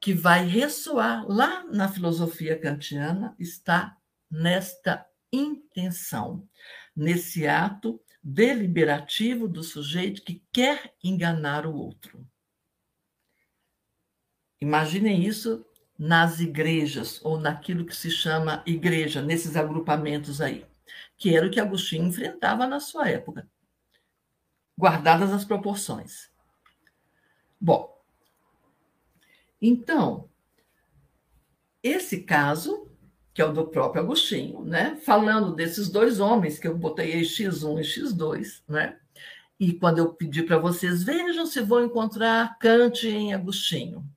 que 0.00 0.12
vai 0.12 0.44
ressoar 0.44 1.24
lá 1.26 1.64
na 1.64 1.88
filosofia 1.88 2.58
kantiana, 2.58 3.34
está 3.38 3.96
nesta 4.30 5.06
intenção, 5.32 6.46
nesse 6.94 7.46
ato 7.46 8.00
deliberativo 8.28 9.46
do 9.46 9.62
sujeito 9.62 10.20
que 10.22 10.42
quer 10.52 10.92
enganar 11.02 11.64
o 11.64 11.72
outro. 11.72 12.26
Imaginem 14.60 15.24
isso 15.24 15.64
nas 15.96 16.40
igrejas 16.40 17.24
ou 17.24 17.38
naquilo 17.38 17.86
que 17.86 17.94
se 17.94 18.10
chama 18.10 18.64
igreja, 18.66 19.22
nesses 19.22 19.54
agrupamentos 19.54 20.40
aí, 20.40 20.66
que 21.16 21.36
era 21.36 21.46
o 21.46 21.50
que 21.50 21.60
Agostinho 21.60 22.08
enfrentava 22.08 22.66
na 22.66 22.80
sua 22.80 23.08
época, 23.08 23.48
guardadas 24.76 25.32
as 25.32 25.44
proporções. 25.44 26.28
Bom, 27.60 27.96
então, 29.62 30.28
esse 31.80 32.24
caso 32.24 32.85
que 33.36 33.42
é 33.42 33.44
o 33.44 33.52
do 33.52 33.66
próprio 33.66 34.02
Agostinho, 34.02 34.64
né? 34.64 34.96
Falando 34.96 35.54
desses 35.54 35.90
dois 35.90 36.20
homens 36.20 36.58
que 36.58 36.66
eu 36.66 36.74
botei 36.74 37.12
aí 37.12 37.20
X1 37.20 37.78
e 37.78 37.82
X2, 37.82 38.62
né? 38.66 38.98
E 39.60 39.74
quando 39.74 39.98
eu 39.98 40.14
pedi 40.14 40.42
para 40.42 40.56
vocês, 40.56 41.02
vejam 41.02 41.44
se 41.44 41.60
vão 41.60 41.84
encontrar 41.84 42.58
Kant 42.58 43.06
em 43.06 43.34
Agostinho. 43.34 44.08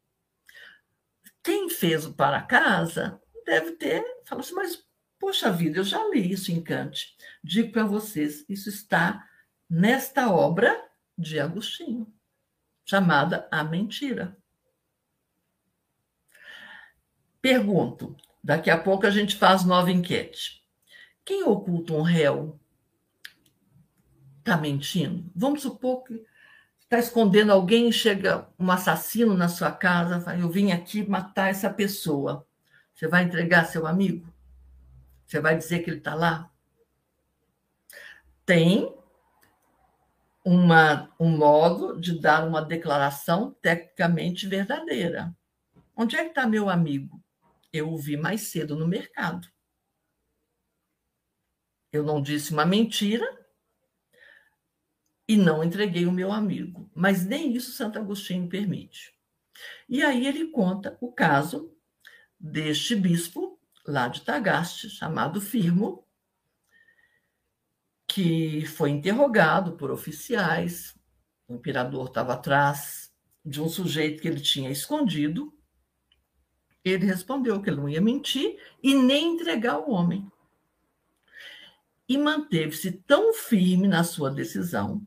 Quem 1.43 1.69
fez 1.69 2.05
o 2.05 2.13
para 2.13 2.41
casa 2.43 3.21
deve 3.45 3.73
ter, 3.73 4.05
falou 4.23 4.39
assim, 4.39 4.53
mas 4.53 4.85
poxa 5.19 5.51
vida, 5.51 5.79
eu 5.79 5.83
já 5.83 6.01
li 6.07 6.31
isso 6.31 6.53
em 6.53 6.63
Kant. 6.63 7.13
Digo 7.43 7.73
para 7.73 7.83
vocês, 7.83 8.45
isso 8.47 8.69
está 8.69 9.27
nesta 9.69 10.31
obra 10.31 10.81
de 11.17 11.41
Agostinho, 11.41 12.07
chamada 12.85 13.49
A 13.51 13.65
Mentira. 13.65 14.37
Pergunto: 17.41 18.15
Daqui 18.43 18.69
a 18.69 18.77
pouco 18.77 19.05
a 19.05 19.11
gente 19.11 19.35
faz 19.35 19.63
nova 19.63 19.91
enquete. 19.91 20.63
Quem 21.23 21.43
oculta 21.43 21.93
um 21.93 22.01
réu 22.01 22.59
está 24.39 24.57
mentindo? 24.57 25.29
Vamos 25.35 25.61
supor 25.61 26.03
que 26.03 26.25
está 26.79 26.97
escondendo 26.97 27.51
alguém, 27.51 27.91
chega 27.91 28.49
um 28.57 28.71
assassino 28.71 29.35
na 29.35 29.47
sua 29.47 29.71
casa, 29.71 30.17
vai, 30.17 30.41
eu 30.41 30.49
vim 30.49 30.71
aqui 30.71 31.07
matar 31.07 31.49
essa 31.49 31.69
pessoa. 31.69 32.47
Você 32.95 33.07
vai 33.07 33.23
entregar 33.23 33.65
seu 33.65 33.85
amigo? 33.85 34.27
Você 35.25 35.39
vai 35.39 35.55
dizer 35.55 35.79
que 35.79 35.89
ele 35.91 35.99
está 35.99 36.15
lá? 36.15 36.49
Tem 38.45 38.91
uma, 40.43 41.11
um 41.19 41.29
modo 41.37 42.01
de 42.01 42.19
dar 42.19 42.47
uma 42.47 42.61
declaração 42.61 43.55
tecnicamente 43.61 44.47
verdadeira. 44.47 45.31
Onde 45.95 46.15
é 46.15 46.23
que 46.23 46.29
está 46.29 46.47
meu 46.47 46.69
amigo? 46.69 47.21
Eu 47.71 47.91
o 47.91 47.97
vi 47.97 48.17
mais 48.17 48.41
cedo 48.41 48.75
no 48.75 48.87
mercado. 48.87 49.47
Eu 51.91 52.03
não 52.03 52.21
disse 52.21 52.51
uma 52.51 52.65
mentira 52.65 53.25
e 55.27 55.35
não 55.37 55.63
entreguei 55.63 56.05
o 56.05 56.11
meu 56.11 56.31
amigo, 56.31 56.89
mas 56.95 57.25
nem 57.25 57.55
isso 57.55 57.71
Santo 57.71 57.99
Agostinho 57.99 58.49
permite. 58.49 59.13
E 59.87 60.03
aí 60.03 60.25
ele 60.25 60.47
conta 60.47 60.97
o 61.01 61.11
caso 61.11 61.75
deste 62.39 62.95
bispo 62.95 63.59
lá 63.85 64.07
de 64.07 64.21
Tagaste, 64.21 64.89
chamado 64.89 65.41
Firmo, 65.41 66.07
que 68.07 68.65
foi 68.65 68.89
interrogado 68.89 69.77
por 69.77 69.91
oficiais. 69.91 70.97
O 71.47 71.55
imperador 71.55 72.07
estava 72.07 72.33
atrás 72.33 73.11
de 73.45 73.61
um 73.61 73.69
sujeito 73.69 74.21
que 74.21 74.27
ele 74.27 74.41
tinha 74.41 74.69
escondido 74.69 75.58
ele 76.83 77.05
respondeu 77.05 77.61
que 77.61 77.69
ele 77.69 77.77
não 77.77 77.89
ia 77.89 78.01
mentir 78.01 78.57
e 78.81 78.95
nem 78.95 79.35
entregar 79.35 79.79
o 79.79 79.91
homem. 79.91 80.29
E 82.07 82.17
manteve-se 82.17 82.91
tão 82.91 83.33
firme 83.33 83.87
na 83.87 84.03
sua 84.03 84.31
decisão, 84.31 85.05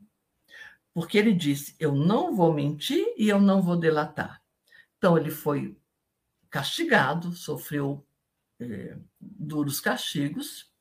porque 0.93 1.17
ele 1.17 1.33
disse: 1.33 1.75
Eu 1.79 1.93
não 1.93 2.35
vou 2.35 2.53
mentir 2.53 3.05
e 3.17 3.27
eu 3.27 3.41
não 3.41 3.61
vou 3.61 3.75
delatar. 3.75 4.41
Então, 4.97 5.17
ele 5.17 5.31
foi 5.31 5.75
castigado, 6.49 7.33
sofreu 7.33 8.05
é, 8.59 8.95
duros 9.19 9.81
castigos, 9.81 10.71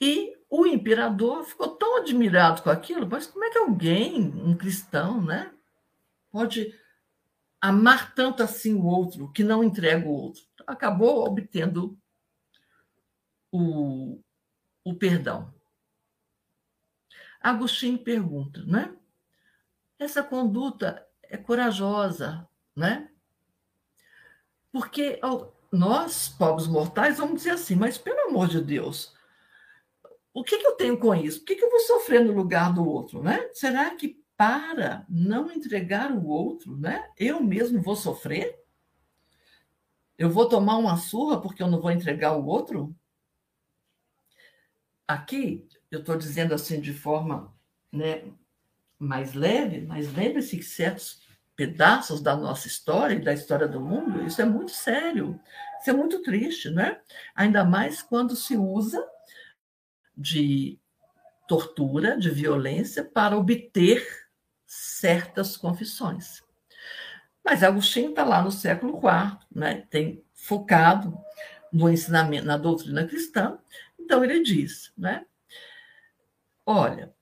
e 0.00 0.36
o 0.48 0.66
imperador 0.66 1.44
ficou 1.44 1.68
tão 1.76 1.98
admirado 1.98 2.62
com 2.62 2.70
aquilo, 2.70 3.06
mas 3.06 3.26
como 3.26 3.44
é 3.44 3.50
que 3.50 3.58
alguém, 3.58 4.20
um 4.20 4.56
cristão, 4.56 5.22
né, 5.22 5.52
pode 6.30 6.74
amar 7.62 8.12
tanto 8.12 8.42
assim 8.42 8.74
o 8.74 8.84
outro 8.84 9.30
que 9.30 9.44
não 9.44 9.62
entrega 9.62 10.04
o 10.04 10.12
outro. 10.12 10.42
Acabou 10.66 11.24
obtendo 11.24 11.96
o, 13.52 14.20
o 14.84 14.94
perdão. 14.94 15.54
Agostinho 17.40 17.98
pergunta, 17.98 18.64
né? 18.64 18.96
Essa 19.96 20.24
conduta 20.24 21.06
é 21.22 21.36
corajosa, 21.36 22.48
né? 22.74 23.08
Porque 24.72 25.20
nós, 25.70 26.28
pobres 26.28 26.66
mortais, 26.66 27.18
vamos 27.18 27.36
dizer 27.36 27.50
assim, 27.50 27.76
mas 27.76 27.96
pelo 27.96 28.28
amor 28.28 28.48
de 28.48 28.60
Deus, 28.60 29.14
o 30.34 30.42
que, 30.42 30.58
que 30.58 30.66
eu 30.66 30.76
tenho 30.76 30.98
com 30.98 31.14
isso? 31.14 31.40
Por 31.40 31.46
que, 31.46 31.56
que 31.56 31.64
eu 31.64 31.70
vou 31.70 31.80
sofrer 31.80 32.24
no 32.24 32.32
lugar 32.32 32.72
do 32.74 32.84
outro, 32.84 33.22
né? 33.22 33.48
Será 33.52 33.94
que 33.94 34.21
para 34.42 35.06
não 35.08 35.52
entregar 35.52 36.10
o 36.10 36.26
outro, 36.26 36.76
né? 36.76 37.08
Eu 37.16 37.40
mesmo 37.40 37.80
vou 37.80 37.94
sofrer? 37.94 38.60
Eu 40.18 40.28
vou 40.28 40.48
tomar 40.48 40.78
uma 40.78 40.96
surra 40.96 41.40
porque 41.40 41.62
eu 41.62 41.68
não 41.68 41.80
vou 41.80 41.92
entregar 41.92 42.36
o 42.36 42.44
outro? 42.44 42.92
Aqui, 45.06 45.64
eu 45.92 46.00
estou 46.00 46.16
dizendo 46.16 46.52
assim 46.54 46.80
de 46.80 46.92
forma 46.92 47.54
né, 47.92 48.24
mais 48.98 49.32
leve, 49.32 49.82
mas 49.82 50.12
lembre-se 50.12 50.56
que 50.56 50.64
certos 50.64 51.22
pedaços 51.54 52.20
da 52.20 52.34
nossa 52.34 52.66
história 52.66 53.14
e 53.14 53.22
da 53.22 53.32
história 53.32 53.68
do 53.68 53.80
mundo, 53.80 54.26
isso 54.26 54.42
é 54.42 54.44
muito 54.44 54.72
sério, 54.72 55.38
isso 55.80 55.88
é 55.88 55.92
muito 55.92 56.20
triste, 56.20 56.68
né? 56.68 57.00
Ainda 57.32 57.64
mais 57.64 58.02
quando 58.02 58.34
se 58.34 58.56
usa 58.56 59.08
de 60.16 60.80
tortura, 61.46 62.18
de 62.18 62.28
violência 62.28 63.04
para 63.04 63.38
obter 63.38 64.21
certas 64.72 65.54
confissões. 65.54 66.42
Mas 67.44 67.62
Agostinho 67.62 68.08
está 68.08 68.24
lá 68.24 68.42
no 68.42 68.50
século 68.50 68.96
IV, 68.96 69.38
né? 69.54 69.86
tem 69.90 70.24
focado 70.32 71.14
no 71.70 71.90
ensinamento, 71.90 72.46
na 72.46 72.56
doutrina 72.56 73.06
cristã, 73.06 73.58
então 74.00 74.24
ele 74.24 74.42
diz, 74.42 74.90
né? 74.96 75.26
Olha, 76.64 77.12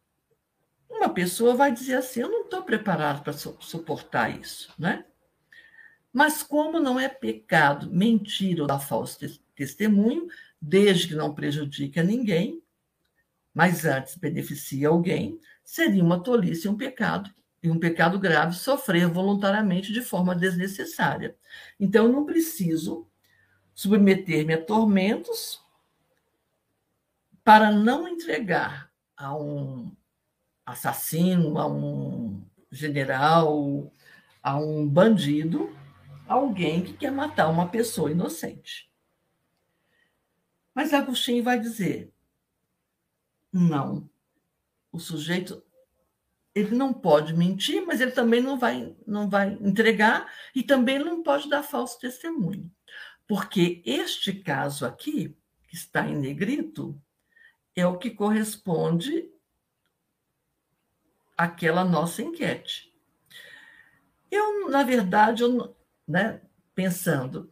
uma 0.89 1.09
pessoa 1.09 1.57
vai 1.57 1.73
dizer 1.73 1.97
assim: 1.97 2.21
eu 2.21 2.31
não 2.31 2.45
estou 2.45 2.63
preparado 2.63 3.25
para 3.25 3.33
suportar 3.33 4.31
isso, 4.39 4.73
né? 4.79 5.05
Mas 6.13 6.45
como 6.45 6.79
não 6.79 7.01
é 7.01 7.09
pecado 7.09 7.91
mentir 7.91 8.61
ou 8.61 8.67
dar 8.67 8.79
falso 8.79 9.19
testemunho, 9.57 10.29
desde 10.61 11.09
que 11.09 11.15
não 11.15 11.35
prejudique 11.35 11.99
a 11.99 12.05
ninguém, 12.05 12.63
mas 13.53 13.85
antes 13.85 14.17
beneficie 14.17 14.85
alguém, 14.85 15.41
seria 15.65 16.03
uma 16.03 16.23
tolice 16.23 16.67
e 16.67 16.71
um 16.71 16.77
pecado 16.77 17.33
e 17.63 17.71
um 17.71 17.79
pecado 17.79 18.19
grave 18.19 18.55
sofrer 18.55 19.07
voluntariamente 19.07 19.93
de 19.93 20.01
forma 20.01 20.35
desnecessária. 20.35 21.37
Então, 21.79 22.07
eu 22.07 22.13
não 22.13 22.25
preciso 22.25 23.07
submeter-me 23.75 24.55
a 24.55 24.65
tormentos 24.65 25.63
para 27.45 27.71
não 27.71 28.09
entregar 28.09 28.91
a 29.17 29.37
um 29.37 29.95
assassino, 30.65 31.59
a 31.59 31.67
um 31.67 32.43
general, 32.71 33.93
a 34.43 34.57
um 34.57 34.89
bandido, 34.89 35.75
alguém 36.27 36.83
que 36.83 36.93
quer 36.93 37.11
matar 37.11 37.49
uma 37.49 37.69
pessoa 37.69 38.11
inocente. 38.11 38.91
Mas 40.75 40.95
Agostinho 40.95 41.43
vai 41.43 41.59
dizer: 41.59 42.13
Não. 43.53 44.09
O 44.93 44.99
sujeito 44.99 45.63
ele 46.55 46.75
não 46.75 46.93
pode 46.93 47.35
mentir, 47.35 47.85
mas 47.87 48.01
ele 48.01 48.11
também 48.11 48.41
não 48.41 48.59
vai, 48.59 48.95
não 49.07 49.29
vai 49.29 49.57
entregar 49.61 50.33
e 50.55 50.63
também 50.63 50.99
não 50.99 51.23
pode 51.23 51.49
dar 51.49 51.63
falso 51.63 51.99
testemunho. 51.99 52.71
Porque 53.27 53.83
este 53.87 54.33
caso 54.33 54.85
aqui, 54.85 55.37
que 55.69 55.77
está 55.77 56.07
em 56.07 56.17
negrito, 56.17 57.01
é 57.77 57.87
o 57.87 57.99
que 57.99 58.11
corresponde 58.11 59.31
àquela 61.37 61.85
nossa 61.85 62.23
enquete. 62.23 62.93
Eu, 64.31 64.69
na 64.69 64.83
verdade, 64.83 65.43
eu, 65.43 65.77
né, 66.07 66.41
pensando, 66.75 67.51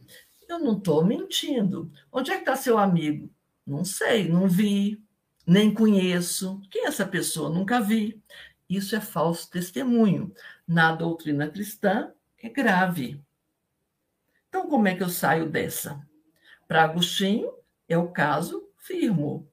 eu 0.48 0.58
não 0.58 0.78
estou 0.78 1.04
mentindo. 1.04 1.92
Onde 2.10 2.30
é 2.30 2.34
que 2.34 2.40
está 2.40 2.56
seu 2.56 2.78
amigo? 2.78 3.30
Não 3.66 3.84
sei, 3.84 4.28
não 4.28 4.48
vi, 4.48 5.02
nem 5.46 5.72
conheço. 5.72 6.60
Quem 6.70 6.84
é 6.84 6.88
essa 6.88 7.06
pessoa? 7.06 7.48
Nunca 7.50 7.80
vi. 7.80 8.22
Isso 8.68 8.94
é 8.94 9.00
falso 9.00 9.50
testemunho. 9.50 10.32
Na 10.66 10.94
doutrina 10.94 11.48
cristã, 11.48 12.12
é 12.42 12.48
grave. 12.48 13.22
Então, 14.48 14.68
como 14.68 14.88
é 14.88 14.94
que 14.94 15.02
eu 15.02 15.08
saio 15.08 15.48
dessa? 15.48 16.06
Para 16.66 16.84
Agostinho, 16.84 17.52
é 17.88 17.96
o 17.96 18.10
caso 18.10 18.68
firmo. 18.76 19.48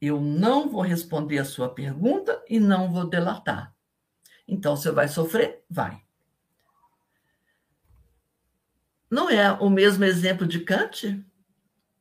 Eu 0.00 0.20
não 0.20 0.68
vou 0.68 0.82
responder 0.82 1.38
a 1.38 1.44
sua 1.44 1.68
pergunta 1.68 2.42
e 2.48 2.58
não 2.58 2.92
vou 2.92 3.06
delatar. 3.08 3.74
Então, 4.48 4.76
você 4.76 4.90
vai 4.90 5.08
sofrer? 5.08 5.62
Vai. 5.68 6.02
Não 9.10 9.30
é 9.30 9.52
o 9.52 9.70
mesmo 9.70 10.04
exemplo 10.04 10.46
de 10.46 10.60
Kant? 10.60 11.24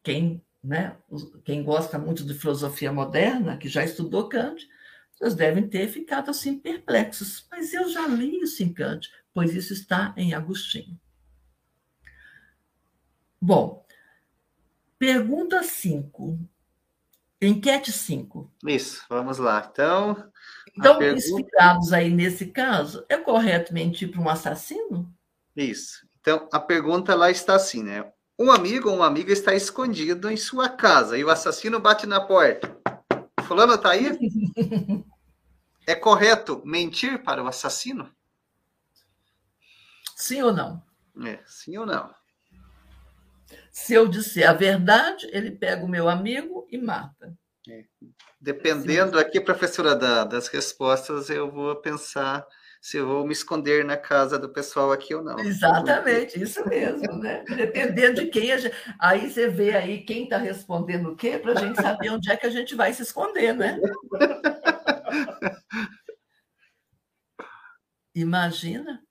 Quem, 0.03 0.41
né, 0.63 0.97
quem 1.43 1.63
gosta 1.63 1.97
muito 1.97 2.25
de 2.25 2.33
filosofia 2.33 2.91
moderna, 2.91 3.57
que 3.57 3.69
já 3.69 3.83
estudou 3.83 4.27
Kant, 4.27 4.67
vocês 5.17 5.35
devem 5.35 5.67
ter 5.67 5.87
ficado 5.87 6.29
assim 6.29 6.59
perplexos. 6.59 7.47
Mas 7.49 7.73
eu 7.73 7.89
já 7.89 8.07
li 8.07 8.41
isso 8.41 8.61
em 8.63 8.73
Kant, 8.73 9.09
pois 9.33 9.53
isso 9.53 9.73
está 9.73 10.13
em 10.17 10.33
Agostinho. 10.33 10.99
Bom, 13.41 13.85
pergunta 14.97 15.63
5. 15.63 16.39
Enquete 17.41 17.91
5. 17.91 18.51
Isso, 18.65 19.05
vamos 19.09 19.37
lá. 19.37 19.67
Então. 19.71 20.31
Então, 20.77 20.97
pergunta... 20.97 21.25
inspirados 21.25 21.93
aí 21.93 22.09
nesse 22.09 22.47
caso, 22.47 23.05
é 23.07 23.17
correto 23.17 23.73
mentir 23.73 24.11
para 24.11 24.21
um 24.21 24.29
assassino? 24.29 25.13
Isso. 25.55 26.07
Então, 26.19 26.49
a 26.51 26.59
pergunta 26.59 27.15
lá 27.15 27.29
está 27.29 27.55
assim, 27.55 27.83
né? 27.83 28.11
Um 28.37 28.51
amigo 28.51 28.89
ou 28.89 28.95
uma 28.95 29.05
amiga 29.05 29.31
está 29.31 29.53
escondido 29.53 30.29
em 30.29 30.35
sua 30.35 30.67
casa 30.67 31.17
e 31.17 31.23
o 31.23 31.29
assassino 31.29 31.79
bate 31.79 32.05
na 32.05 32.19
porta. 32.19 32.75
Fulano 33.45 33.75
está 33.75 33.91
aí? 33.91 34.17
é 35.87 35.95
correto 35.95 36.61
mentir 36.65 37.23
para 37.23 37.43
o 37.43 37.47
assassino? 37.47 38.09
Sim 40.15 40.41
ou 40.43 40.53
não? 40.53 40.83
É, 41.23 41.39
sim 41.45 41.77
ou 41.77 41.85
não? 41.85 42.13
Se 43.71 43.93
eu 43.93 44.07
disser 44.07 44.49
a 44.49 44.53
verdade, 44.53 45.27
ele 45.31 45.51
pega 45.51 45.83
o 45.83 45.89
meu 45.89 46.09
amigo 46.09 46.67
e 46.71 46.77
mata. 46.77 47.37
É. 47.69 47.85
Dependendo 48.39 49.19
aqui, 49.19 49.39
professora, 49.39 49.95
da, 49.95 50.23
das 50.23 50.47
respostas, 50.47 51.29
eu 51.29 51.51
vou 51.51 51.75
pensar 51.75 52.45
se 52.85 52.97
eu 52.97 53.07
vou 53.07 53.25
me 53.25 53.33
esconder 53.33 53.83
na 53.83 53.97
casa 53.97 54.37
do 54.37 54.47
pessoal 54.47 54.91
aqui 54.91 55.15
ou 55.15 55.23
não. 55.23 55.39
Exatamente, 55.39 56.39
isso 56.39 56.63
mesmo, 56.69 57.17
né? 57.17 57.43
Dependendo 57.47 58.21
de 58.21 58.27
quem 58.27 58.51
a 58.51 58.57
gente... 58.59 58.75
Aí 58.99 59.27
você 59.27 59.47
vê 59.47 59.75
aí 59.75 60.03
quem 60.03 60.25
está 60.25 60.37
respondendo 60.37 61.09
o 61.09 61.15
quê, 61.15 61.39
para 61.39 61.53
a 61.53 61.55
gente 61.55 61.81
saber 61.81 62.11
onde 62.11 62.31
é 62.31 62.37
que 62.37 62.45
a 62.45 62.49
gente 62.51 62.75
vai 62.75 62.93
se 62.93 63.01
esconder, 63.01 63.55
né? 63.55 63.79
Imagina. 68.13 69.03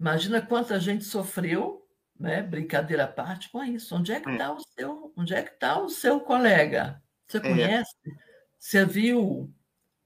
Imagina 0.00 0.42
quanta 0.44 0.80
gente 0.80 1.04
sofreu, 1.04 1.86
né? 2.18 2.42
Brincadeira 2.42 3.04
à 3.04 3.08
parte 3.08 3.52
com 3.52 3.62
isso. 3.62 3.94
Onde 3.94 4.10
é 4.10 4.18
que 4.18 4.32
está 4.32 4.46
é. 4.46 4.50
o 4.50 4.58
seu, 4.58 5.12
onde 5.16 5.32
é 5.32 5.44
que 5.44 5.52
está 5.52 5.78
o 5.80 5.88
seu 5.88 6.18
colega? 6.18 7.00
Você 7.28 7.36
é. 7.36 7.40
conhece? 7.40 7.94
É. 8.04 8.10
Você 8.58 8.84
viu? 8.84 9.54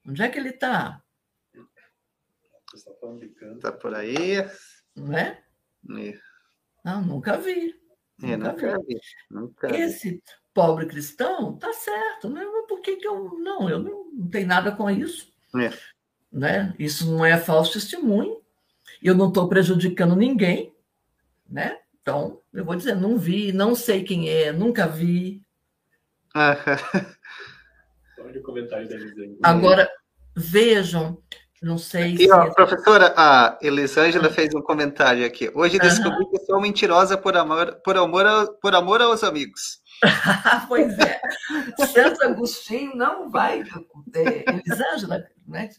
Onde 0.05 0.21
é 0.21 0.29
que 0.29 0.39
ele 0.39 0.49
está? 0.49 1.01
Está 2.73 3.71
por 3.71 3.93
aí. 3.95 4.37
Não 4.95 5.17
é? 5.17 5.43
é? 5.97 6.19
Não, 6.83 7.01
nunca 7.01 7.37
vi. 7.37 7.75
É, 8.21 8.35
nunca, 8.35 8.51
nunca 8.51 8.79
vi. 8.79 8.93
vi. 8.93 8.99
Nunca 9.29 9.75
Esse 9.75 10.11
vi. 10.11 10.23
pobre 10.53 10.85
cristão 10.85 11.57
tá 11.57 11.71
certo. 11.73 12.29
Né? 12.29 12.43
Por 12.67 12.81
que, 12.81 12.97
que 12.97 13.07
eu. 13.07 13.37
Não, 13.39 13.69
eu 13.69 13.79
não, 13.79 14.11
não 14.11 14.27
tenho 14.29 14.47
nada 14.47 14.71
com 14.71 14.89
isso. 14.89 15.31
É. 15.55 15.71
Né? 16.31 16.75
Isso 16.77 17.09
não 17.09 17.25
é 17.25 17.37
falso 17.37 17.73
testemunho. 17.73 18.41
Eu 19.01 19.15
não 19.15 19.29
estou 19.29 19.47
prejudicando 19.47 20.15
ninguém. 20.15 20.73
Né? 21.49 21.79
Então, 22.01 22.41
eu 22.53 22.63
vou 22.63 22.75
dizer, 22.75 22.95
não 22.95 23.17
vi, 23.17 23.51
não 23.51 23.75
sei 23.75 24.03
quem 24.03 24.29
é, 24.29 24.51
nunca 24.51 24.87
vi. 24.87 25.41
Olha 28.29 28.39
o 28.39 28.43
comentário 28.43 28.87
da 28.87 29.49
Agora, 29.49 29.89
vejam, 30.37 31.19
não 31.63 31.79
sei 31.79 32.13
aqui, 32.13 32.25
se... 32.25 32.31
ó, 32.31 32.53
professora, 32.53 33.11
a 33.17 33.57
Elisângela 33.59 34.27
ah. 34.27 34.31
fez 34.31 34.53
um 34.53 34.61
comentário 34.61 35.25
aqui. 35.25 35.51
Hoje 35.55 35.79
descobri 35.79 36.29
que 36.29 36.37
sou 36.45 36.61
mentirosa 36.61 37.17
por 37.17 37.35
amor, 37.35 37.81
por 37.83 37.97
amor, 37.97 38.25
por 38.61 38.75
amor 38.75 39.01
aos 39.01 39.23
amigos. 39.23 39.81
pois 40.67 40.95
é. 40.99 41.19
Santo 41.87 42.23
Agostinho 42.23 42.95
não 42.95 43.31
vai. 43.31 43.63
É, 44.13 44.51
Elisângela, 44.51 45.25
né? 45.47 45.69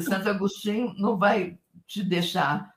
Santo 0.00 0.28
Agostinho 0.28 0.92
não 0.98 1.16
vai 1.16 1.56
te 1.86 2.02
deixar, 2.02 2.68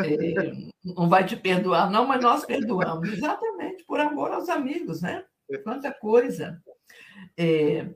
é, 0.00 0.68
não 0.84 1.08
vai 1.08 1.24
te 1.24 1.36
perdoar, 1.36 1.90
não, 1.90 2.06
mas 2.06 2.22
nós 2.22 2.44
perdoamos. 2.44 3.08
Exatamente, 3.08 3.82
por 3.84 3.98
amor 3.98 4.30
aos 4.30 4.50
amigos, 4.50 5.00
né? 5.00 5.24
Quanta 5.64 5.90
coisa. 5.90 6.62
É, 7.36 7.88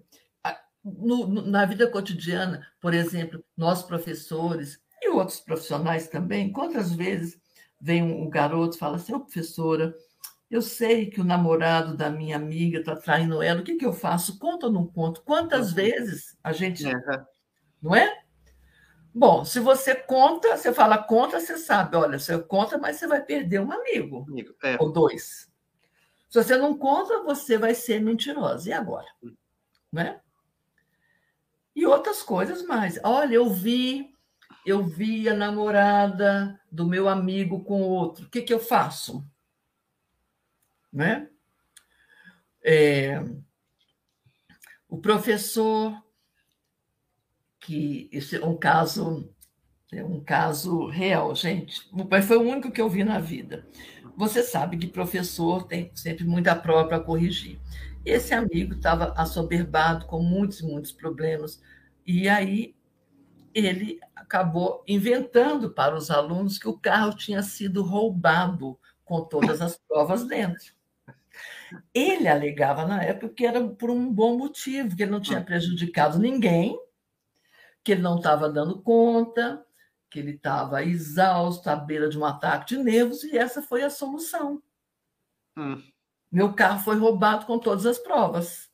no, 0.86 1.26
na 1.42 1.64
vida 1.64 1.90
cotidiana, 1.90 2.64
por 2.80 2.94
exemplo, 2.94 3.44
nós 3.56 3.82
professores 3.82 4.80
e 5.02 5.08
outros 5.08 5.40
profissionais 5.40 6.08
também, 6.08 6.52
quantas 6.52 6.92
vezes 6.92 7.40
vem 7.80 8.02
um 8.02 8.30
garoto 8.30 8.76
e 8.76 8.78
fala 8.78 8.96
assim, 8.96 9.12
oh, 9.12 9.20
professora, 9.20 9.94
eu 10.48 10.62
sei 10.62 11.06
que 11.06 11.20
o 11.20 11.24
namorado 11.24 11.96
da 11.96 12.08
minha 12.08 12.36
amiga 12.36 12.78
está 12.78 12.94
traindo 12.94 13.42
ela, 13.42 13.60
o 13.60 13.64
que, 13.64 13.74
que 13.74 13.84
eu 13.84 13.92
faço? 13.92 14.38
Conta 14.38 14.66
ou 14.66 14.72
não 14.72 14.86
conto? 14.86 15.22
Quantas 15.22 15.70
uhum. 15.70 15.74
vezes 15.74 16.38
a 16.42 16.52
gente. 16.52 16.86
Uhum. 16.86 17.24
Não 17.82 17.94
é? 17.94 18.22
Bom, 19.12 19.44
se 19.44 19.58
você 19.58 19.94
conta, 19.94 20.56
você 20.56 20.72
fala 20.72 20.98
conta, 20.98 21.40
você 21.40 21.58
sabe, 21.58 21.96
olha, 21.96 22.18
você 22.18 22.38
conta, 22.38 22.78
mas 22.78 22.96
você 22.96 23.06
vai 23.06 23.22
perder 23.22 23.60
um 23.60 23.72
amigo, 23.72 24.24
amigo 24.28 24.54
é. 24.62 24.76
ou 24.78 24.92
dois. 24.92 25.50
Se 26.28 26.42
você 26.42 26.56
não 26.56 26.76
conta, 26.76 27.22
você 27.22 27.56
vai 27.56 27.74
ser 27.74 28.00
mentirosa. 28.00 28.68
E 28.68 28.72
agora? 28.72 29.06
Hum. 29.22 29.34
Não 29.90 30.02
é? 30.02 30.20
E 31.76 31.84
outras 31.84 32.22
coisas 32.22 32.66
mais. 32.66 32.98
Olha, 33.04 33.34
eu 33.34 33.50
vi, 33.50 34.10
eu 34.64 34.82
vi 34.82 35.28
a 35.28 35.34
namorada 35.34 36.58
do 36.72 36.86
meu 36.86 37.06
amigo 37.06 37.62
com 37.62 37.82
outro. 37.82 38.24
O 38.24 38.30
que, 38.30 38.40
que 38.40 38.54
eu 38.54 38.58
faço? 38.58 39.22
Né? 40.90 41.28
É, 42.64 43.22
o 44.88 44.96
professor, 44.98 46.02
que 47.60 48.08
esse 48.10 48.36
é 48.36 48.44
um 48.44 48.56
caso, 48.56 49.30
é 49.92 50.02
um 50.02 50.24
caso 50.24 50.86
real, 50.86 51.34
gente, 51.34 51.86
mas 52.10 52.24
foi 52.24 52.38
o 52.38 52.48
único 52.48 52.70
que 52.70 52.80
eu 52.80 52.88
vi 52.88 53.04
na 53.04 53.18
vida. 53.18 53.68
Você 54.16 54.42
sabe 54.42 54.78
que 54.78 54.86
professor 54.86 55.64
tem 55.64 55.94
sempre 55.94 56.24
muita 56.24 56.56
prova 56.56 56.88
para 56.88 57.00
corrigir. 57.00 57.60
Esse 58.06 58.32
amigo 58.32 58.74
estava 58.74 59.12
assoberbado 59.16 60.06
com 60.06 60.22
muitos, 60.22 60.62
muitos 60.62 60.92
problemas. 60.92 61.60
E 62.06 62.28
aí 62.28 62.76
ele 63.52 63.98
acabou 64.14 64.84
inventando 64.86 65.72
para 65.72 65.96
os 65.96 66.08
alunos 66.08 66.56
que 66.56 66.68
o 66.68 66.78
carro 66.78 67.16
tinha 67.16 67.42
sido 67.42 67.82
roubado 67.82 68.78
com 69.04 69.24
todas 69.24 69.60
as 69.60 69.76
provas 69.76 70.24
dentro. 70.24 70.72
Ele 71.92 72.28
alegava 72.28 72.86
na 72.86 73.02
época 73.02 73.30
que 73.30 73.44
era 73.44 73.66
por 73.66 73.90
um 73.90 74.12
bom 74.12 74.38
motivo, 74.38 74.94
que 74.94 75.02
ele 75.02 75.10
não 75.10 75.20
tinha 75.20 75.42
prejudicado 75.42 76.16
ninguém, 76.16 76.78
que 77.82 77.90
ele 77.90 78.02
não 78.02 78.18
estava 78.18 78.48
dando 78.48 78.80
conta, 78.82 79.66
que 80.08 80.20
ele 80.20 80.32
estava 80.32 80.84
exausto, 80.84 81.68
à 81.68 81.74
beira 81.74 82.08
de 82.08 82.16
um 82.16 82.24
ataque 82.24 82.76
de 82.76 82.82
nervos, 82.82 83.24
e 83.24 83.36
essa 83.36 83.60
foi 83.60 83.82
a 83.82 83.90
solução. 83.90 84.62
Hum. 85.56 85.82
Meu 86.30 86.52
carro 86.52 86.82
foi 86.82 86.96
roubado 86.96 87.46
com 87.46 87.58
todas 87.58 87.86
as 87.86 87.98
provas. 87.98 88.68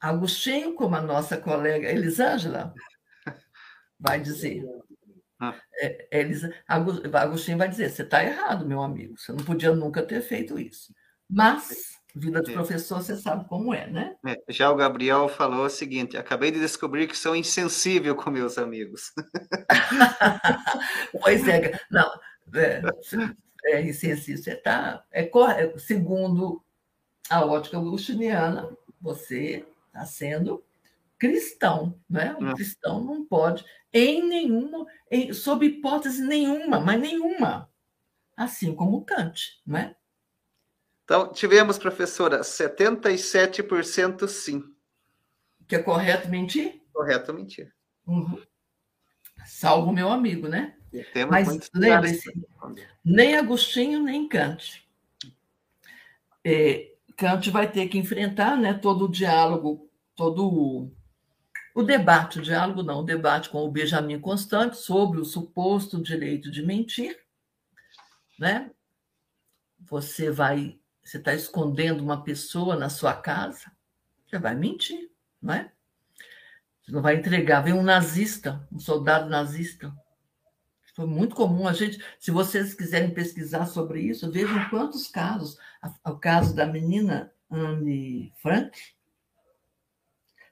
Agostinho, 0.00 0.74
como 0.74 0.96
a 0.96 1.02
nossa 1.02 1.36
colega 1.36 1.90
Elisângela 1.90 2.72
vai 3.98 4.20
dizer. 4.20 4.64
Ah. 5.38 5.54
É, 5.80 6.08
Agostinho 7.14 7.58
vai 7.58 7.68
dizer: 7.68 7.90
você 7.90 8.02
está 8.02 8.24
errado, 8.24 8.66
meu 8.66 8.82
amigo, 8.82 9.18
você 9.18 9.32
não 9.32 9.44
podia 9.44 9.74
nunca 9.74 10.02
ter 10.02 10.22
feito 10.22 10.58
isso. 10.58 10.94
Mas, 11.28 11.92
vida 12.14 12.42
de 12.42 12.50
é. 12.50 12.54
professor, 12.54 13.02
você 13.02 13.16
sabe 13.16 13.46
como 13.46 13.72
é, 13.72 13.86
né? 13.86 14.16
É, 14.26 14.36
já 14.48 14.70
o 14.70 14.76
Gabriel 14.76 15.28
falou 15.28 15.66
o 15.66 15.70
seguinte: 15.70 16.16
acabei 16.16 16.50
de 16.50 16.60
descobrir 16.60 17.06
que 17.06 17.16
sou 17.16 17.36
insensível 17.36 18.16
com 18.16 18.30
meus 18.30 18.58
amigos. 18.58 19.12
pois 21.22 21.46
é, 21.46 21.78
não, 21.90 22.10
é, 22.54 22.82
é 23.64 23.82
insensível. 23.82 24.42
Você 24.42 24.52
está. 24.52 25.04
É, 25.10 25.22
é, 25.22 25.78
segundo 25.78 26.62
a 27.28 27.44
ótica 27.44 27.78
agustiniana, 27.78 28.68
você 29.00 29.64
está 29.86 30.04
sendo 30.04 30.64
cristão, 31.18 31.98
né? 32.08 32.34
Um 32.40 32.50
é. 32.50 32.54
cristão 32.54 33.04
não 33.04 33.24
pode, 33.24 33.64
em 33.92 34.26
nenhuma, 34.26 34.86
em, 35.10 35.32
sob 35.32 35.66
hipótese 35.66 36.22
nenhuma, 36.22 36.80
mas 36.80 37.00
nenhuma, 37.00 37.70
assim 38.36 38.74
como 38.74 39.04
Kant, 39.04 39.60
não 39.66 39.78
é? 39.78 39.94
Então, 41.04 41.32
tivemos, 41.32 41.76
professora, 41.76 42.40
77% 42.40 44.28
sim. 44.28 44.62
Que 45.66 45.76
é 45.76 45.82
correto 45.82 46.28
mentir? 46.28 46.80
Correto 46.92 47.34
mentir. 47.34 47.74
Uhum. 48.06 48.40
Salvo 49.44 49.92
meu 49.92 50.08
amigo, 50.08 50.48
né? 50.48 50.76
Mas 51.30 51.70
lembre-se, 51.74 52.32
nem 53.04 53.36
Agostinho, 53.36 54.02
nem 54.02 54.28
Kant. 54.28 54.86
É, 56.44 56.92
Kant 57.16 57.50
vai 57.50 57.70
ter 57.70 57.88
que 57.88 57.98
enfrentar 57.98 58.56
né, 58.56 58.74
todo 58.74 59.04
o 59.04 59.10
diálogo, 59.10 59.88
todo 60.16 60.48
o, 60.48 60.92
o 61.74 61.82
debate, 61.82 62.38
o 62.38 62.42
diálogo 62.42 62.82
não, 62.82 63.00
o 63.00 63.04
debate 63.04 63.50
com 63.50 63.64
o 63.64 63.70
Benjamin 63.70 64.20
Constant 64.20 64.74
sobre 64.74 65.20
o 65.20 65.24
suposto 65.24 66.02
direito 66.02 66.50
de 66.50 66.62
mentir. 66.62 67.18
Né? 68.38 68.70
Você 69.78 70.30
vai 70.30 70.80
você 71.02 71.18
está 71.18 71.34
escondendo 71.34 72.04
uma 72.04 72.22
pessoa 72.22 72.76
na 72.76 72.88
sua 72.88 73.12
casa, 73.14 73.72
você 74.26 74.38
vai 74.38 74.54
mentir, 74.54 75.10
não 75.42 75.54
é? 75.54 75.72
Você 76.80 76.92
não 76.92 77.02
vai 77.02 77.16
entregar. 77.16 77.62
Vem 77.62 77.72
um 77.72 77.82
nazista, 77.82 78.64
um 78.70 78.78
soldado 78.78 79.28
nazista. 79.28 79.92
Foi 81.00 81.08
muito 81.08 81.34
comum 81.34 81.66
a 81.66 81.72
gente. 81.72 81.98
Se 82.18 82.30
vocês 82.30 82.74
quiserem 82.74 83.14
pesquisar 83.14 83.64
sobre 83.64 84.02
isso, 84.02 84.30
vejam 84.30 84.68
quantos 84.68 85.08
casos. 85.08 85.56
O 86.04 86.14
caso 86.14 86.54
da 86.54 86.66
menina 86.66 87.32
Anne 87.50 88.30
Frank. 88.36 88.78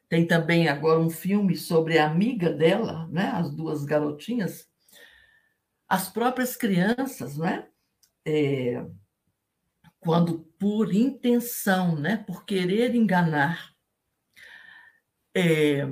Tem 0.08 0.26
também 0.26 0.66
agora 0.66 1.00
um 1.00 1.10
filme 1.10 1.54
sobre 1.54 1.98
a 1.98 2.06
amiga 2.06 2.50
dela, 2.50 3.06
né? 3.08 3.26
As 3.26 3.54
duas 3.54 3.84
garotinhas. 3.84 4.66
As 5.86 6.08
próprias 6.08 6.56
crianças, 6.56 7.36
né? 7.36 7.68
É, 8.24 8.86
quando 10.00 10.38
por 10.58 10.94
intenção, 10.94 11.94
né, 11.94 12.16
por 12.16 12.46
querer 12.46 12.94
enganar, 12.94 13.74
é, 15.34 15.82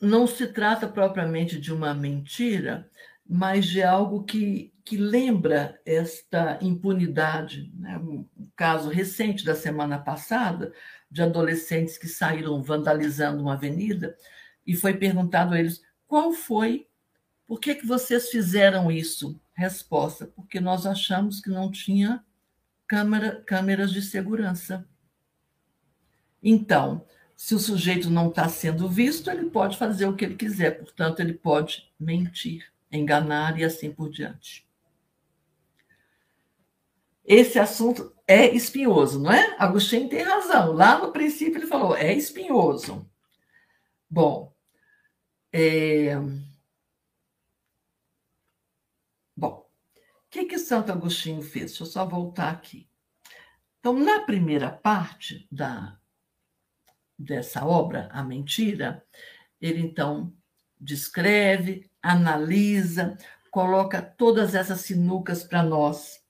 não 0.00 0.26
se 0.26 0.46
trata 0.46 0.88
propriamente 0.88 1.60
de 1.60 1.72
uma 1.72 1.92
mentira, 1.92 2.88
mas 3.28 3.66
de 3.66 3.82
algo 3.82 4.24
que, 4.24 4.72
que 4.84 4.96
lembra 4.96 5.78
esta 5.84 6.58
impunidade. 6.62 7.70
Né? 7.76 7.98
Um 7.98 8.26
caso 8.56 8.88
recente 8.88 9.44
da 9.44 9.54
semana 9.54 9.98
passada, 9.98 10.72
de 11.10 11.22
adolescentes 11.22 11.98
que 11.98 12.08
saíram 12.08 12.62
vandalizando 12.62 13.42
uma 13.42 13.54
avenida, 13.54 14.16
e 14.66 14.74
foi 14.74 14.94
perguntado 14.94 15.54
a 15.54 15.58
eles 15.58 15.82
qual 16.06 16.32
foi, 16.32 16.88
por 17.46 17.60
que, 17.60 17.74
que 17.74 17.86
vocês 17.86 18.30
fizeram 18.30 18.90
isso? 18.90 19.40
Resposta: 19.54 20.26
porque 20.26 20.58
nós 20.58 20.86
achamos 20.86 21.40
que 21.40 21.50
não 21.50 21.70
tinha 21.70 22.24
câmera, 22.86 23.42
câmeras 23.42 23.92
de 23.92 24.02
segurança. 24.02 24.84
Então, 26.42 27.06
se 27.40 27.54
o 27.54 27.58
sujeito 27.58 28.10
não 28.10 28.28
está 28.28 28.50
sendo 28.50 28.86
visto, 28.86 29.30
ele 29.30 29.48
pode 29.48 29.78
fazer 29.78 30.04
o 30.04 30.14
que 30.14 30.26
ele 30.26 30.34
quiser, 30.34 30.72
portanto, 30.72 31.20
ele 31.20 31.32
pode 31.32 31.90
mentir, 31.98 32.70
enganar 32.92 33.58
e 33.58 33.64
assim 33.64 33.90
por 33.90 34.10
diante. 34.10 34.68
Esse 37.24 37.58
assunto 37.58 38.14
é 38.28 38.54
espinhoso, 38.54 39.18
não 39.18 39.32
é? 39.32 39.56
Agostinho 39.58 40.06
tem 40.06 40.22
razão. 40.22 40.72
Lá 40.72 40.98
no 40.98 41.12
princípio 41.12 41.56
ele 41.56 41.66
falou, 41.66 41.96
é 41.96 42.12
espinhoso. 42.12 43.10
Bom, 44.08 44.54
é... 45.50 46.18
O 49.38 49.64
que, 50.28 50.44
que 50.44 50.58
Santo 50.58 50.92
Agostinho 50.92 51.40
fez? 51.40 51.70
Deixa 51.70 51.84
eu 51.84 51.86
só 51.86 52.04
voltar 52.04 52.50
aqui. 52.50 52.86
Então, 53.78 53.98
na 53.98 54.20
primeira 54.20 54.70
parte 54.70 55.48
da, 55.50 55.99
dessa 57.20 57.64
obra, 57.64 58.08
A 58.12 58.22
Mentira, 58.22 59.04
ele 59.60 59.80
então 59.80 60.32
descreve, 60.80 61.90
analisa, 62.02 63.16
coloca 63.50 64.00
todas 64.00 64.54
essas 64.54 64.80
sinucas 64.80 65.44
para 65.44 65.62
nós. 65.62 66.20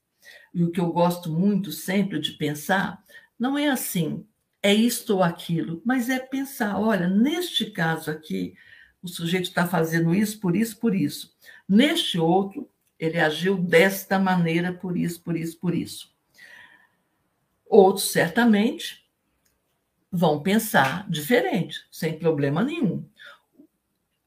E 0.52 0.64
o 0.64 0.70
que 0.70 0.80
eu 0.80 0.92
gosto 0.92 1.30
muito 1.30 1.70
sempre 1.70 2.18
de 2.18 2.32
pensar 2.32 3.02
não 3.38 3.56
é 3.56 3.68
assim, 3.68 4.26
é 4.62 4.74
isto 4.74 5.16
ou 5.16 5.22
aquilo, 5.22 5.80
mas 5.84 6.08
é 6.08 6.18
pensar: 6.18 6.78
olha, 6.78 7.08
neste 7.08 7.70
caso 7.70 8.10
aqui, 8.10 8.54
o 9.02 9.08
sujeito 9.08 9.44
está 9.44 9.66
fazendo 9.66 10.12
isso, 10.12 10.40
por 10.40 10.56
isso, 10.56 10.78
por 10.78 10.94
isso. 10.94 11.32
Neste 11.68 12.18
outro, 12.18 12.68
ele 12.98 13.18
agiu 13.18 13.56
desta 13.56 14.18
maneira, 14.18 14.72
por 14.72 14.96
isso, 14.96 15.22
por 15.22 15.36
isso, 15.36 15.58
por 15.58 15.74
isso. 15.74 16.12
Outros, 17.64 18.10
certamente, 18.10 18.99
vão 20.10 20.42
pensar 20.42 21.08
diferente, 21.08 21.86
sem 21.90 22.18
problema 22.18 22.62
nenhum. 22.62 23.08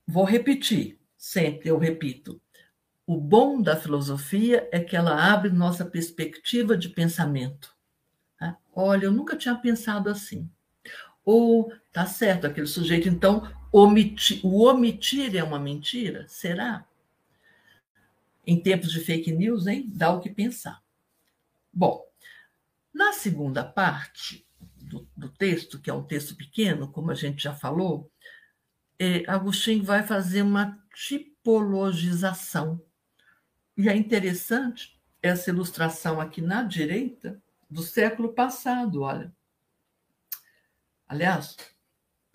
Vou 0.08 0.24
repetir, 0.24 1.00
sempre 1.18 1.70
eu 1.70 1.78
repito. 1.78 2.42
O 3.06 3.20
bom 3.20 3.62
da 3.62 3.76
filosofia 3.76 4.68
é 4.72 4.80
que 4.80 4.96
ela 4.96 5.32
abre 5.34 5.50
nossa 5.50 5.86
perspectiva 5.86 6.78
de 6.78 6.90
pensamento. 6.90 7.76
Tá? 8.40 8.58
Olha, 8.74 9.06
eu 9.06 9.12
nunca 9.12 9.36
tinha 9.36 9.56
pensado 9.56 10.10
assim. 10.10 10.50
Ou, 11.26 11.72
tá 11.92 12.06
certo, 12.06 12.48
aquele 12.48 12.68
sujeito, 12.68 13.10
então, 13.10 13.50
omiti, 13.72 14.40
o 14.44 14.64
omitir 14.66 15.36
é 15.36 15.44
uma 15.44 15.60
mentira? 15.60 16.26
Será? 16.28 16.86
em 18.46 18.60
tempos 18.60 18.92
de 18.92 19.00
fake 19.00 19.32
news, 19.32 19.68
hein? 19.68 19.90
Dá 19.94 20.12
o 20.12 20.20
que 20.20 20.30
pensar. 20.30 20.82
Bom, 21.72 22.04
na 22.94 23.14
segunda 23.14 23.64
parte 23.64 24.46
do, 24.94 25.10
do 25.18 25.30
texto, 25.30 25.80
que 25.80 25.90
é 25.90 25.94
um 25.94 26.04
texto 26.04 26.36
pequeno, 26.36 26.92
como 26.92 27.12
a 27.12 27.16
gente 27.16 27.44
já 27.44 27.54
falou, 27.54 28.12
é, 29.00 29.24
Agostinho 29.28 29.84
vai 29.84 30.04
fazer 30.04 30.42
uma 30.44 30.80
tipologização. 30.94 32.82
E 33.76 33.90
é 33.90 33.96
interessante 33.96 35.00
essa 35.22 35.50
ilustração 35.50 36.22
aqui 36.22 36.42
na 36.42 36.64
direita 36.64 37.42
do 37.70 37.82
século 37.82 38.34
passado, 38.34 39.02
olha. 39.02 39.34
Aliás, 41.08 41.58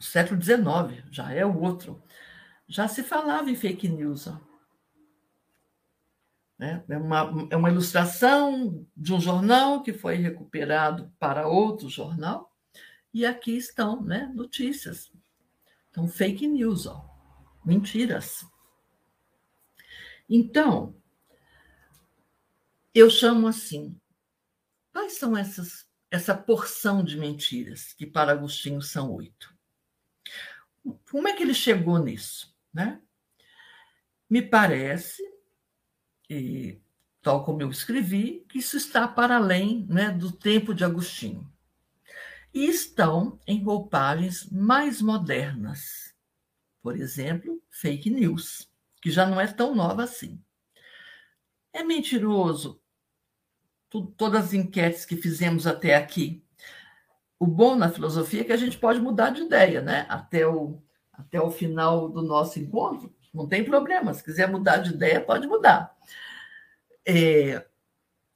século 0.00 0.40
XIX, 0.40 1.04
já 1.10 1.32
é 1.32 1.44
o 1.44 1.60
outro. 1.60 2.02
Já 2.66 2.88
se 2.88 3.02
falava 3.02 3.50
em 3.50 3.56
fake 3.56 3.88
news. 3.88 4.26
Ó. 4.26 4.38
Né? 6.58 6.84
É, 6.88 6.98
uma, 6.98 7.48
é 7.50 7.56
uma 7.56 7.70
ilustração 7.70 8.84
de 8.96 9.14
um 9.14 9.20
jornal 9.20 9.82
que 9.82 9.92
foi 9.92 10.16
recuperado 10.16 11.12
para 11.18 11.46
outro 11.46 11.88
jornal, 11.88 12.47
e 13.18 13.26
aqui 13.26 13.56
estão 13.56 14.00
né, 14.00 14.30
notícias. 14.32 15.10
Então, 15.90 16.06
fake 16.06 16.46
news, 16.46 16.86
ó, 16.86 17.04
mentiras. 17.64 18.46
Então, 20.28 20.94
eu 22.94 23.10
chamo 23.10 23.48
assim: 23.48 24.00
quais 24.92 25.14
são 25.14 25.36
essas, 25.36 25.84
essa 26.08 26.32
porção 26.32 27.02
de 27.02 27.16
mentiras, 27.16 27.92
que 27.92 28.06
para 28.06 28.30
Agostinho 28.30 28.80
são 28.80 29.10
oito? 29.12 29.52
Como 31.10 31.26
é 31.26 31.32
que 31.32 31.42
ele 31.42 31.54
chegou 31.54 31.98
nisso? 31.98 32.56
Né? 32.72 33.02
Me 34.30 34.42
parece 34.42 35.20
e, 36.30 36.80
tal 37.20 37.44
como 37.44 37.62
eu 37.62 37.70
escrevi, 37.70 38.46
que 38.48 38.58
isso 38.58 38.76
está 38.76 39.08
para 39.08 39.38
além 39.38 39.84
né, 39.88 40.12
do 40.12 40.30
tempo 40.30 40.72
de 40.72 40.84
Agostinho. 40.84 41.52
E 42.52 42.66
estão 42.66 43.38
em 43.46 43.62
roupagens 43.62 44.48
mais 44.50 45.00
modernas. 45.02 46.14
Por 46.82 46.96
exemplo, 46.96 47.62
fake 47.70 48.10
news, 48.10 48.70
que 49.02 49.10
já 49.10 49.26
não 49.26 49.40
é 49.40 49.46
tão 49.46 49.74
nova 49.74 50.04
assim. 50.04 50.42
É 51.72 51.82
mentiroso 51.82 52.80
todas 54.16 54.46
as 54.46 54.54
enquetes 54.54 55.04
que 55.04 55.16
fizemos 55.16 55.66
até 55.66 55.94
aqui. 55.94 56.44
O 57.38 57.46
bom 57.46 57.76
na 57.76 57.90
filosofia 57.90 58.40
é 58.40 58.44
que 58.44 58.52
a 58.52 58.56
gente 58.56 58.78
pode 58.78 59.00
mudar 59.00 59.30
de 59.30 59.42
ideia, 59.42 59.80
né? 59.80 60.06
Até 60.08 60.46
o, 60.46 60.82
até 61.12 61.40
o 61.40 61.50
final 61.50 62.08
do 62.08 62.22
nosso 62.22 62.58
encontro, 62.58 63.14
não 63.32 63.46
tem 63.46 63.64
problema. 63.64 64.12
Se 64.12 64.24
quiser 64.24 64.50
mudar 64.50 64.78
de 64.78 64.90
ideia, 64.90 65.20
pode 65.20 65.46
mudar. 65.46 65.96
É, 67.06 67.64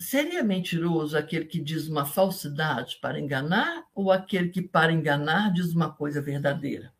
seria 0.02 0.42
mentiroso 0.42 1.16
aquele 1.16 1.44
que 1.44 1.60
diz 1.60 1.88
uma 1.88 2.04
falsidade 2.04 2.98
para 3.00 3.18
enganar 3.18 3.86
ou 3.94 4.10
aquele 4.10 4.48
que, 4.48 4.60
para 4.60 4.92
enganar, 4.92 5.52
diz 5.52 5.72
uma 5.72 5.90
coisa 5.90 6.20
verdadeira? 6.20 6.92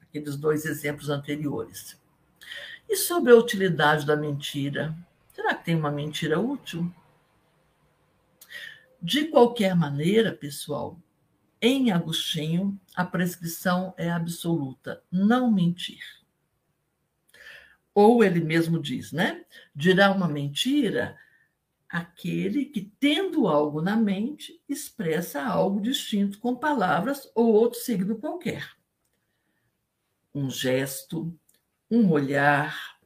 Aqueles 0.00 0.36
dois 0.36 0.64
exemplos 0.64 1.08
anteriores. 1.08 1.98
E 2.88 2.96
sobre 2.96 3.32
a 3.32 3.36
utilidade 3.36 4.04
da 4.04 4.16
mentira? 4.16 4.94
Será 5.32 5.54
que 5.54 5.64
tem 5.64 5.74
uma 5.74 5.90
mentira 5.90 6.38
útil? 6.38 6.92
De 9.00 9.26
qualquer 9.26 9.74
maneira, 9.74 10.32
pessoal, 10.32 10.98
em 11.62 11.90
Agostinho, 11.90 12.78
a 12.94 13.04
prescrição 13.04 13.94
é 13.96 14.10
absoluta: 14.10 15.02
não 15.10 15.50
mentir. 15.50 16.02
Ou 17.94 18.22
ele 18.22 18.40
mesmo 18.40 18.80
diz, 18.80 19.12
né? 19.12 19.44
Dirá 19.74 20.10
uma 20.10 20.28
mentira 20.28 21.16
aquele 21.90 22.64
que, 22.66 22.82
tendo 23.00 23.48
algo 23.48 23.82
na 23.82 23.96
mente, 23.96 24.62
expressa 24.68 25.42
algo 25.42 25.80
distinto 25.80 26.38
com 26.38 26.54
palavras 26.54 27.28
ou 27.34 27.52
outro 27.52 27.80
signo 27.80 28.16
qualquer. 28.16 28.70
Um 30.32 30.48
gesto, 30.48 31.36
um 31.90 32.08
olhar, 32.10 32.96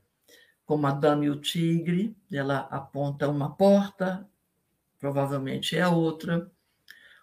como 0.66 0.86
a 0.86 0.92
dama 0.92 1.24
e 1.24 1.30
o 1.30 1.40
tigre, 1.40 2.14
ela 2.30 2.58
aponta 2.70 3.26
uma 3.26 3.54
porta, 3.56 4.28
provavelmente 4.98 5.76
é 5.76 5.80
a 5.80 5.90
outra, 5.90 6.50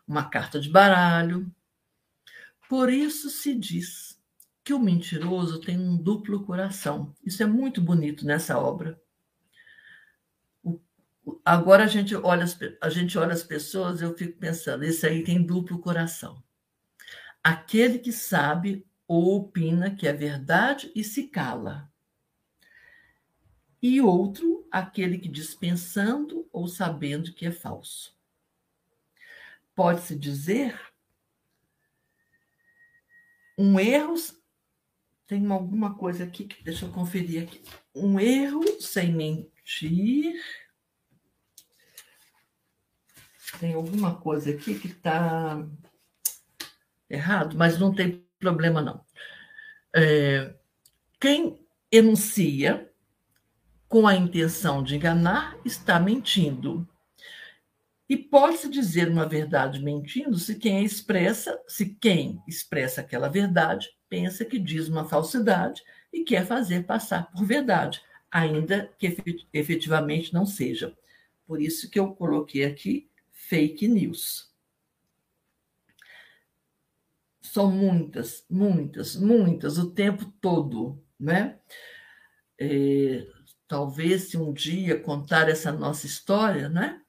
uma 0.07 0.27
carta 0.27 0.59
de 0.59 0.67
baralho. 0.67 1.53
Por 2.67 2.91
isso 2.91 3.29
se 3.29 3.53
diz 3.53 4.19
que 4.63 4.73
o 4.73 4.79
mentiroso 4.79 5.61
tem 5.61 5.77
um 5.77 5.95
duplo 5.95 6.43
coração. 6.43 7.13
Isso 7.23 7.43
é 7.43 7.45
muito 7.45 7.81
bonito 7.81 8.25
nessa 8.25 8.57
obra 8.57 9.00
agora 11.45 11.83
a 11.83 11.87
gente 11.87 12.15
olha 12.15 12.43
as, 12.43 12.57
a 12.81 12.89
gente 12.89 13.17
olha 13.17 13.33
as 13.33 13.43
pessoas, 13.43 14.01
eu 14.01 14.15
fico 14.17 14.37
pensando, 14.37 14.83
esse 14.83 15.05
aí 15.05 15.23
tem 15.23 15.41
duplo 15.43 15.79
coração. 15.79 16.43
Aquele 17.43 17.99
que 17.99 18.11
sabe 18.11 18.85
ou 19.07 19.35
opina 19.37 19.95
que 19.95 20.07
é 20.07 20.13
verdade 20.13 20.91
e 20.95 21.03
se 21.03 21.27
cala. 21.27 21.91
E 23.81 23.99
outro, 23.99 24.67
aquele 24.71 25.17
que 25.17 25.27
diz 25.27 25.55
pensando 25.55 26.47
ou 26.51 26.67
sabendo 26.67 27.33
que 27.33 27.45
é 27.45 27.51
falso. 27.51 28.15
Pode-se 29.75 30.15
dizer 30.15 30.79
um 33.57 33.79
erro 33.79 34.15
tem 35.27 35.49
alguma 35.49 35.95
coisa 35.95 36.25
aqui 36.25 36.45
que 36.45 36.63
deixa 36.63 36.85
eu 36.85 36.91
conferir 36.91 37.43
aqui. 37.43 37.61
Um 37.95 38.19
erro 38.19 38.63
sem 38.81 39.13
mentir 39.13 40.35
tem 43.59 43.73
alguma 43.73 44.15
coisa 44.15 44.51
aqui 44.51 44.77
que 44.77 44.87
está 44.87 45.65
errado, 47.09 47.57
mas 47.57 47.77
não 47.77 47.93
tem 47.93 48.25
problema, 48.39 48.81
não. 48.81 49.03
É, 49.95 50.53
quem 51.19 51.59
enuncia 51.91 52.89
com 53.87 54.07
a 54.07 54.15
intenção 54.15 54.81
de 54.81 54.95
enganar 54.95 55.57
está 55.65 55.99
mentindo. 55.99 56.87
E 58.07 58.17
pode-se 58.17 58.69
dizer 58.69 59.09
uma 59.09 59.27
verdade 59.27 59.83
mentindo 59.83 60.37
se 60.37 60.55
quem 60.55 60.83
expressa, 60.83 61.59
se 61.67 61.93
quem 61.95 62.41
expressa 62.47 63.01
aquela 63.01 63.27
verdade 63.27 63.89
pensa 64.09 64.45
que 64.45 64.57
diz 64.57 64.87
uma 64.87 65.07
falsidade 65.07 65.81
e 66.11 66.23
quer 66.23 66.45
fazer 66.45 66.85
passar 66.85 67.29
por 67.31 67.45
verdade, 67.45 68.01
ainda 68.29 68.89
que 68.97 69.17
efetivamente 69.53 70.33
não 70.33 70.45
seja. 70.45 70.95
Por 71.45 71.61
isso 71.61 71.89
que 71.89 71.99
eu 71.99 72.13
coloquei 72.15 72.63
aqui 72.63 73.10
fake 73.51 73.85
news. 73.85 74.49
São 77.41 77.69
muitas, 77.69 78.45
muitas, 78.49 79.17
muitas, 79.17 79.77
o 79.77 79.91
tempo 79.91 80.23
todo, 80.39 81.03
né? 81.19 81.59
É, 82.57 83.27
talvez 83.67 84.29
se 84.29 84.37
um 84.37 84.53
dia 84.53 84.97
contar 84.97 85.49
essa 85.49 85.69
nossa 85.69 86.05
história, 86.05 86.69
né? 86.69 87.01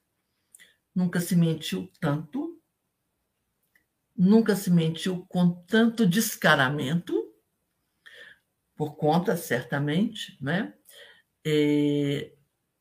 Nunca 0.93 1.21
se 1.21 1.37
mentiu 1.37 1.89
tanto, 2.01 2.61
nunca 4.17 4.57
se 4.57 4.69
mentiu 4.69 5.25
com 5.29 5.63
tanto 5.65 6.05
descaramento, 6.05 7.15
por 8.75 8.97
conta, 8.97 9.37
certamente, 9.37 10.37
né? 10.43 10.75
É, 11.47 12.35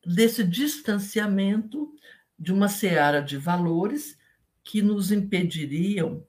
desse 0.04 0.42
distanciamento 0.42 1.94
de 2.42 2.52
uma 2.52 2.68
seara 2.68 3.22
de 3.22 3.36
valores 3.36 4.18
que 4.64 4.82
nos 4.82 5.12
impediriam 5.12 6.26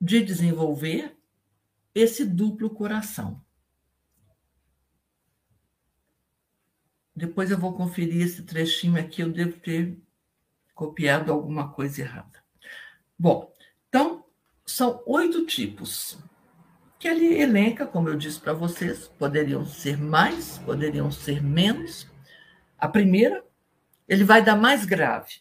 de 0.00 0.20
desenvolver 0.20 1.16
esse 1.94 2.24
duplo 2.24 2.68
coração. 2.68 3.40
Depois 7.14 7.52
eu 7.52 7.56
vou 7.56 7.74
conferir 7.74 8.22
esse 8.22 8.42
trechinho 8.42 8.98
aqui, 8.98 9.22
eu 9.22 9.30
devo 9.30 9.60
ter 9.60 9.96
copiado 10.74 11.32
alguma 11.32 11.72
coisa 11.72 12.00
errada. 12.02 12.42
Bom, 13.16 13.54
então, 13.88 14.24
são 14.66 15.00
oito 15.06 15.46
tipos 15.46 16.18
que 16.98 17.06
ele 17.06 17.40
elenca, 17.40 17.86
como 17.86 18.08
eu 18.08 18.16
disse 18.16 18.40
para 18.40 18.52
vocês, 18.52 19.06
poderiam 19.16 19.64
ser 19.64 19.96
mais, 19.96 20.58
poderiam 20.58 21.08
ser 21.12 21.40
menos. 21.40 22.10
A 22.76 22.88
primeira 22.88 23.45
ele 24.08 24.24
vai 24.24 24.42
dar 24.44 24.56
mais 24.56 24.84
grave. 24.84 25.40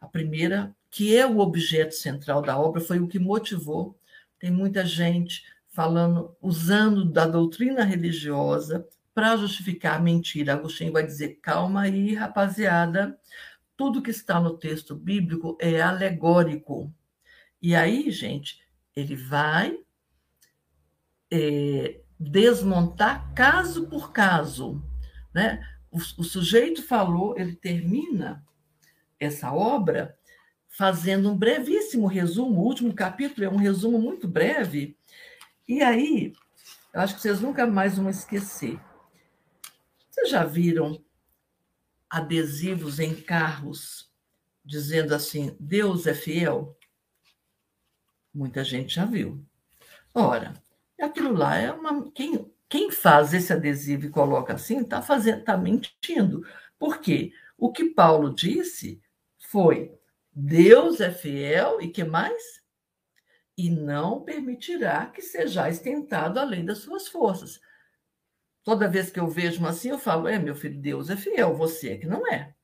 A 0.00 0.06
primeira, 0.06 0.74
que 0.90 1.16
é 1.16 1.26
o 1.26 1.38
objeto 1.38 1.94
central 1.94 2.42
da 2.42 2.58
obra, 2.58 2.80
foi 2.80 2.98
o 2.98 3.06
que 3.06 3.18
motivou. 3.18 3.98
Tem 4.38 4.50
muita 4.50 4.84
gente 4.84 5.44
falando, 5.68 6.36
usando 6.40 7.04
da 7.04 7.26
doutrina 7.26 7.84
religiosa 7.84 8.86
para 9.14 9.36
justificar 9.36 9.96
a 9.96 10.02
mentira. 10.02 10.54
Agostinho 10.54 10.92
vai 10.92 11.04
dizer: 11.04 11.38
calma 11.42 11.82
aí, 11.82 12.14
rapaziada, 12.14 13.18
tudo 13.76 14.02
que 14.02 14.10
está 14.10 14.40
no 14.40 14.56
texto 14.56 14.94
bíblico 14.94 15.56
é 15.60 15.80
alegórico. 15.80 16.92
E 17.62 17.74
aí, 17.74 18.10
gente, 18.10 18.60
ele 18.96 19.14
vai 19.14 19.78
é, 21.30 22.00
desmontar 22.18 23.32
caso 23.34 23.86
por 23.86 24.12
caso. 24.12 24.82
Né? 25.32 25.62
O, 25.90 26.22
sujeito 26.22 26.82
falou, 26.82 27.36
ele 27.36 27.56
termina 27.56 28.44
essa 29.18 29.52
obra 29.52 30.16
fazendo 30.68 31.30
um 31.30 31.36
brevíssimo 31.36 32.06
resumo. 32.06 32.60
O 32.60 32.64
último 32.64 32.94
capítulo 32.94 33.44
é 33.44 33.50
um 33.50 33.56
resumo 33.56 33.98
muito 33.98 34.28
breve. 34.28 34.96
E 35.66 35.82
aí, 35.82 36.32
eu 36.92 37.00
acho 37.00 37.16
que 37.16 37.20
vocês 37.20 37.40
nunca 37.40 37.66
mais 37.66 37.96
vão 37.96 38.08
esquecer. 38.08 38.80
Vocês 40.10 40.30
já 40.30 40.44
viram 40.44 41.02
adesivos 42.08 42.98
em 42.98 43.14
carros 43.14 44.10
dizendo 44.64 45.14
assim: 45.14 45.56
Deus 45.58 46.06
é 46.06 46.14
fiel? 46.14 46.76
Muita 48.32 48.62
gente 48.62 48.94
já 48.94 49.04
viu. 49.04 49.44
Ora, 50.14 50.54
aquilo 51.00 51.32
lá 51.32 51.56
é 51.56 51.72
uma. 51.72 52.10
Quem, 52.12 52.52
quem 52.70 52.88
faz 52.88 53.34
esse 53.34 53.52
adesivo 53.52 54.06
e 54.06 54.10
coloca 54.10 54.54
assim 54.54 54.80
está 54.80 55.02
fazendo, 55.02 55.42
tá 55.42 55.58
mentindo. 55.58 56.46
Por 56.78 57.00
quê? 57.00 57.32
O 57.58 57.72
que 57.72 57.84
Paulo 57.86 58.32
disse 58.32 59.02
foi: 59.38 59.92
Deus 60.32 61.00
é 61.00 61.10
fiel 61.10 61.80
e 61.80 61.88
que 61.88 62.04
mais? 62.04 62.62
E 63.58 63.68
não 63.68 64.22
permitirá 64.22 65.06
que 65.06 65.20
sejais 65.20 65.80
tentado 65.80 66.38
além 66.38 66.64
das 66.64 66.78
suas 66.78 67.08
forças. 67.08 67.60
Toda 68.62 68.88
vez 68.88 69.10
que 69.10 69.18
eu 69.18 69.26
vejo 69.26 69.66
assim, 69.66 69.88
eu 69.88 69.98
falo: 69.98 70.28
é, 70.28 70.38
meu 70.38 70.54
filho, 70.54 70.80
Deus 70.80 71.10
é 71.10 71.16
fiel, 71.16 71.56
você 71.56 71.90
é 71.90 71.98
que 71.98 72.06
não 72.06 72.24
é. 72.32 72.54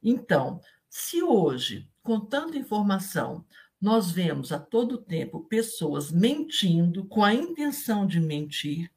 Então, 0.00 0.60
se 0.88 1.20
hoje, 1.24 1.90
com 2.04 2.20
tanta 2.20 2.56
informação, 2.56 3.44
nós 3.80 4.12
vemos 4.12 4.52
a 4.52 4.60
todo 4.60 5.02
tempo 5.02 5.44
pessoas 5.48 6.12
mentindo 6.12 7.04
com 7.06 7.24
a 7.24 7.34
intenção 7.34 8.06
de 8.06 8.20
mentir, 8.20 8.90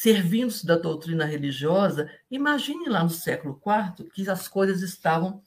servindo-se 0.00 0.66
da 0.66 0.76
doutrina 0.76 1.24
religiosa, 1.24 2.10
imagine 2.30 2.88
lá 2.88 3.02
no 3.02 3.10
século 3.10 3.60
IV 3.64 4.10
que 4.10 4.28
as 4.28 4.48
coisas 4.48 4.82
estavam 4.82 5.42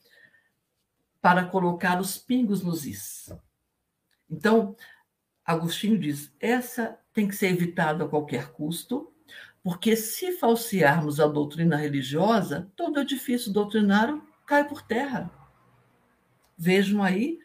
para 1.21 1.45
colocar 1.45 1.99
os 1.99 2.17
pingos 2.17 2.63
nos 2.63 2.85
is. 2.85 3.29
Então, 4.29 4.75
Agostinho 5.45 5.99
diz: 5.99 6.33
essa 6.39 6.97
tem 7.13 7.27
que 7.27 7.35
ser 7.35 7.47
evitada 7.47 8.05
a 8.05 8.07
qualquer 8.07 8.51
custo, 8.51 9.13
porque 9.61 9.95
se 9.95 10.31
falsearmos 10.31 11.19
a 11.19 11.27
doutrina 11.27 11.75
religiosa, 11.75 12.71
todo 12.75 13.01
edifício 13.01 13.51
doutrinário 13.51 14.25
cai 14.45 14.67
por 14.67 14.81
terra. 14.81 15.29
Vejam 16.57 17.03
aí 17.03 17.39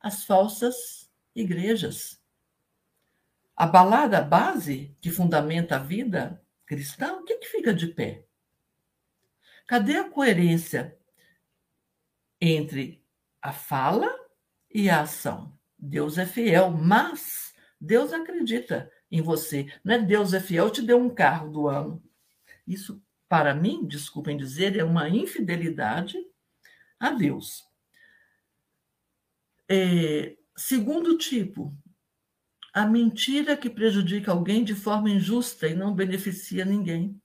as 0.00 0.24
falsas 0.24 1.10
igrejas. 1.34 2.20
A 3.54 3.66
base 3.66 4.96
que 5.00 5.10
fundamenta 5.10 5.76
a 5.76 5.78
vida 5.78 6.42
cristã, 6.66 7.14
o 7.14 7.24
que, 7.24 7.38
que 7.38 7.46
fica 7.46 7.72
de 7.72 7.88
pé? 7.88 8.26
Cadê 9.66 9.96
a 9.96 10.10
coerência 10.10 10.96
entre 12.40 13.02
a 13.40 13.52
fala 13.52 14.08
e 14.72 14.90
a 14.90 15.02
ação. 15.02 15.56
Deus 15.78 16.18
é 16.18 16.26
fiel, 16.26 16.70
mas 16.70 17.54
Deus 17.80 18.12
acredita 18.12 18.90
em 19.10 19.20
você. 19.20 19.72
Não 19.84 19.94
é 19.94 19.98
Deus 19.98 20.32
é 20.32 20.40
fiel, 20.40 20.70
te 20.70 20.82
deu 20.82 20.98
um 20.98 21.12
carro 21.12 21.50
do 21.50 21.68
ano. 21.68 22.02
Isso, 22.66 23.02
para 23.28 23.54
mim, 23.54 23.86
desculpem 23.86 24.36
dizer, 24.36 24.76
é 24.76 24.84
uma 24.84 25.08
infidelidade 25.08 26.16
a 26.98 27.10
Deus. 27.10 27.64
É, 29.68 30.36
segundo 30.56 31.18
tipo, 31.18 31.76
a 32.76 32.84
mentira 32.84 33.56
que 33.56 33.70
prejudica 33.70 34.30
alguém 34.30 34.62
de 34.62 34.74
forma 34.74 35.08
injusta 35.08 35.66
e 35.66 35.74
não 35.74 35.94
beneficia 35.94 36.62
ninguém. 36.62 37.18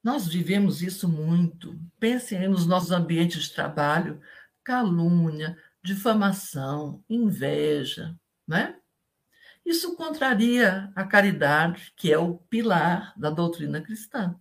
Nós 0.00 0.28
vivemos 0.28 0.82
isso 0.82 1.08
muito. 1.08 1.76
Pensem 1.98 2.38
aí 2.38 2.46
nos 2.46 2.64
nossos 2.64 2.92
ambientes 2.92 3.42
de 3.42 3.52
trabalho: 3.52 4.22
calúnia, 4.62 5.58
difamação, 5.82 7.02
inveja, 7.10 8.16
né? 8.46 8.78
Isso 9.66 9.96
contraria 9.96 10.92
a 10.94 11.04
caridade, 11.04 11.92
que 11.96 12.12
é 12.12 12.18
o 12.18 12.36
pilar 12.36 13.18
da 13.18 13.30
doutrina 13.30 13.82
cristã. 13.82 14.38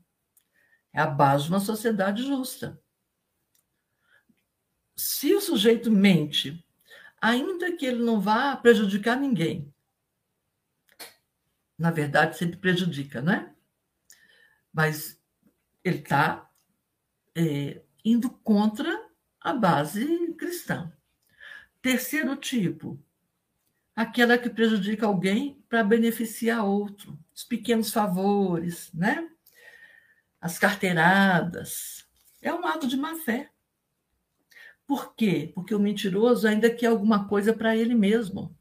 É 0.93 1.01
a 1.01 1.07
base 1.07 1.45
de 1.45 1.49
uma 1.49 1.59
sociedade 1.59 2.21
justa. 2.21 2.79
Se 4.95 5.33
o 5.33 5.41
sujeito 5.41 5.89
mente, 5.89 6.62
ainda 7.23 7.71
que 7.77 7.85
ele 7.85 8.03
não 8.03 8.19
vá 8.19 8.53
prejudicar 8.57 9.17
ninguém, 9.17 9.73
na 11.77 11.89
verdade 11.89 12.37
sempre 12.37 12.57
prejudica, 12.57 13.21
né? 13.21 13.55
Mas 14.73 15.17
ele 15.85 15.99
está 15.99 16.51
é, 17.33 17.81
indo 18.03 18.29
contra 18.29 19.09
a 19.39 19.53
base 19.53 20.33
cristã. 20.33 20.91
Terceiro 21.81 22.35
tipo, 22.35 23.01
aquela 23.95 24.37
que 24.37 24.49
prejudica 24.49 25.05
alguém 25.05 25.63
para 25.69 25.81
beneficiar 25.81 26.65
outro, 26.65 27.17
os 27.33 27.45
pequenos 27.45 27.89
favores, 27.89 28.91
né? 28.93 29.29
As 30.41 30.59
carteiradas. 30.59 32.05
É 32.41 32.53
um 32.53 32.67
ato 32.67 32.85
de 32.85 32.97
má 32.97 33.15
fé. 33.15 33.49
Por 34.85 35.15
quê? 35.15 35.51
Porque 35.55 35.73
o 35.73 35.79
mentiroso 35.79 36.47
ainda 36.47 36.69
quer 36.69 36.87
alguma 36.87 37.27
coisa 37.27 37.53
para 37.53 37.75
ele 37.75 37.95
mesmo. 37.95 38.55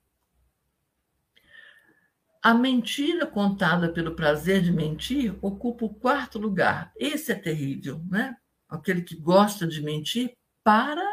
A 2.43 2.55
mentira 2.55 3.25
contada 3.25 3.93
pelo 3.93 4.17
prazer 4.17 4.63
de 4.63 4.73
mentir 4.73 5.37
ocupa 5.41 5.85
o 5.85 5.95
quarto 5.95 6.39
lugar. 6.39 6.93
Esse 6.97 7.31
é 7.31 7.35
terrível, 7.37 8.05
né? 8.09 8.37
Aquele 8.69 9.03
que 9.03 9.15
gosta 9.15 9.67
de 9.67 9.81
mentir 9.81 10.37
para 10.65 11.05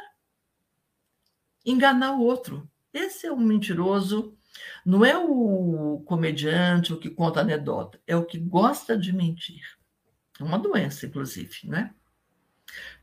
enganar 1.64 2.14
o 2.14 2.22
outro. 2.22 2.70
Esse 2.92 3.28
é 3.28 3.32
o 3.32 3.38
mentiroso, 3.38 4.36
não 4.84 5.06
é 5.06 5.16
o 5.18 6.02
comediante, 6.06 6.94
o 6.94 6.98
que 6.98 7.10
conta 7.10 7.42
anedota, 7.42 8.02
é 8.08 8.16
o 8.16 8.26
que 8.26 8.40
gosta 8.40 8.98
de 8.98 9.14
mentir. 9.14 9.62
É 10.40 10.44
uma 10.44 10.58
doença, 10.58 11.06
inclusive, 11.06 11.60
né? 11.66 11.94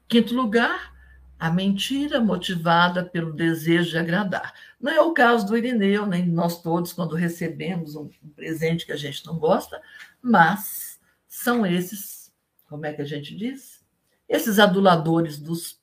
Quinto 0.08 0.34
lugar, 0.34 0.95
a 1.38 1.50
mentira 1.50 2.20
motivada 2.20 3.04
pelo 3.04 3.32
desejo 3.32 3.90
de 3.90 3.98
agradar. 3.98 4.54
Não 4.80 4.92
é 4.92 5.00
o 5.00 5.12
caso 5.12 5.46
do 5.46 5.56
Irineu, 5.56 6.06
nem 6.06 6.26
nós 6.26 6.62
todos, 6.62 6.92
quando 6.92 7.14
recebemos 7.14 7.94
um, 7.94 8.08
presente 8.34 8.86
que 8.86 8.92
a 8.92 8.96
gente 8.96 9.24
não 9.26 9.38
gosta, 9.38 9.80
mas 10.20 10.98
são 11.28 11.66
esses, 11.66 12.32
como 12.68 12.86
é 12.86 12.92
que 12.92 13.02
a 13.02 13.06
gente 13.06 13.36
diz? 13.36 13.84
Esses 14.28 14.58
aduladores 14.58 15.38
dos 15.38 15.80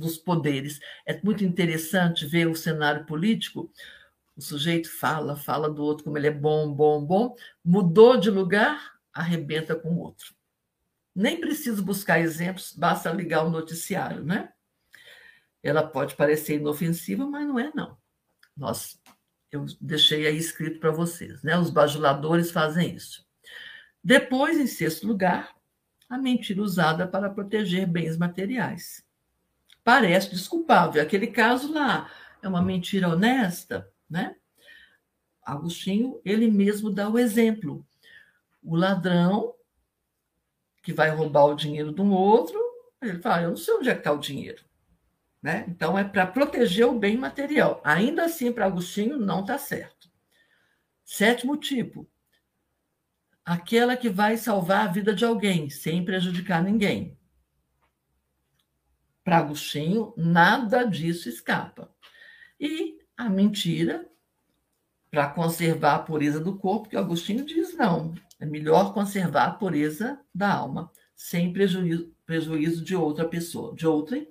dos 0.00 0.16
poderes. 0.16 0.80
É 1.06 1.20
muito 1.22 1.44
interessante 1.44 2.26
ver 2.26 2.48
o 2.48 2.56
cenário 2.56 3.06
político. 3.06 3.70
O 4.36 4.40
sujeito 4.40 4.90
fala, 4.90 5.36
fala 5.36 5.70
do 5.70 5.84
outro 5.84 6.04
como 6.04 6.16
ele 6.16 6.26
é 6.26 6.32
bom, 6.32 6.72
bom, 6.72 7.04
bom, 7.04 7.36
mudou 7.62 8.16
de 8.16 8.30
lugar, 8.30 8.94
arrebenta 9.12 9.76
com 9.76 9.90
o 9.90 9.98
outro. 9.98 10.34
Nem 11.14 11.38
preciso 11.38 11.84
buscar 11.84 12.18
exemplos, 12.18 12.72
basta 12.72 13.12
ligar 13.12 13.44
o 13.44 13.50
noticiário, 13.50 14.24
né? 14.24 14.48
Ela 15.62 15.86
pode 15.86 16.14
parecer 16.14 16.56
inofensiva, 16.56 17.26
mas 17.26 17.46
não 17.46 17.58
é, 17.58 17.70
não. 17.74 17.96
Nós, 18.56 19.00
eu 19.50 19.66
deixei 19.80 20.26
aí 20.26 20.36
escrito 20.36 20.80
para 20.80 20.90
vocês, 20.90 21.42
né? 21.42 21.58
Os 21.58 21.70
bajuladores 21.70 22.50
fazem 22.50 22.94
isso. 22.94 23.26
Depois, 24.02 24.58
em 24.58 24.66
sexto 24.66 25.06
lugar, 25.06 25.54
a 26.08 26.16
mentira 26.16 26.62
usada 26.62 27.06
para 27.06 27.30
proteger 27.30 27.86
bens 27.86 28.16
materiais 28.16 29.04
parece 29.84 30.30
desculpável. 30.30 31.02
Aquele 31.02 31.26
caso 31.26 31.72
lá 31.72 32.10
é 32.42 32.48
uma 32.48 32.62
mentira 32.62 33.08
honesta, 33.08 33.90
né? 34.08 34.36
Agostinho, 35.42 36.20
ele 36.24 36.50
mesmo 36.50 36.90
dá 36.90 37.08
o 37.08 37.18
exemplo. 37.18 37.84
O 38.62 38.76
ladrão 38.76 39.54
que 40.82 40.92
vai 40.92 41.10
roubar 41.10 41.46
o 41.46 41.54
dinheiro 41.54 41.92
de 41.92 42.00
um 42.00 42.12
outro, 42.12 42.58
ele 43.02 43.18
fala: 43.18 43.42
Eu 43.42 43.50
não 43.50 43.56
sei 43.56 43.74
onde 43.74 43.88
é 43.88 43.94
que 43.94 44.00
está 44.00 44.12
o 44.12 44.18
dinheiro. 44.18 44.62
Né? 45.42 45.64
Então, 45.68 45.98
é 45.98 46.04
para 46.04 46.26
proteger 46.26 46.86
o 46.86 46.98
bem 46.98 47.16
material. 47.16 47.80
Ainda 47.84 48.24
assim, 48.24 48.52
para 48.52 48.66
Agostinho, 48.66 49.18
não 49.18 49.40
está 49.40 49.56
certo. 49.56 50.10
Sétimo 51.04 51.56
tipo: 51.56 52.08
aquela 53.44 53.96
que 53.96 54.08
vai 54.08 54.36
salvar 54.36 54.86
a 54.86 54.92
vida 54.92 55.14
de 55.14 55.24
alguém, 55.24 55.70
sem 55.70 56.04
prejudicar 56.04 56.62
ninguém. 56.62 57.18
Para 59.24 59.38
Agostinho, 59.38 60.12
nada 60.16 60.84
disso 60.84 61.28
escapa. 61.28 61.92
E 62.58 62.98
a 63.16 63.28
mentira, 63.28 64.06
para 65.10 65.28
conservar 65.28 65.96
a 65.96 65.98
pureza 65.98 66.38
do 66.38 66.56
corpo, 66.58 66.88
que 66.88 66.96
Agostinho 66.96 67.44
diz 67.44 67.74
não, 67.76 68.14
é 68.38 68.46
melhor 68.46 68.94
conservar 68.94 69.46
a 69.46 69.52
pureza 69.52 70.20
da 70.34 70.52
alma, 70.52 70.90
sem 71.14 71.52
prejuízo, 71.52 72.14
prejuízo 72.24 72.84
de 72.84 72.94
outra 72.94 73.26
pessoa, 73.26 73.74
de 73.74 73.86
outra. 73.86 74.24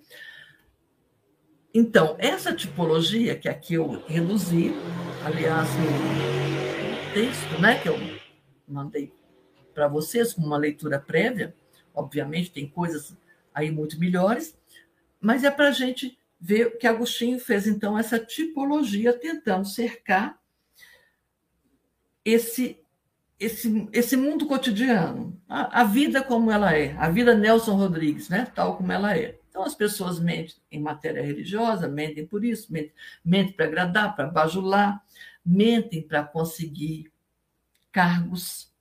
Então, 1.74 2.16
essa 2.18 2.54
tipologia 2.54 3.36
que 3.36 3.48
aqui 3.48 3.76
eu 3.76 4.04
reduzi, 4.08 4.74
aliás, 5.24 5.70
no 5.76 7.14
texto 7.14 7.62
né, 7.62 7.80
que 7.80 7.88
eu 7.88 7.96
mandei 8.68 9.14
para 9.74 9.88
vocês, 9.88 10.34
com 10.34 10.42
uma 10.42 10.58
leitura 10.58 11.00
prévia, 11.00 11.56
obviamente 11.94 12.52
tem 12.52 12.68
coisas 12.68 13.16
aí 13.54 13.70
muito 13.70 14.00
melhores, 14.00 14.58
mas 15.22 15.44
é 15.44 15.52
para 15.52 15.68
a 15.68 15.72
gente 15.72 16.18
ver 16.40 16.78
que 16.78 16.88
Agostinho 16.88 17.40
fez, 17.40 17.68
então, 17.68 17.98
essa 17.98 18.18
tipologia, 18.18 19.14
tentando 19.14 19.68
cercar 19.68 20.40
esse, 22.26 22.80
esse, 23.40 23.88
esse 23.94 24.18
mundo 24.18 24.48
cotidiano, 24.48 25.40
a, 25.48 25.82
a, 25.82 25.84
vida 25.84 26.24
como 26.24 26.50
ela 26.50 26.76
é, 26.76 26.96
a 26.98 27.10
vida 27.10 27.36
Nelson 27.36 27.76
Rodrigues, 27.76 28.28
né? 28.28 28.48
tal 28.56 28.78
como 28.78 28.92
ela 28.92 29.16
é. 29.16 29.39
Então, 29.60 29.68
as 29.68 29.76
pessoas 29.76 30.22
mentem 30.22 30.56
em 30.72 30.80
matéria 30.80 31.22
religiosa, 31.22 31.86
mentem 31.86 32.26
por 32.26 32.46
isso, 32.46 32.72
mentem, 32.72 32.94
mentem 33.26 33.52
para 33.52 33.66
agradar, 33.66 34.16
para 34.16 34.26
bajular, 34.26 35.06
mentem 35.46 36.02
para 36.02 36.24
conseguir 36.24 37.12
cargos, 37.92 38.74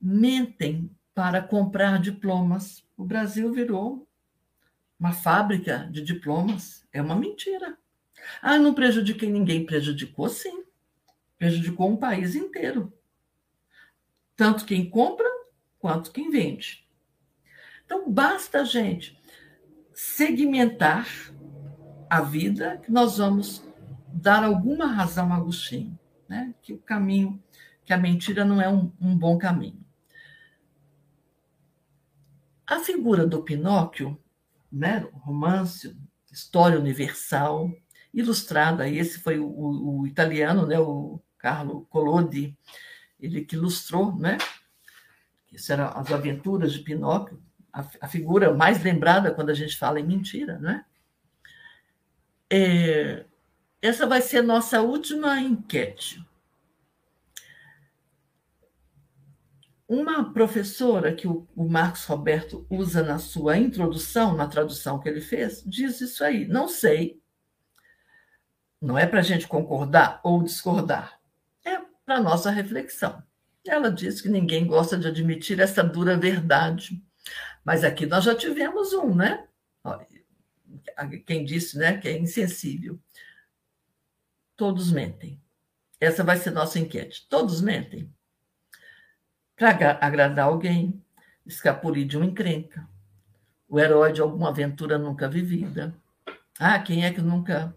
mentem 0.00 0.88
para 1.12 1.42
comprar 1.42 2.00
diplomas. 2.00 2.86
O 2.96 3.04
Brasil 3.04 3.52
virou 3.52 4.06
uma 5.00 5.12
fábrica 5.12 5.88
de 5.90 6.00
diplomas. 6.00 6.86
É 6.92 7.02
uma 7.02 7.16
mentira. 7.16 7.76
Ah, 8.40 8.56
não 8.56 8.72
prejudiquei 8.72 9.28
ninguém. 9.28 9.66
Prejudicou 9.66 10.28
sim. 10.28 10.62
Prejudicou 11.38 11.90
um 11.90 11.96
país 11.96 12.36
inteiro. 12.36 12.92
Tanto 14.36 14.64
quem 14.64 14.88
compra 14.88 15.26
quanto 15.80 16.12
quem 16.12 16.30
vende. 16.30 16.88
Então, 17.84 18.08
basta, 18.08 18.64
gente, 18.64 19.19
segmentar 20.00 21.06
a 22.08 22.22
vida 22.22 22.78
que 22.78 22.90
nós 22.90 23.18
vamos 23.18 23.62
dar 24.08 24.42
alguma 24.42 24.86
razão 24.86 25.30
a 25.30 25.36
Agostinho, 25.36 25.98
né? 26.26 26.54
que 26.62 26.72
o 26.72 26.78
caminho, 26.78 27.42
que 27.84 27.92
a 27.92 27.98
mentira 27.98 28.42
não 28.42 28.62
é 28.62 28.68
um, 28.68 28.90
um 28.98 29.14
bom 29.14 29.36
caminho. 29.36 29.84
A 32.66 32.80
figura 32.80 33.26
do 33.26 33.42
Pinóquio 33.42 34.18
né, 34.72 35.06
romance, 35.12 35.94
história 36.32 36.78
universal, 36.78 37.70
ilustrada. 38.14 38.88
Esse 38.88 39.18
foi 39.18 39.38
o, 39.38 39.46
o, 39.46 40.00
o, 40.00 40.06
italiano, 40.06 40.66
né, 40.66 40.78
o 40.78 41.20
Carlo 41.36 41.86
Collodi, 41.90 42.56
ele 43.18 43.44
que 43.44 43.54
ilustrou, 43.54 44.16
né? 44.16 44.38
Isso 45.52 45.70
era 45.72 45.88
as 45.88 46.10
aventuras 46.10 46.72
de 46.72 46.78
Pinóquio, 46.78 47.42
a, 47.72 47.84
a 48.02 48.08
figura 48.08 48.52
mais 48.54 48.82
lembrada 48.82 49.32
quando 49.32 49.50
a 49.50 49.54
gente 49.54 49.76
fala 49.76 50.00
em 50.00 50.06
mentira, 50.06 50.58
né? 50.58 50.84
É, 52.52 53.24
essa 53.80 54.06
vai 54.06 54.20
ser 54.20 54.42
nossa 54.42 54.80
última 54.82 55.40
enquete. 55.40 56.24
uma 59.90 60.32
professora 60.32 61.12
que 61.12 61.26
o, 61.26 61.48
o 61.56 61.68
Marcos 61.68 62.04
Roberto 62.04 62.64
usa 62.70 63.02
na 63.02 63.18
sua 63.18 63.58
introdução, 63.58 64.36
na 64.36 64.46
tradução 64.46 65.00
que 65.00 65.08
ele 65.08 65.20
fez, 65.20 65.64
diz 65.66 66.00
isso 66.00 66.22
aí. 66.22 66.46
Não 66.46 66.68
sei. 66.68 67.20
Não 68.80 68.96
é 68.96 69.04
para 69.04 69.18
a 69.18 69.22
gente 69.22 69.48
concordar 69.48 70.20
ou 70.22 70.44
discordar. 70.44 71.18
É 71.64 71.76
para 72.06 72.20
nossa 72.20 72.52
reflexão. 72.52 73.20
Ela 73.66 73.90
diz 73.90 74.20
que 74.20 74.28
ninguém 74.28 74.64
gosta 74.64 74.96
de 74.96 75.08
admitir 75.08 75.58
essa 75.58 75.82
dura 75.82 76.16
verdade. 76.16 77.04
Mas 77.64 77.84
aqui 77.84 78.06
nós 78.06 78.24
já 78.24 78.34
tivemos 78.34 78.92
um, 78.92 79.14
né? 79.14 79.46
Quem 81.26 81.44
disse 81.44 81.78
né, 81.78 81.98
que 81.98 82.08
é 82.08 82.18
insensível. 82.18 82.98
Todos 84.56 84.92
mentem. 84.92 85.40
Essa 85.98 86.24
vai 86.24 86.36
ser 86.36 86.50
nossa 86.50 86.78
enquete. 86.78 87.26
Todos 87.28 87.60
mentem 87.60 88.12
para 89.60 89.98
agradar 90.00 90.46
alguém, 90.46 91.04
escapulir 91.44 92.06
de 92.06 92.16
uma 92.16 92.24
encrenca, 92.24 92.88
o 93.68 93.78
herói 93.78 94.10
de 94.10 94.22
alguma 94.22 94.48
aventura 94.48 94.96
nunca 94.96 95.28
vivida. 95.28 95.94
Ah, 96.58 96.78
quem 96.78 97.04
é 97.04 97.12
que 97.12 97.20
nunca 97.20 97.74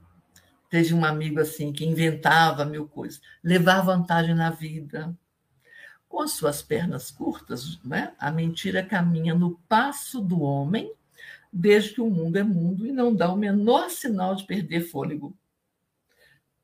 teve 0.69 0.93
um 0.93 1.03
amigo 1.03 1.41
assim 1.41 1.73
que 1.73 1.85
inventava 1.85 2.63
mil 2.63 2.87
coisas, 2.87 3.21
levar 3.43 3.81
vantagem 3.81 4.33
na 4.33 4.49
vida? 4.49 5.13
Com 6.13 6.21
as 6.21 6.33
suas 6.33 6.61
pernas 6.61 7.09
curtas, 7.09 7.83
né? 7.83 8.13
a 8.19 8.29
mentira 8.29 8.85
caminha 8.85 9.33
no 9.33 9.57
passo 9.67 10.21
do 10.21 10.43
homem, 10.43 10.93
desde 11.51 11.95
que 11.95 12.01
o 12.01 12.09
mundo 12.09 12.37
é 12.37 12.43
mundo 12.43 12.85
e 12.85 12.91
não 12.91 13.15
dá 13.15 13.33
o 13.33 13.35
menor 13.35 13.89
sinal 13.89 14.35
de 14.35 14.45
perder 14.45 14.81
fôlego. 14.81 15.35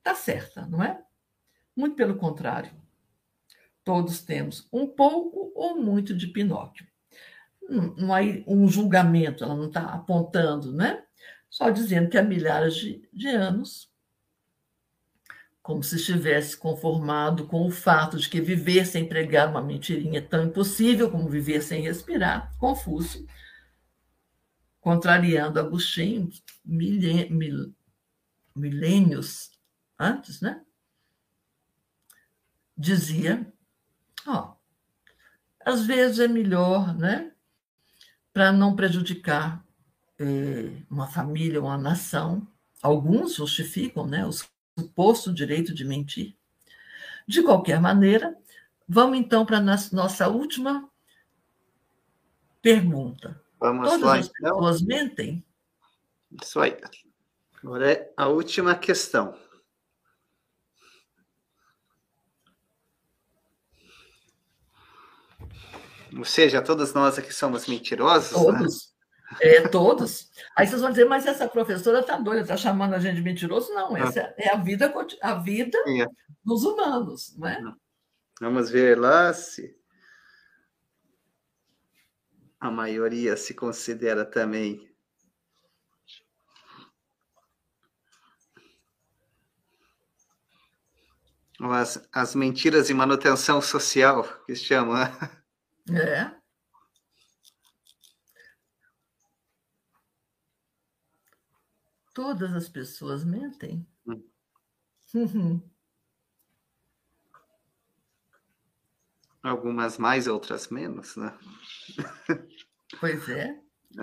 Tá 0.04 0.14
certa, 0.14 0.68
não 0.68 0.84
é? 0.84 1.02
Muito 1.76 1.96
pelo 1.96 2.16
contrário. 2.16 2.72
Todos 3.84 4.22
temos 4.22 4.68
um 4.72 4.86
pouco 4.86 5.52
ou 5.56 5.82
muito 5.82 6.16
de 6.16 6.28
Pinóquio. 6.28 6.86
Não 7.68 8.14
há 8.14 8.20
um 8.46 8.68
julgamento, 8.68 9.44
ela 9.44 9.56
não 9.56 9.66
está 9.66 9.82
apontando, 9.82 10.72
né? 10.72 11.04
Só 11.50 11.72
dizendo 11.72 12.08
que 12.08 12.20
há 12.20 12.24
milhares 12.24 12.76
de, 12.76 13.10
de 13.12 13.28
anos, 13.30 13.89
como 15.70 15.84
se 15.84 15.98
estivesse 15.98 16.58
conformado 16.58 17.46
com 17.46 17.68
o 17.68 17.70
fato 17.70 18.18
de 18.18 18.28
que 18.28 18.42
viver 18.42 18.88
sem 18.88 19.08
pregar 19.08 19.48
uma 19.48 19.62
mentirinha 19.62 20.18
é 20.18 20.22
tão 20.22 20.46
impossível 20.46 21.12
como 21.12 21.30
viver 21.30 21.62
sem 21.62 21.84
respirar, 21.84 22.58
Confúcio, 22.58 23.24
contrariando 24.82 25.60
Agostinho, 25.60 26.28
milênios 28.56 29.52
antes, 30.00 30.42
né? 30.42 30.66
Dizia 32.76 33.54
Ó, 34.26 34.56
às 35.64 35.86
vezes 35.86 36.18
é 36.18 36.28
melhor, 36.28 36.98
né? 36.98 37.32
Para 38.34 38.52
não 38.52 38.76
prejudicar 38.76 39.64
eh, 40.18 40.82
uma 40.90 41.06
família, 41.06 41.62
uma 41.62 41.78
nação. 41.78 42.48
Alguns 42.82 43.36
justificam 43.36 44.08
né, 44.08 44.26
o 44.26 44.32
suposto 44.80 45.34
direito 45.34 45.74
de 45.74 45.84
mentir. 45.86 46.36
De 47.28 47.44
qualquer 47.44 47.80
maneira, 47.80 48.36
vamos 48.88 49.18
então 49.18 49.46
para 49.46 49.58
a 49.58 49.62
nossa 49.62 50.28
última 50.28 50.90
pergunta. 52.62 53.42
Vamos 53.60 53.90
Todas 53.90 54.06
lá, 54.06 54.18
as 54.18 54.28
então. 54.28 54.52
pessoas 54.52 54.82
mentem? 54.82 55.46
Isso 56.42 56.60
aí. 56.60 56.78
Agora 57.62 57.92
é 57.92 58.14
a 58.16 58.28
última 58.28 58.76
questão. 58.76 59.38
Ou 66.18 66.26
seja, 66.26 66.62
todos 66.62 66.94
nós 66.94 67.20
aqui 67.20 67.32
somos 67.34 67.68
mentirosos? 67.68 68.32
né? 68.54 68.68
Todos. 69.30 69.42
É, 69.42 69.68
todos. 69.68 70.32
Aí 70.56 70.66
vocês 70.66 70.82
vão 70.82 70.90
dizer, 70.90 71.06
mas 71.06 71.26
essa 71.26 71.48
professora 71.48 72.00
está 72.00 72.18
doida, 72.18 72.42
está 72.42 72.58
chamando 72.58 72.96
a 72.96 73.00
gente 73.00 73.16
de 73.16 73.22
mentiroso? 73.22 73.72
Não, 73.74 73.96
essa 73.96 74.34
é 74.38 74.50
a 74.50 74.56
vida, 74.56 74.92
a 75.22 75.36
vida 75.36 75.78
Sim, 75.84 76.02
é. 76.02 76.08
dos 76.44 76.64
humanos, 76.64 77.36
não 77.38 77.48
é? 77.48 77.62
Vamos 78.42 78.72
ver 78.72 78.98
lá 78.98 79.32
se 79.34 79.78
a 82.60 82.72
maioria 82.72 83.38
se 83.38 83.54
considera 83.54 84.26
também. 84.26 84.90
As, 91.62 92.08
as 92.12 92.34
mentiras 92.34 92.88
de 92.88 92.94
manutenção 92.94 93.62
social, 93.62 94.24
que 94.46 94.56
chamam, 94.56 94.96
né? 94.96 95.12
É. 95.92 96.39
Todas 102.20 102.54
as 102.54 102.68
pessoas 102.68 103.24
mentem. 103.24 103.88
Hum. 104.06 104.22
Uhum. 105.14 105.62
Algumas 109.42 109.98
mais, 109.98 110.28
outras 110.28 110.68
menos, 110.68 111.16
né? 111.16 111.34
Pois 113.00 113.30
é. 113.30 113.58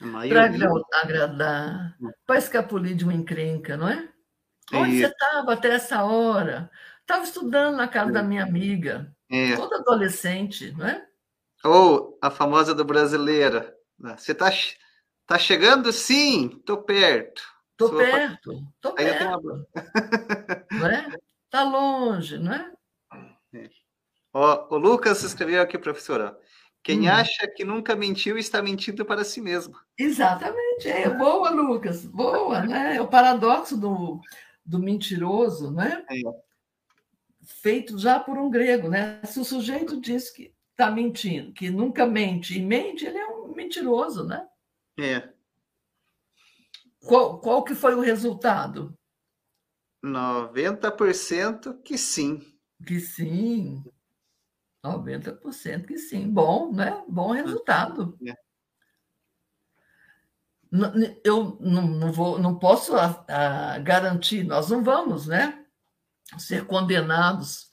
A 0.00 0.26
Para 0.28 0.46
agradar, 1.02 1.98
para 2.26 2.38
escapulir 2.38 2.96
de 2.96 3.04
uma 3.04 3.12
encrenca, 3.12 3.76
não 3.76 3.88
é? 3.90 4.08
Onde 4.72 5.02
É. 5.02 5.06
você 5.06 5.12
estava 5.12 5.52
até 5.52 5.74
essa 5.74 6.02
hora? 6.02 6.70
Estava 7.02 7.24
estudando 7.24 7.76
na 7.76 7.86
casa 7.88 8.10
da 8.10 8.22
minha 8.22 8.42
amiga, 8.42 9.14
É. 9.30 9.54
toda 9.54 9.76
adolescente, 9.76 10.72
não 10.72 10.86
é? 10.86 11.06
Ou 11.64 12.18
a 12.22 12.30
famosa 12.30 12.74
do 12.74 12.84
brasileira. 12.84 13.74
né? 13.98 14.16
Você 14.18 14.34
tá, 14.34 14.50
che- 14.50 14.76
tá 15.26 15.38
chegando? 15.38 15.92
Sim, 15.92 16.62
tô 16.64 16.78
perto. 16.82 17.42
Estou 17.72 17.88
Sou- 17.88 17.98
perto, 17.98 18.52
estou 18.74 18.94
Aí 18.96 19.06
eu 19.08 19.18
tenho 19.18 19.30
perto, 19.30 19.48
uma... 19.48 19.66
não 20.72 20.86
é? 20.86 21.18
Está 21.44 21.62
longe, 21.62 22.38
não 22.38 22.52
é? 22.52 22.72
Ó, 24.32 24.74
o 24.74 24.78
Lucas 24.78 25.22
escreveu 25.22 25.62
aqui, 25.62 25.78
professora. 25.78 26.38
Quem 26.82 27.08
Hum. 27.08 27.12
acha 27.12 27.48
que 27.48 27.64
nunca 27.64 27.96
mentiu 27.96 28.38
está 28.38 28.62
mentindo 28.62 29.04
para 29.04 29.24
si 29.24 29.40
mesmo. 29.40 29.74
Exatamente, 29.98 30.88
é 30.88 31.08
boa, 31.10 31.50
Lucas, 31.50 32.04
boa, 32.06 32.62
né? 32.62 32.96
É 32.96 33.00
o 33.02 33.08
paradoxo 33.08 33.76
do, 33.76 34.20
do 34.64 34.78
mentiroso, 34.78 35.70
né? 35.72 36.04
É. 36.10 36.16
Feito 37.44 37.98
já 37.98 38.18
por 38.20 38.38
um 38.38 38.50
grego, 38.50 38.88
né? 38.88 39.20
Se 39.24 39.38
o 39.40 39.44
sujeito 39.44 40.00
diz 40.00 40.30
que 40.30 40.52
está 40.76 40.90
mentindo, 40.90 41.52
que 41.54 41.70
nunca 41.70 42.04
mente 42.06 42.58
e 42.58 42.62
mente, 42.62 43.06
ele 43.06 43.16
é 43.16 43.26
um 43.28 43.54
mentiroso, 43.54 44.24
né? 44.24 44.46
É, 44.98 45.30
Qual, 47.06 47.38
qual 47.40 47.62
que 47.62 47.74
foi 47.74 47.94
o 47.94 48.00
resultado? 48.00 48.92
90% 50.04 51.80
que 51.82 51.96
sim. 51.96 52.42
Que 52.84 53.00
sim, 53.00 53.82
90% 54.84 55.86
que 55.86 55.96
sim. 55.98 56.28
Bom, 56.28 56.72
né? 56.72 57.02
Bom 57.08 57.30
resultado. 57.30 58.18
É. 58.26 58.34
Eu 61.24 61.56
não, 61.60 61.86
não 61.86 62.12
vou, 62.12 62.38
não 62.38 62.58
posso 62.58 62.94
ah, 62.96 63.24
ah, 63.28 63.78
garantir, 63.78 64.42
nós 64.42 64.68
não 64.68 64.82
vamos, 64.82 65.28
né? 65.28 65.64
Ser 66.36 66.66
condenados 66.66 67.72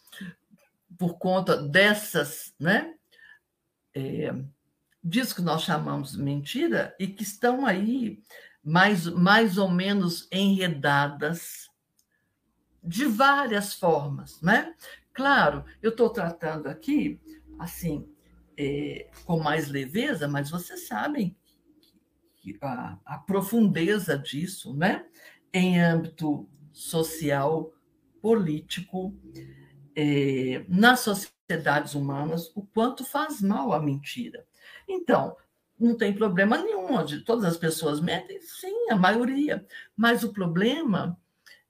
por 0.97 1.17
conta 1.17 1.57
dessas, 1.57 2.53
né? 2.59 2.92
É, 3.95 4.33
disso 5.03 5.35
que 5.35 5.41
nós 5.41 5.63
chamamos 5.63 6.15
mentira 6.15 6.95
e 6.99 7.07
que 7.07 7.23
estão 7.23 7.65
aí 7.65 8.21
mais, 8.63 9.05
mais 9.07 9.57
ou 9.57 9.69
menos 9.69 10.27
enredadas 10.31 11.69
de 12.83 13.05
várias 13.05 13.73
formas, 13.73 14.41
né? 14.41 14.73
Claro, 15.13 15.63
eu 15.81 15.91
estou 15.91 16.09
tratando 16.09 16.67
aqui, 16.67 17.19
assim, 17.59 18.07
é, 18.57 19.09
com 19.25 19.39
mais 19.39 19.67
leveza, 19.69 20.27
mas 20.27 20.49
vocês 20.49 20.87
sabem 20.87 21.35
a, 22.61 22.97
a 23.05 23.17
profundeza 23.19 24.17
disso, 24.17 24.73
né? 24.73 25.05
Em 25.53 25.79
âmbito 25.79 26.49
social, 26.71 27.71
político, 28.21 29.15
é, 29.95 30.65
nas 30.67 31.01
sociedades 31.53 31.93
humanas, 31.93 32.51
o 32.55 32.63
quanto 32.63 33.05
faz 33.05 33.41
mal 33.41 33.73
a 33.73 33.79
mentira. 33.79 34.45
Então, 34.87 35.35
não 35.79 35.95
tem 35.95 36.13
problema 36.13 36.57
nenhum, 36.57 36.93
onde 36.93 37.21
todas 37.21 37.45
as 37.45 37.57
pessoas 37.57 37.99
mentem, 37.99 38.39
sim, 38.41 38.89
a 38.89 38.95
maioria. 38.95 39.65
Mas 39.95 40.23
o 40.23 40.33
problema 40.33 41.17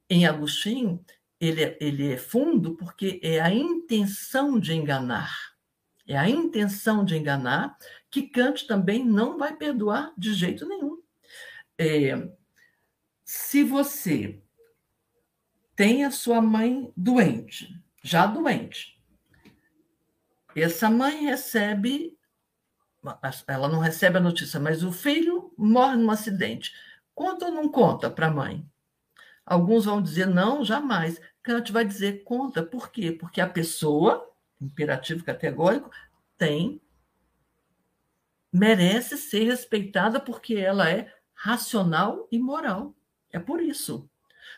em 0.10 0.26
Agostinho, 0.26 1.03
ele, 1.39 1.64
é- 1.64 1.77
ele 1.81 2.14
é 2.14 2.18
fundo 2.18 2.76
porque 2.76 3.19
é 3.23 3.41
a 3.41 3.51
intenção 3.51 4.60
de 4.60 4.73
enganar. 4.73 5.53
É 6.07 6.18
a 6.18 6.30
intenção 6.30 7.03
de 7.03 7.15
enganar 7.15 7.77
que 8.10 8.23
Kant 8.23 8.68
também 8.68 9.03
não 9.03 9.38
vai 9.38 9.55
perdoar 9.55 10.14
de 10.18 10.34
jeito 10.34 10.68
nenhum. 10.68 11.01
É, 11.77 12.30
se 13.23 13.64
você 13.64 14.41
tem 15.76 16.05
a 16.05 16.11
sua 16.11 16.41
mãe 16.41 16.91
doente, 16.95 17.73
já 18.03 18.27
doente. 18.27 18.93
Essa 20.55 20.89
mãe 20.89 21.25
recebe, 21.25 22.17
ela 23.47 23.67
não 23.67 23.80
recebe 23.80 24.17
a 24.17 24.21
notícia, 24.21 24.59
mas 24.59 24.84
o 24.84 24.91
filho 24.91 25.53
morre 25.57 25.95
num 25.97 26.11
acidente. 26.11 26.73
Conta 27.13 27.45
ou 27.45 27.51
não 27.51 27.69
conta 27.69 28.09
para 28.09 28.27
a 28.27 28.31
mãe? 28.31 28.65
Alguns 29.45 29.85
vão 29.85 30.01
dizer 30.01 30.27
não, 30.27 30.63
jamais. 30.63 31.19
Kant 31.41 31.71
vai 31.71 31.84
dizer 31.84 32.23
conta. 32.23 32.63
Por 32.63 32.91
quê? 32.91 33.11
Porque 33.11 33.41
a 33.41 33.49
pessoa, 33.49 34.31
imperativo 34.61 35.23
categórico, 35.23 35.89
tem 36.38 36.81
merece 38.51 39.17
ser 39.17 39.45
respeitada 39.45 40.19
porque 40.19 40.55
ela 40.55 40.88
é 40.88 41.11
racional 41.34 42.27
e 42.31 42.38
moral. 42.38 42.95
É 43.31 43.39
por 43.39 43.59
isso. 43.59 44.07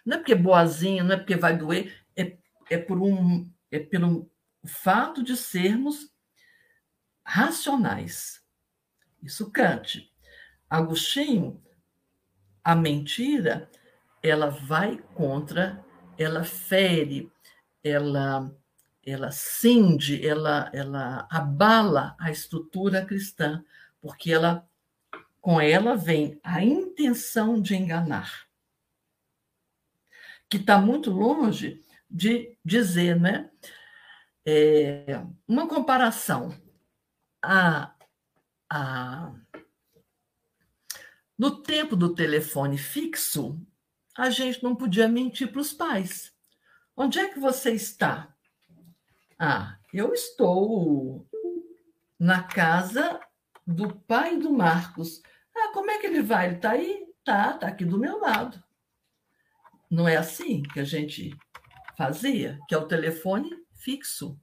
Não 0.05 0.15
é 0.15 0.19
porque 0.19 0.33
é 0.33 0.35
boazinha, 0.35 1.03
não 1.03 1.13
é 1.13 1.17
porque 1.17 1.37
vai 1.37 1.57
doer, 1.57 1.95
é, 2.15 2.37
é 2.69 2.77
por 2.77 3.01
um 3.01 3.49
é 3.71 3.79
pelo 3.79 4.29
fato 4.65 5.23
de 5.23 5.35
sermos 5.35 6.11
racionais. 7.23 8.43
Isso 9.21 9.51
Kant. 9.51 10.11
Agostinho, 10.69 11.61
a 12.63 12.75
mentira, 12.75 13.69
ela 14.21 14.47
vai 14.49 14.97
contra, 15.13 15.83
ela 16.17 16.43
fere, 16.43 17.31
ela 17.83 18.51
ela 19.05 19.31
cinde, 19.31 20.25
ela 20.25 20.71
ela 20.73 21.27
abala 21.29 22.15
a 22.19 22.31
estrutura 22.31 23.05
cristã, 23.05 23.63
porque 24.01 24.31
ela 24.31 24.67
com 25.39 25.61
ela 25.61 25.95
vem 25.95 26.39
a 26.43 26.63
intenção 26.63 27.61
de 27.61 27.75
enganar, 27.75 28.47
que 30.49 30.57
está 30.57 30.79
muito 30.79 31.11
longe 31.11 31.83
de 32.09 32.57
dizer, 32.65 33.19
né? 33.19 33.51
É, 34.47 35.25
uma 35.47 35.67
comparação 35.67 36.55
a, 37.41 37.95
a 38.69 39.33
no 41.37 41.61
tempo 41.63 41.95
do 41.95 42.13
telefone 42.13 42.77
fixo, 42.77 43.59
a 44.17 44.29
gente 44.29 44.63
não 44.63 44.75
podia 44.75 45.07
mentir 45.07 45.51
para 45.51 45.59
os 45.59 45.73
pais. 45.73 46.33
Onde 46.95 47.19
é 47.19 47.27
que 47.27 47.39
você 47.39 47.71
está? 47.71 48.33
Ah, 49.37 49.77
eu 49.93 50.13
estou 50.13 51.27
na 52.17 52.43
casa 52.43 53.19
do 53.67 53.93
pai 53.93 54.37
do 54.37 54.49
Marcos. 54.49 55.21
Ah, 55.53 55.71
como 55.73 55.91
é 55.91 55.97
que 55.97 56.07
ele 56.07 56.21
vai? 56.21 56.47
Ele 56.47 56.55
está 56.55 56.71
aí? 56.71 57.05
Tá, 57.23 57.53
tá 57.53 57.67
aqui 57.67 57.83
do 57.83 57.99
meu 57.99 58.19
lado. 58.19 58.63
Não 59.89 60.07
é 60.07 60.15
assim 60.15 60.63
que 60.63 60.79
a 60.79 60.85
gente 60.85 61.35
fazia, 61.97 62.59
que 62.67 62.75
é 62.75 62.77
o 62.77 62.87
telefone 62.87 63.64
fixo. 63.75 64.39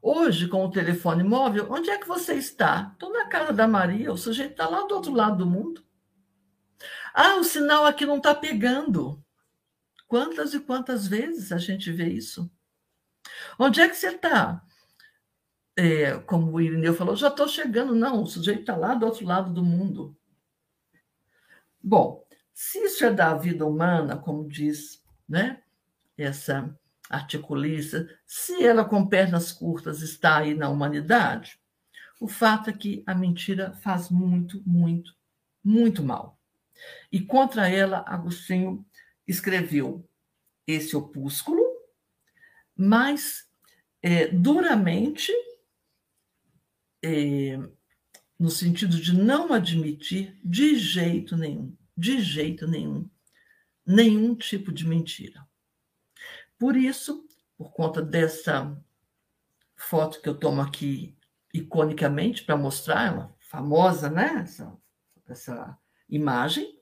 Hoje, 0.00 0.48
com 0.48 0.64
o 0.64 0.70
telefone 0.70 1.22
móvel, 1.22 1.68
onde 1.70 1.88
é 1.88 1.96
que 1.96 2.08
você 2.08 2.34
está? 2.34 2.90
Estou 2.92 3.12
na 3.12 3.26
casa 3.28 3.52
da 3.52 3.68
Maria, 3.68 4.12
o 4.12 4.16
sujeito 4.16 4.52
está 4.52 4.68
lá 4.68 4.82
do 4.86 4.94
outro 4.94 5.12
lado 5.12 5.38
do 5.38 5.46
mundo. 5.46 5.84
Ah, 7.14 7.36
o 7.36 7.44
sinal 7.44 7.86
aqui 7.86 8.04
não 8.04 8.16
está 8.16 8.34
pegando. 8.34 9.22
Quantas 10.08 10.54
e 10.54 10.60
quantas 10.60 11.06
vezes 11.06 11.52
a 11.52 11.58
gente 11.58 11.90
vê 11.92 12.08
isso? 12.08 12.50
Onde 13.58 13.80
é 13.80 13.88
que 13.88 13.94
você 13.94 14.08
está? 14.08 14.62
É, 15.76 16.18
como 16.18 16.52
o 16.52 16.60
Irineu 16.60 16.94
falou, 16.94 17.14
já 17.14 17.28
estou 17.28 17.46
chegando. 17.46 17.94
Não, 17.94 18.22
o 18.22 18.26
sujeito 18.26 18.60
está 18.60 18.76
lá 18.76 18.94
do 18.94 19.06
outro 19.06 19.24
lado 19.24 19.52
do 19.52 19.64
mundo. 19.64 20.16
Bom, 21.80 22.26
se 22.52 22.78
isso 22.84 23.04
é 23.04 23.12
da 23.12 23.34
vida 23.34 23.64
humana, 23.64 24.16
como 24.16 24.48
diz 24.48 25.02
né, 25.28 25.62
essa 26.16 26.76
articulista, 27.12 28.08
se 28.26 28.64
ela 28.64 28.84
com 28.84 29.06
pernas 29.06 29.52
curtas 29.52 30.00
está 30.00 30.38
aí 30.38 30.54
na 30.54 30.70
humanidade, 30.70 31.60
o 32.18 32.26
fato 32.26 32.70
é 32.70 32.72
que 32.72 33.02
a 33.06 33.14
mentira 33.14 33.72
faz 33.74 34.08
muito, 34.08 34.62
muito, 34.66 35.14
muito 35.62 36.02
mal. 36.02 36.40
E 37.10 37.20
contra 37.20 37.68
ela, 37.68 38.02
Agostinho 38.06 38.84
escreveu 39.28 40.08
esse 40.66 40.96
opúsculo, 40.96 41.62
mas 42.74 43.46
é, 44.00 44.28
duramente, 44.28 45.32
é, 47.04 47.58
no 48.38 48.50
sentido 48.50 48.98
de 48.98 49.12
não 49.12 49.52
admitir 49.52 50.38
de 50.42 50.76
jeito 50.76 51.36
nenhum, 51.36 51.76
de 51.96 52.20
jeito 52.20 52.66
nenhum, 52.66 53.08
nenhum 53.86 54.34
tipo 54.34 54.72
de 54.72 54.86
mentira. 54.86 55.46
Por 56.62 56.76
isso, 56.76 57.26
por 57.58 57.72
conta 57.72 58.00
dessa 58.00 58.80
foto 59.74 60.22
que 60.22 60.28
eu 60.28 60.38
tomo 60.38 60.62
aqui 60.62 61.18
iconicamente 61.52 62.44
para 62.44 62.56
mostrar, 62.56 63.08
ela 63.08 63.34
famosa, 63.40 64.08
né? 64.08 64.42
Essa, 64.44 64.78
essa 65.26 65.78
imagem 66.08 66.80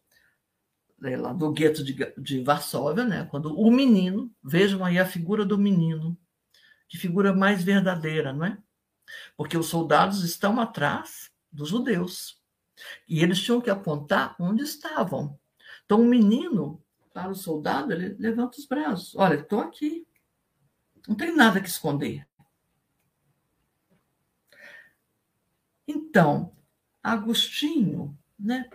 né, 0.99 1.17
lá 1.17 1.33
do 1.33 1.51
gueto 1.51 1.83
de, 1.83 1.97
de 2.19 2.43
Varsóvia, 2.43 3.07
né? 3.07 3.25
Quando 3.31 3.59
o 3.59 3.71
menino, 3.71 4.31
vejam 4.45 4.85
aí 4.85 4.99
a 4.99 5.07
figura 5.07 5.47
do 5.47 5.57
menino, 5.57 6.15
que 6.87 6.99
figura 6.99 7.33
mais 7.33 7.65
verdadeira, 7.65 8.35
não 8.35 8.45
é? 8.45 8.59
Porque 9.35 9.57
os 9.57 9.69
soldados 9.69 10.23
estão 10.23 10.61
atrás 10.61 11.31
dos 11.51 11.71
judeus 11.71 12.39
e 13.09 13.23
eles 13.23 13.41
tinham 13.41 13.63
que 13.63 13.71
apontar 13.71 14.37
onde 14.39 14.63
estavam. 14.63 15.41
Então, 15.87 16.03
o 16.03 16.05
menino, 16.05 16.85
para 17.13 17.31
o 17.31 17.35
soldado, 17.35 17.93
ele 17.93 18.15
levanta 18.19 18.59
os 18.59 18.67
braços: 18.67 19.15
Olha, 19.17 19.35
estou 19.35 19.61
aqui. 19.61 20.07
Não 21.09 21.15
tem 21.17 21.35
nada 21.35 21.61
que 21.61 21.69
esconder. 21.69 22.29
Então, 25.87 26.57
Agostinho, 27.03 28.17
né? 28.39 28.69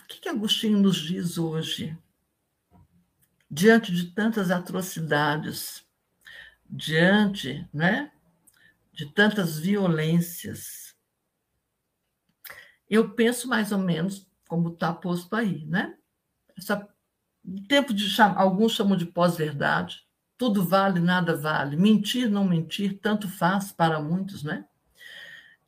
O 0.00 0.06
que, 0.06 0.20
que 0.20 0.28
Agostinho 0.28 0.78
nos 0.78 0.96
diz 0.96 1.38
hoje? 1.38 1.96
Diante 3.50 3.92
de 3.92 4.12
tantas 4.12 4.50
atrocidades, 4.50 5.84
diante, 6.64 7.68
né? 7.72 8.12
De 8.92 9.06
tantas 9.06 9.58
violências, 9.58 10.96
eu 12.90 13.14
penso 13.14 13.48
mais 13.48 13.70
ou 13.70 13.78
menos 13.78 14.28
como 14.48 14.72
está 14.72 14.92
posto 14.92 15.34
aí, 15.36 15.64
né? 15.66 15.96
Essa, 16.56 16.88
tempo 17.68 17.92
de 17.92 18.06
alguns 18.36 18.72
chamam 18.72 18.96
de 18.96 19.06
pós-verdade, 19.06 20.02
tudo 20.36 20.64
vale, 20.64 21.00
nada 21.00 21.36
vale, 21.36 21.76
mentir, 21.76 22.28
não 22.30 22.44
mentir, 22.44 22.98
tanto 23.00 23.28
faz 23.28 23.72
para 23.72 24.00
muitos, 24.00 24.42
né? 24.42 24.64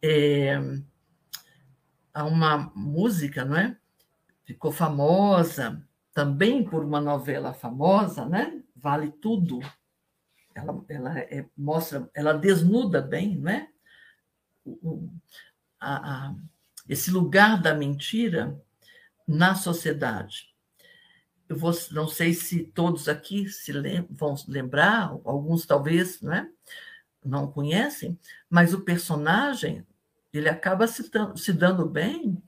É, 0.00 0.58
há 2.12 2.24
uma 2.24 2.72
música, 2.74 3.44
não 3.44 3.56
é? 3.56 3.76
Ficou 4.44 4.72
famosa 4.72 5.86
também 6.12 6.64
por 6.64 6.84
uma 6.84 7.00
novela 7.00 7.52
famosa, 7.52 8.24
né? 8.26 8.62
Vale 8.74 9.10
tudo. 9.10 9.60
Ela, 10.54 10.84
ela 10.88 11.18
é, 11.18 11.46
mostra, 11.56 12.10
ela 12.14 12.34
desnuda 12.34 13.00
bem, 13.00 13.36
não 13.36 13.50
é? 13.50 13.68
O, 14.64 15.08
a, 15.80 16.28
a 16.28 16.34
esse 16.88 17.10
lugar 17.10 17.60
da 17.60 17.74
mentira 17.74 18.60
na 19.26 19.54
sociedade. 19.54 20.51
Eu 21.52 21.58
vou, 21.58 21.72
não 21.90 22.08
sei 22.08 22.32
se 22.32 22.64
todos 22.64 23.10
aqui 23.10 23.46
se 23.46 23.72
lem 23.72 24.06
vão 24.10 24.34
lembrar, 24.48 25.10
alguns 25.22 25.66
talvez 25.66 26.18
né, 26.22 26.50
não 27.22 27.46
conhecem, 27.46 28.18
mas 28.48 28.72
o 28.72 28.80
personagem 28.80 29.86
ele 30.32 30.48
acaba 30.48 30.86
se, 30.86 31.10
se 31.36 31.52
dando 31.52 31.86
bem, 31.86 32.42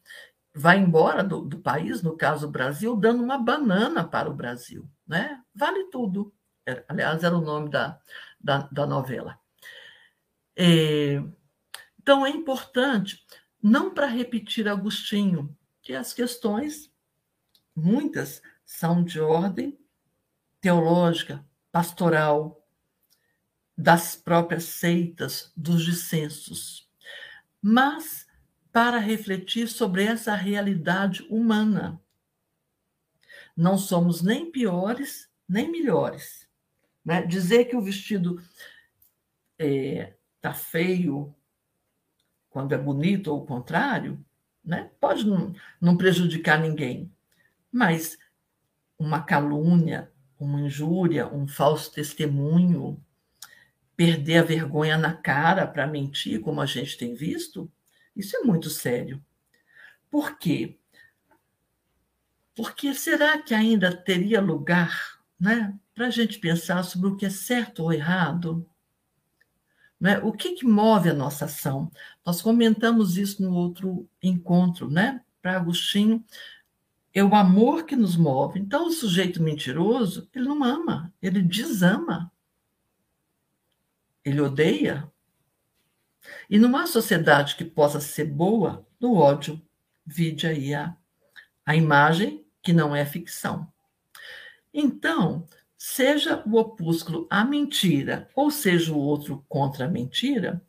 vai 0.55 0.78
embora 0.78 1.22
do, 1.22 1.43
do, 1.43 1.59
país, 1.59 2.01
no 2.01 2.16
caso 2.16 2.47
o 2.47 2.51
Brasil, 2.51 2.97
dando 2.97 3.22
uma 3.22 3.36
banana 3.36 4.02
para 4.02 4.31
o 4.31 4.35
Brasil. 4.35 4.89
Né? 5.06 5.39
Vale 5.55 5.90
tudo. 5.90 6.32
É, 6.66 6.82
aliás, 6.89 7.22
era 7.22 7.36
o 7.36 7.43
nome 7.43 7.68
da, 7.68 8.01
da, 8.40 8.60
da 8.72 8.86
novela. 8.86 9.39
É, 10.56 11.22
então, 12.01 12.24
é 12.24 12.31
importante 12.31 13.22
não 13.62 13.93
para 13.93 14.06
repetir 14.06 14.66
Agostinho, 14.66 15.55
que 15.82 15.93
as 15.93 16.14
questões, 16.14 16.90
muitas, 17.76 18.40
são 18.74 19.05
de 19.05 19.20
ordem 19.20 19.78
teológica, 20.60 21.44
pastoral, 21.70 22.66
das 23.76 24.16
próprias 24.16 24.64
seitas, 24.64 25.52
dos 25.56 25.84
dissensos, 25.84 26.90
mas 27.62 28.26
para 28.72 28.98
refletir 28.98 29.68
sobre 29.68 30.05
essa 30.05 30.34
realidade 30.34 31.22
humana. 31.30 32.01
Não 33.56 33.78
somos 33.78 34.22
nem 34.22 34.51
piores 34.51 35.30
nem 35.48 35.70
melhores. 35.70 36.48
Né? 37.05 37.22
Dizer 37.22 37.66
que 37.66 37.76
o 37.76 37.82
vestido 37.82 38.40
está 39.56 39.64
é, 39.64 40.16
tá 40.40 40.52
feio, 40.52 41.34
quando 42.51 42.72
é 42.72 42.78
bonito 42.78 43.28
ou 43.28 43.42
o 43.42 43.46
contrário, 43.46 44.24
né? 44.64 44.90
pode 45.01 45.26
não, 45.26 45.55
não 45.80 45.96
prejudicar 45.96 46.59
ninguém. 46.59 47.12
Mas 47.70 48.18
uma 49.05 49.22
calúnia, 49.22 50.10
uma 50.39 50.60
injúria, 50.60 51.26
um 51.28 51.47
falso 51.47 51.93
testemunho, 51.93 53.02
perder 53.97 54.39
a 54.39 54.43
vergonha 54.43 54.98
na 54.98 55.14
cara 55.14 55.66
para 55.66 55.86
mentir, 55.86 56.40
como 56.40 56.60
a 56.60 56.66
gente 56.66 56.97
tem 56.98 57.14
visto, 57.14 57.70
isso 58.16 58.36
é 58.36 58.40
muito 58.40 58.68
sério. 58.70 59.24
Por 60.10 60.39
quê? 60.39 60.78
Porque 62.56 62.94
será 62.94 63.40
que 63.43 63.52
ainda 63.52 63.94
teria 63.94 64.40
lugar 64.40 65.20
né, 65.39 65.76
para 65.94 66.06
a 66.06 66.10
gente 66.10 66.39
pensar 66.39 66.82
sobre 66.85 67.09
o 67.09 67.16
que 67.16 67.26
é 67.26 67.31
certo 67.31 67.82
ou 67.82 67.93
errado? 67.93 68.68
Né? 70.01 70.18
O 70.18 70.32
que, 70.32 70.52
que 70.55 70.66
move 70.66 71.09
a 71.09 71.14
nossa 71.14 71.47
ação? 71.47 71.90
Nós 72.24 72.40
comentamos 72.40 73.16
isso 73.16 73.43
no 73.43 73.52
outro 73.55 74.09
encontro, 74.22 74.90
né? 74.90 75.20
Para 75.43 75.56
Agostinho, 75.56 76.24
é 77.15 77.23
o 77.23 77.35
amor 77.35 77.85
que 77.85 77.95
nos 77.95 78.16
move. 78.16 78.59
Então, 78.59 78.89
o 78.89 78.91
sujeito 78.91 79.41
mentiroso, 79.41 80.28
ele 80.35 80.49
não 80.49 80.65
ama, 80.65 81.15
ele 81.23 81.41
desama. 81.41 82.31
Ele 84.24 84.41
odeia. 84.41 85.11
E 86.51 86.59
não 86.59 86.77
há 86.77 86.86
sociedade 86.86 87.55
que 87.55 87.65
possa 87.65 88.01
ser 88.01 88.24
boa 88.24 88.85
no 88.99 89.15
ódio. 89.15 89.62
Vide 90.05 90.49
aí 90.49 90.74
a, 90.74 90.97
a 91.65 91.77
imagem 91.77 92.45
que 92.61 92.73
não 92.73 92.97
é 92.97 93.07
ficção. 93.07 93.73
Então, 94.73 95.47
seja 95.78 96.43
o 96.45 96.57
opúsculo 96.57 97.28
a 97.31 97.45
mentira, 97.45 98.28
ou 98.35 98.51
seja 98.51 98.93
o 98.93 98.99
outro 98.99 99.45
contra 99.49 99.85
a 99.85 99.89
mentira, 99.89 100.61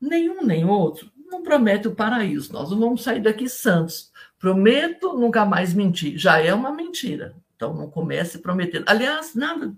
nenhum 0.00 0.42
nem 0.42 0.64
outro 0.64 1.12
não 1.30 1.42
promete 1.42 1.88
o 1.88 1.94
paraíso. 1.94 2.52
Nós 2.52 2.70
não 2.70 2.78
vamos 2.78 3.02
sair 3.02 3.20
daqui 3.20 3.48
santos. 3.48 4.12
Prometo 4.38 5.14
nunca 5.14 5.44
mais 5.44 5.72
mentir. 5.72 6.18
Já 6.18 6.38
é 6.38 6.52
uma 6.52 6.72
mentira. 6.72 7.34
Então 7.54 7.74
não 7.74 7.90
comece 7.90 8.38
prometendo. 8.38 8.84
Aliás, 8.86 9.34
nada 9.34 9.74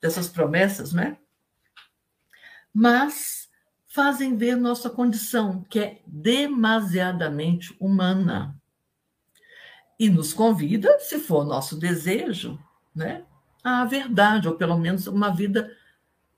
dessas 0.00 0.28
promessas, 0.28 0.92
né? 0.92 1.16
Mas 2.72 3.48
fazem 3.86 4.36
ver 4.36 4.56
nossa 4.56 4.90
condição, 4.90 5.62
que 5.62 5.78
é 5.78 6.02
demasiadamente 6.06 7.74
humana. 7.80 8.54
E 9.98 10.10
nos 10.10 10.34
convida, 10.34 10.98
se 10.98 11.18
for 11.18 11.46
nosso 11.46 11.78
desejo, 11.78 12.62
né, 12.94 13.24
à 13.64 13.82
verdade, 13.86 14.46
ou 14.46 14.54
pelo 14.54 14.76
menos 14.76 15.06
uma 15.06 15.30
vida 15.30 15.74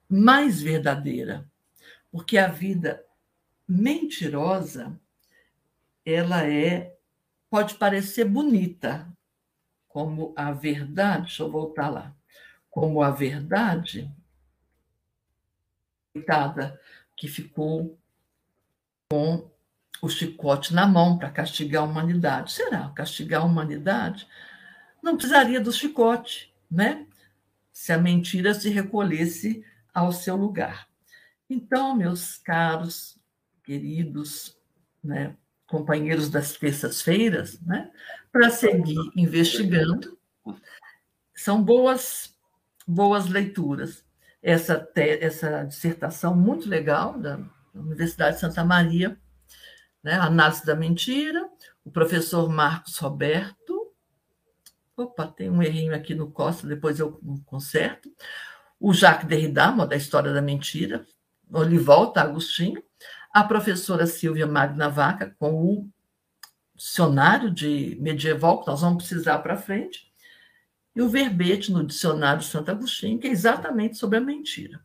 mais 0.09 0.63
verdadeira. 0.63 1.45
Porque 2.13 2.39
a 2.39 2.47
vida 2.47 3.05
mentirosa, 3.67 4.99
ela 6.07 6.47
é 6.47 6.97
pode 7.51 7.75
parecer 7.75 8.25
bonita, 8.25 9.09
como 9.89 10.33
a 10.37 10.53
verdade, 10.53 11.23
deixa 11.23 11.43
eu 11.43 11.51
voltar 11.51 11.89
lá, 11.89 12.15
como 12.71 13.03
a 13.03 13.11
verdade, 13.11 14.11
coitada, 16.13 16.81
que 17.17 17.27
ficou 17.27 17.99
com 19.11 19.51
o 20.01 20.09
chicote 20.09 20.75
na 20.75 20.87
mão 20.87 21.19
para 21.19 21.31
castigar 21.31 21.83
a 21.83 21.87
humanidade. 21.87 22.53
Será? 22.53 22.91
Castigar 22.91 23.43
a 23.43 23.45
humanidade? 23.45 24.29
Não 25.03 25.17
precisaria 25.17 25.61
do 25.61 25.73
chicote, 25.73 26.55
né? 26.71 27.07
Se 27.73 27.93
a 27.93 27.99
mentira 27.99 28.55
se 28.55 28.69
recolhesse 28.69 29.65
ao 29.93 30.13
seu 30.13 30.37
lugar. 30.37 30.89
Então, 31.49 31.97
meus 31.97 32.37
caros 32.37 33.19
queridos 33.65 34.57
né, 35.03 35.37
companheiros 35.69 36.31
das 36.31 36.55
terças-feiras, 36.55 37.61
né, 37.61 37.91
para 38.33 38.51
seguir 38.51 38.99
investigando. 39.15 40.19
São 41.35 41.63
boas, 41.63 42.35
boas 42.87 43.29
leituras. 43.29 44.05
Essa, 44.43 44.79
te, 44.79 45.19
essa 45.21 45.65
dissertação 45.65 46.35
muito 46.35 46.69
legal 46.69 47.19
da 47.19 47.39
Universidade 47.75 48.37
de 48.37 48.41
Santa 48.41 48.65
Maria, 48.65 49.17
né, 50.03 50.15
Análise 50.15 50.65
da 50.65 50.75
Mentira, 50.75 51.49
o 51.85 51.91
professor 51.91 52.49
Marcos 52.49 52.97
Roberto. 52.99 53.93
Opa, 54.97 55.27
tem 55.27 55.51
um 55.51 55.63
errinho 55.63 55.95
aqui 55.95 56.15
no 56.15 56.31
Costa, 56.31 56.67
depois 56.67 56.99
eu 56.99 57.21
conserto. 57.45 58.11
O 58.81 58.93
Jacques 58.93 59.29
Derrida, 59.29 59.71
da 59.87 59.97
História 59.97 60.33
da 60.33 60.41
Mentira. 60.41 61.07
Ele 61.53 61.79
volta, 61.79 62.21
Agostinho 62.21 62.83
a 63.39 63.45
professora 63.45 64.05
Silvia 64.05 64.49
Magna 64.49 64.89
Vaca, 64.89 65.33
com 65.39 65.65
o 65.65 65.89
dicionário 66.75 67.49
de 67.51 67.97
medieval, 68.01 68.61
que 68.61 68.67
nós 68.67 68.81
vamos 68.81 69.05
precisar 69.05 69.39
para 69.39 69.57
frente, 69.57 70.13
e 70.95 71.01
o 71.01 71.09
verbete 71.09 71.71
no 71.71 71.87
dicionário 71.87 72.41
de 72.41 72.47
Santo 72.47 72.73
Agostinho, 72.73 73.21
que 73.21 73.29
é 73.29 73.31
exatamente 73.31 73.97
sobre 73.97 74.19
a 74.19 74.21
mentira. 74.21 74.81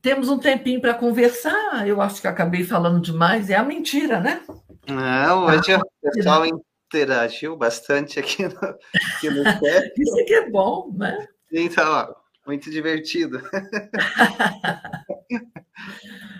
Temos 0.00 0.30
um 0.30 0.38
tempinho 0.38 0.80
para 0.80 0.94
conversar, 0.94 1.86
eu 1.86 2.00
acho 2.00 2.22
que 2.22 2.26
acabei 2.26 2.64
falando 2.64 3.02
demais, 3.02 3.50
é 3.50 3.56
a 3.56 3.62
mentira, 3.62 4.18
né? 4.18 4.42
Não, 4.88 5.44
hoje 5.44 5.74
o 5.74 6.10
pessoal 6.10 6.46
interagiu 6.46 7.54
bastante 7.54 8.18
aqui 8.18 8.48
no, 8.48 8.56
aqui 8.56 9.28
no. 9.28 9.42
Isso 9.98 10.20
aqui 10.20 10.34
é 10.34 10.48
bom, 10.48 10.90
né? 10.96 11.28
Então, 11.52 11.86
ó, 11.86 12.14
muito 12.46 12.70
divertido. 12.70 13.42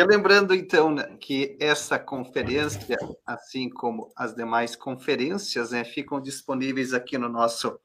Relembrando, 0.00 0.54
então, 0.54 0.90
né, 0.90 1.14
que 1.20 1.58
essa 1.60 1.98
conferência, 1.98 2.96
assim 3.26 3.68
como 3.68 4.10
as 4.16 4.34
demais 4.34 4.74
conferências, 4.74 5.72
né, 5.72 5.84
ficam 5.84 6.18
disponíveis 6.18 6.94
aqui 6.94 7.18
no 7.18 7.28
nosso 7.28 7.78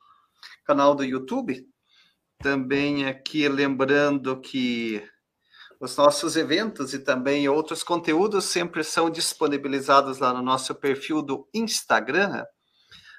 canal 0.63 0.95
do 0.95 1.03
YouTube. 1.03 1.67
Também 2.39 3.05
aqui 3.05 3.49
lembrando 3.49 4.39
que 4.39 5.03
os 5.77 5.97
nossos 5.97 6.37
eventos 6.37 6.93
e 6.93 6.99
também 6.99 7.49
outros 7.49 7.83
conteúdos 7.83 8.45
sempre 8.45 8.81
são 8.81 9.09
disponibilizados 9.09 10.19
lá 10.19 10.31
no 10.31 10.41
nosso 10.41 10.73
perfil 10.73 11.21
do 11.21 11.45
Instagram, 11.53 12.45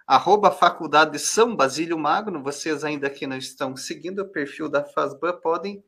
arroba 0.07 0.51
Faculdade 0.51 1.19
São 1.19 1.55
Basílio 1.55 1.99
Magno. 1.99 2.43
Vocês 2.43 2.83
ainda 2.83 3.11
que 3.11 3.27
não 3.27 3.37
estão 3.37 3.77
seguindo 3.77 4.21
o 4.21 4.33
perfil 4.33 4.71
da 4.71 4.83
FASBAN 4.83 5.39
podem 5.43 5.85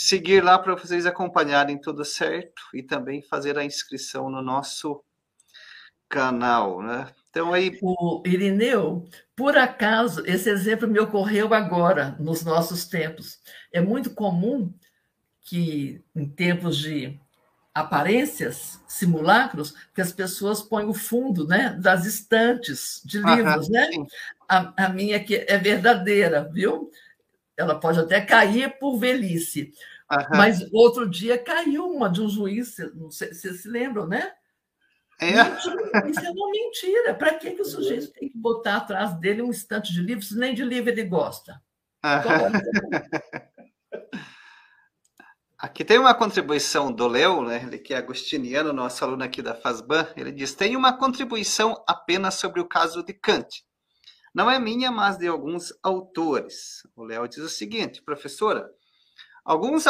seguir 0.00 0.42
lá 0.42 0.58
para 0.58 0.74
vocês 0.74 1.04
acompanharem 1.04 1.78
tudo 1.78 2.06
certo 2.06 2.62
e 2.72 2.82
também 2.82 3.20
fazer 3.20 3.58
a 3.58 3.64
inscrição 3.64 4.30
no 4.30 4.40
nosso 4.40 5.04
canal, 6.08 6.82
né? 6.82 7.06
Então 7.28 7.52
aí 7.52 7.78
o 7.82 8.22
Irineu, 8.24 9.06
por 9.36 9.58
acaso, 9.58 10.24
esse 10.26 10.48
exemplo 10.48 10.88
me 10.88 10.98
ocorreu 10.98 11.52
agora 11.52 12.16
nos 12.18 12.42
nossos 12.42 12.86
tempos. 12.86 13.40
É 13.70 13.82
muito 13.82 14.10
comum 14.14 14.72
que 15.42 16.02
em 16.16 16.26
tempos 16.26 16.78
de 16.78 17.20
aparências, 17.74 18.82
simulacros, 18.88 19.74
que 19.94 20.00
as 20.00 20.12
pessoas 20.12 20.62
põem 20.62 20.86
o 20.86 20.94
fundo, 20.94 21.46
né, 21.46 21.78
das 21.78 22.06
estantes 22.06 23.02
de 23.04 23.18
livros, 23.18 23.68
né? 23.68 23.86
A, 24.48 24.86
a 24.86 24.88
minha 24.88 25.18
aqui 25.18 25.44
é 25.46 25.58
verdadeira, 25.58 26.48
viu? 26.50 26.90
Ela 27.60 27.78
pode 27.78 27.98
até 27.98 28.20
cair 28.20 28.78
por 28.78 28.96
velhice. 28.96 29.72
Aham. 30.10 30.26
Mas 30.30 30.66
outro 30.72 31.08
dia 31.08 31.36
caiu 31.36 31.88
uma 31.90 32.08
de 32.08 32.22
um 32.22 32.28
juiz, 32.28 32.76
vocês 32.94 33.60
se 33.62 33.68
lembram, 33.68 34.06
né? 34.06 34.32
É. 35.20 35.32
Isso 36.08 36.20
é 36.20 36.30
uma 36.30 36.50
mentira. 36.50 37.14
Para 37.14 37.34
que, 37.34 37.50
que 37.50 37.60
o 37.60 37.64
sujeito 37.64 38.10
tem 38.12 38.30
que 38.30 38.38
botar 38.38 38.78
atrás 38.78 39.12
dele 39.20 39.42
um 39.42 39.50
estante 39.50 39.92
de 39.92 40.00
livros, 40.00 40.32
nem 40.32 40.54
de 40.54 40.64
livro 40.64 40.88
ele 40.88 41.04
gosta? 41.04 41.60
Aqui 45.58 45.84
tem 45.84 45.98
uma 45.98 46.14
contribuição 46.14 46.90
do 46.90 47.06
Leo, 47.06 47.42
né? 47.42 47.62
ele 47.62 47.76
que 47.76 47.92
é 47.92 47.98
agostiniano, 47.98 48.72
nosso 48.72 49.04
aluno 49.04 49.22
aqui 49.22 49.42
da 49.42 49.54
FASBAN. 49.54 50.08
Ele 50.16 50.32
diz: 50.32 50.54
tem 50.54 50.74
uma 50.74 50.96
contribuição 50.96 51.84
apenas 51.86 52.36
sobre 52.36 52.62
o 52.62 52.66
caso 52.66 53.02
de 53.02 53.12
Kant. 53.12 53.62
Não 54.32 54.50
é 54.50 54.58
minha, 54.58 54.92
mas 54.92 55.18
de 55.18 55.26
alguns 55.26 55.72
autores. 55.82 56.86
O 56.94 57.04
Léo 57.04 57.26
diz 57.28 57.38
o 57.38 57.48
seguinte, 57.48 58.00
professora, 58.02 58.70
alguns 59.44 59.86